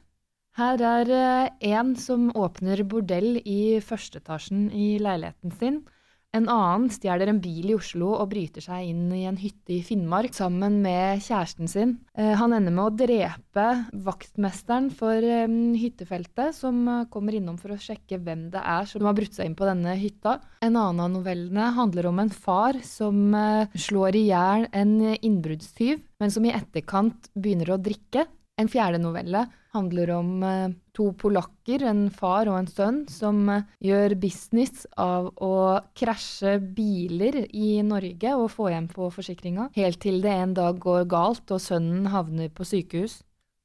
Her 0.59 0.83
er 0.83 1.11
eh, 1.15 1.75
en 1.77 1.93
som 1.97 2.31
åpner 2.35 2.83
bordell 2.89 3.39
i 3.45 3.79
førsteetasjen 3.85 4.71
i 4.75 4.97
leiligheten 4.99 5.53
sin. 5.61 5.83
En 6.31 6.47
annen 6.47 6.87
stjeler 6.95 7.27
en 7.27 7.41
bil 7.43 7.73
i 7.73 7.75
Oslo 7.75 8.13
og 8.15 8.29
bryter 8.31 8.63
seg 8.63 8.93
inn 8.93 9.09
i 9.17 9.25
en 9.27 9.39
hytte 9.41 9.75
i 9.75 9.81
Finnmark 9.83 10.37
sammen 10.37 10.77
med 10.85 11.25
kjæresten 11.25 11.67
sin. 11.71 11.97
Eh, 12.15 12.37
Han 12.39 12.55
ender 12.55 12.71
med 12.71 12.85
å 12.85 12.95
drepe 13.01 13.65
vaktmesteren 14.07 14.93
for 14.95 15.19
eh, 15.19 15.51
hyttefeltet, 15.81 16.55
som 16.55 16.79
eh, 16.87 17.09
kommer 17.11 17.35
innom 17.35 17.59
for 17.59 17.75
å 17.75 17.81
sjekke 17.83 18.21
hvem 18.23 18.47
det 18.55 18.63
er 18.63 18.87
som 18.87 19.09
har 19.11 19.19
brutt 19.19 19.35
seg 19.35 19.51
inn 19.51 19.59
på 19.59 19.67
denne 19.67 19.97
hytta. 19.99 20.39
En 20.63 20.79
annen 20.79 21.03
av 21.03 21.11
novellene 21.17 21.73
handler 21.75 22.07
om 22.13 22.23
en 22.23 22.31
far 22.31 22.79
som 22.87 23.35
slår 23.75 24.21
i 24.21 24.29
hjel 24.29 24.69
en 24.71 24.95
innbruddstyv, 25.17 25.99
men 26.23 26.31
som 26.31 26.47
i 26.47 26.55
etterkant 26.55 27.33
begynner 27.35 27.75
å 27.75 27.83
drikke. 27.83 28.29
En 28.61 28.71
fjerde 28.71 29.01
novelle 29.03 29.49
handler 29.75 30.11
om 30.17 30.31
eh, 30.47 30.73
to 30.97 31.11
polakker, 31.19 31.85
en 31.87 32.09
far 32.15 32.51
og 32.51 32.59
en 32.59 32.71
sønn, 32.71 33.01
som 33.11 33.43
eh, 33.53 33.67
gjør 33.87 34.17
business 34.21 34.87
av 35.01 35.31
å 35.43 35.55
krasje 35.97 36.57
biler 36.77 37.43
i 37.51 37.79
Norge 37.87 38.35
og 38.37 38.51
få 38.55 38.71
hjem 38.73 38.89
på 38.93 39.11
forsikringa, 39.15 39.71
helt 39.77 40.01
til 40.03 40.21
det 40.25 40.35
en 40.35 40.57
dag 40.59 40.81
går 40.83 41.07
galt 41.11 41.55
og 41.55 41.63
sønnen 41.63 42.11
havner 42.13 42.51
på 42.55 42.67
sykehus. 42.67 43.21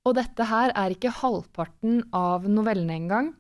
Og 0.06 0.18
dette 0.20 0.46
her 0.46 0.74
er 0.78 0.94
ikke 0.94 1.14
halvparten 1.24 2.04
av 2.14 2.46
novellene 2.46 3.00
engang. 3.00 3.32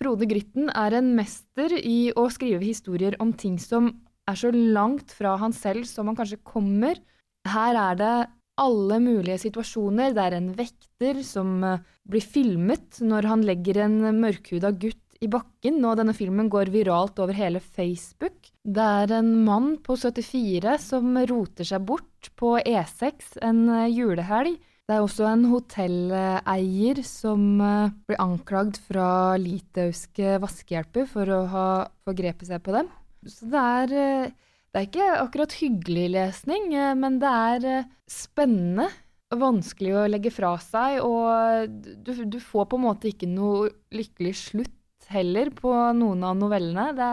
Frode 0.00 0.28
Grytten 0.28 0.68
er 0.76 0.96
en 0.96 1.14
mester 1.16 1.72
i 1.76 2.12
å 2.16 2.26
skrive 2.32 2.64
historier 2.64 3.16
om 3.20 3.32
ting 3.32 3.56
som 3.60 3.90
er 4.28 4.36
så 4.36 4.52
langt 4.52 5.12
fra 5.16 5.34
han 5.40 5.54
selv 5.56 5.88
som 5.88 6.08
han 6.08 6.18
kanskje 6.18 6.40
kommer. 6.44 7.00
Her 7.48 7.76
er 7.76 7.98
det 8.00 8.14
alle 8.60 9.00
mulige 9.02 9.38
situasjoner. 9.46 10.14
Det 10.16 10.24
er 10.24 10.36
en 10.38 10.50
vekter 10.56 11.22
som 11.26 11.60
eh, 11.66 11.86
blir 12.10 12.24
filmet 12.24 13.00
når 13.04 13.28
han 13.30 13.46
legger 13.46 13.84
en 13.86 14.00
mørkhuda 14.20 14.72
gutt 14.80 15.00
i 15.20 15.28
bakken, 15.28 15.82
og 15.84 15.98
denne 16.00 16.14
filmen 16.16 16.48
går 16.52 16.72
viralt 16.72 17.18
over 17.20 17.36
hele 17.36 17.60
Facebook. 17.60 18.50
Det 18.64 18.86
er 19.04 19.12
en 19.18 19.32
mann 19.44 19.74
på 19.84 19.96
74 20.00 20.78
som 20.80 21.12
roter 21.28 21.68
seg 21.68 21.84
bort 21.88 22.30
på 22.40 22.56
E6 22.60 23.36
en 23.44 23.66
eh, 23.68 23.88
julehelg. 23.92 24.58
Det 24.90 24.96
er 24.96 25.04
også 25.04 25.28
en 25.28 25.44
hotelleier 25.52 27.02
som 27.06 27.60
eh, 27.62 27.96
blir 28.08 28.22
anklagd 28.22 28.80
fra 28.88 29.36
litauiske 29.40 30.38
vaskehjelper 30.42 31.08
for 31.10 31.36
å 31.36 31.42
ha 31.52 31.68
forgrepet 32.08 32.50
seg 32.50 32.64
på 32.64 32.74
dem. 32.76 32.88
Så 33.28 33.50
det 33.52 33.66
er 33.84 34.32
det 34.70 34.78
er 34.78 34.86
ikke 34.86 35.06
akkurat 35.18 35.54
hyggelig 35.58 36.08
lesning, 36.14 36.68
eh, 36.78 36.92
men 36.94 37.18
det 37.22 37.30
er 37.30 37.64
eh, 37.66 37.88
spennende. 38.10 38.86
Vanskelig 39.30 39.92
å 39.94 40.08
legge 40.10 40.32
fra 40.34 40.56
seg, 40.58 40.96
og 41.06 41.70
du, 42.02 42.10
du 42.26 42.38
får 42.42 42.64
på 42.66 42.78
en 42.78 42.82
måte 42.82 43.12
ikke 43.12 43.28
noe 43.30 43.68
lykkelig 43.94 44.32
slutt 44.40 45.06
heller 45.10 45.52
på 45.54 45.70
noen 45.94 46.24
av 46.26 46.34
novellene. 46.38 46.88
Det, 46.98 47.10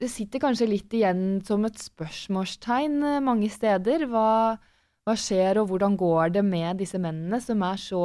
det 0.00 0.08
sitter 0.08 0.40
kanskje 0.40 0.68
litt 0.70 0.96
igjen 0.96 1.42
som 1.44 1.64
et 1.68 1.80
spørsmålstegn 1.80 2.96
eh, 3.14 3.22
mange 3.24 3.48
steder. 3.52 4.04
Hva, 4.08 4.56
hva 5.08 5.16
skjer, 5.16 5.60
og 5.60 5.72
hvordan 5.72 5.96
går 6.00 6.36
det 6.36 6.44
med 6.48 6.80
disse 6.80 7.00
mennene 7.00 7.40
som 7.44 7.64
er 7.64 7.80
så 7.80 8.04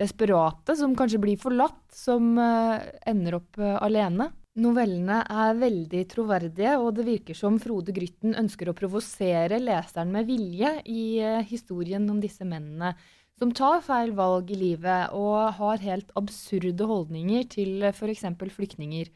desperate, 0.00 0.76
som 0.76 0.96
kanskje 0.96 1.20
blir 1.20 1.40
forlatt, 1.40 1.84
som 1.92 2.36
ender 2.36 3.38
opp 3.38 3.60
alene? 3.60 4.28
Novellene 4.56 5.18
er 5.28 5.58
veldig 5.60 6.02
troverdige, 6.08 6.78
og 6.80 6.94
det 6.96 7.04
virker 7.04 7.36
som 7.36 7.58
Frode 7.60 7.92
Grytten 7.92 8.32
ønsker 8.40 8.70
å 8.70 8.74
provosere 8.76 9.58
leseren 9.60 10.14
med 10.14 10.24
vilje 10.30 10.70
i 10.88 11.02
eh, 11.20 11.42
historien 11.44 12.06
om 12.08 12.22
disse 12.22 12.46
mennene 12.48 12.94
som 13.36 13.52
tar 13.52 13.82
feil 13.84 14.14
valg 14.16 14.48
i 14.54 14.56
livet 14.56 15.12
og 15.12 15.58
har 15.58 15.82
helt 15.84 16.08
absurde 16.16 16.88
holdninger 16.88 17.44
til 17.52 17.84
eh, 17.84 17.92
f.eks. 17.92 18.24
flyktninger. 18.56 19.12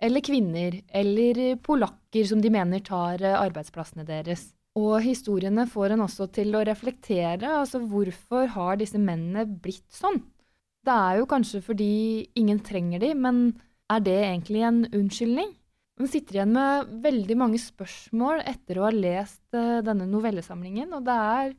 Eller 0.00 0.24
kvinner, 0.24 0.80
eller 0.88 1.58
polakker 1.60 2.24
som 2.30 2.40
de 2.40 2.54
mener 2.54 2.80
tar 2.80 3.20
eh, 3.20 3.36
arbeidsplassene 3.36 4.08
deres. 4.08 4.48
Og 4.78 5.02
historiene 5.04 5.68
får 5.68 5.98
en 5.98 6.06
også 6.06 6.30
til 6.32 6.56
å 6.56 6.64
reflektere, 6.64 7.58
altså 7.60 7.84
hvorfor 7.84 8.48
har 8.56 8.80
disse 8.80 8.96
mennene 8.96 9.44
blitt 9.44 9.90
sånn? 9.92 10.22
Det 10.80 10.96
er 10.96 11.20
jo 11.20 11.28
kanskje 11.28 11.60
fordi 11.66 11.94
ingen 12.40 12.64
trenger 12.64 13.02
de, 13.04 13.12
men 13.18 13.48
er 13.88 14.04
det 14.04 14.18
egentlig 14.20 14.64
en 14.66 14.82
unnskyldning? 14.92 15.54
Man 15.98 16.10
sitter 16.10 16.38
igjen 16.38 16.54
med 16.54 16.90
veldig 17.02 17.36
mange 17.40 17.58
spørsmål 17.58 18.44
etter 18.46 18.78
å 18.78 18.86
ha 18.86 18.94
lest 18.94 19.42
eh, 19.56 19.80
denne 19.82 20.06
novellesamlingen, 20.06 20.92
og 20.94 21.06
det 21.08 21.16
er 21.16 21.54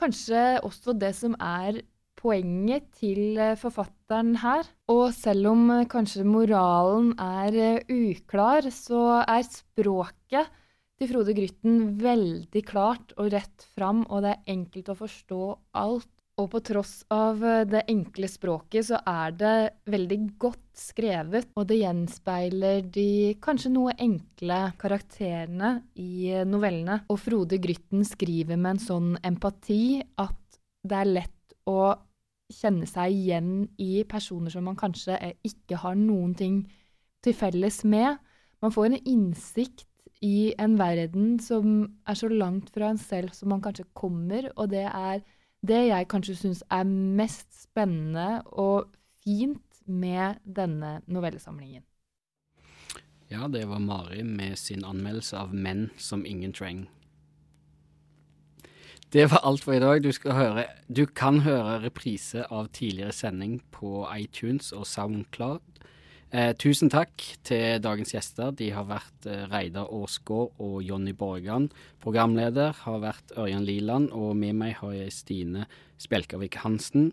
kanskje 0.00 0.40
også 0.66 0.96
det 0.98 1.12
som 1.14 1.36
er 1.38 1.78
poenget 2.18 2.88
til 2.98 3.38
eh, 3.38 3.54
forfatteren 3.60 4.34
her. 4.42 4.66
Og 4.90 5.12
selv 5.14 5.52
om 5.52 5.68
eh, 5.76 5.86
kanskje 5.90 6.26
moralen 6.26 7.12
er 7.22 7.84
uklar, 7.86 8.66
så 8.74 9.20
er 9.22 9.46
språket 9.46 10.50
til 10.98 11.10
Frode 11.10 11.34
Grytten 11.36 11.78
veldig 12.02 12.64
klart 12.66 13.14
og 13.18 13.30
rett 13.34 13.68
fram, 13.76 14.02
og 14.08 14.24
det 14.24 14.34
er 14.34 14.54
enkelt 14.56 14.90
å 14.90 14.98
forstå 15.04 15.42
alt. 15.84 16.13
Og 16.42 16.48
på 16.50 16.58
tross 16.66 17.04
av 17.14 17.38
det 17.70 17.84
enkle 17.90 18.26
språket, 18.26 18.88
så 18.88 18.98
er 19.06 19.34
det 19.38 19.56
veldig 19.86 20.18
godt 20.42 20.64
skrevet, 20.74 21.52
og 21.54 21.68
det 21.70 21.78
gjenspeiler 21.78 22.80
de 22.90 23.36
kanskje 23.42 23.70
noe 23.70 23.94
enkle 24.02 24.56
karakterene 24.80 25.76
i 26.02 26.32
novellene. 26.48 27.04
Og 27.06 27.20
Frode 27.22 27.60
Grytten 27.62 28.02
skriver 28.08 28.58
med 28.58 28.74
en 28.74 28.82
sånn 28.82 29.12
empati 29.22 30.00
at 30.18 30.58
det 30.82 30.98
er 30.98 31.12
lett 31.12 31.54
å 31.70 31.94
kjenne 32.52 32.88
seg 32.90 33.14
igjen 33.14 33.52
i 33.80 34.02
personer 34.08 34.52
som 34.52 34.66
man 34.66 34.78
kanskje 34.78 35.16
ikke 35.46 35.78
har 35.84 35.94
noen 35.96 36.34
ting 36.36 36.58
til 37.24 37.36
felles 37.38 37.84
med. 37.86 38.18
Man 38.60 38.74
får 38.74 38.90
en 38.90 38.98
innsikt 39.00 39.86
i 40.24 40.50
en 40.58 40.74
verden 40.80 41.38
som 41.42 41.86
er 42.08 42.18
så 42.18 42.28
langt 42.32 42.74
fra 42.74 42.90
en 42.90 43.00
selv 43.00 43.32
som 43.36 43.54
man 43.54 43.62
kanskje 43.64 43.86
kommer, 43.96 44.50
og 44.56 44.72
det 44.74 44.86
er 44.88 45.22
det 45.68 45.86
jeg 45.88 46.08
kanskje 46.12 46.36
syns 46.38 46.62
er 46.72 46.84
mest 46.88 47.48
spennende 47.62 48.42
og 48.46 48.90
fint 49.24 49.62
med 49.86 50.40
denne 50.44 51.00
novellesamlingen. 51.06 51.84
Ja, 53.32 53.48
det 53.48 53.64
var 53.68 53.80
Mari 53.80 54.22
med 54.22 54.56
sin 54.56 54.84
anmeldelse 54.84 55.36
av 55.36 55.54
'Menn 55.54 55.90
som 55.96 56.26
ingen 56.26 56.52
trang'. 56.52 56.86
Det 59.12 59.30
var 59.30 59.40
alt 59.44 59.62
for 59.64 59.72
i 59.72 59.78
dag. 59.78 60.02
Du, 60.02 60.10
høre, 60.32 60.64
du, 60.96 61.06
kan 61.06 61.40
høre 61.40 61.82
reprise 61.84 62.42
av 62.50 62.68
tidligere 62.68 63.12
sending 63.12 63.60
på 63.70 64.08
iTunes 64.18 64.72
og 64.72 64.86
SoundCloud. 64.86 65.60
Eh, 66.32 66.50
tusen 66.58 66.90
takk 66.90 67.22
til 67.46 67.80
dagens 67.82 68.14
gjester. 68.14 68.54
De 68.56 68.70
har 68.74 68.86
vært 68.88 69.28
eh, 69.30 69.44
Reidar 69.50 69.90
Aasgaard 69.92 70.56
og 70.62 70.80
Jonny 70.82 71.12
Borgan. 71.14 71.68
Programleder 72.02 72.74
har 72.84 73.02
vært 73.04 73.34
Ørjan 73.38 73.66
Liland, 73.66 74.10
og 74.10 74.34
med 74.36 74.56
meg 74.58 74.78
har 74.80 74.96
jeg 74.96 75.14
Stine 75.14 75.68
Spjelkavik 76.02 76.58
Hansen. 76.64 77.12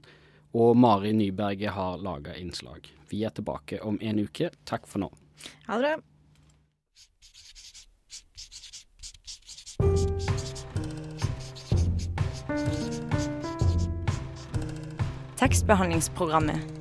Og 0.57 0.75
Mari 0.75 1.13
Nyberget 1.15 1.75
har 1.75 2.01
laga 2.01 2.33
innslag. 2.35 2.89
Vi 3.11 3.23
er 3.23 3.35
tilbake 3.35 3.79
om 3.85 3.99
en 4.01 4.23
uke. 4.25 4.49
Takk 4.65 4.87
for 4.89 5.05
nå. 5.05 5.11
Ha 5.67 5.79
det. 5.83 5.95
Tekstbehandlingsprogrammet. 15.41 16.80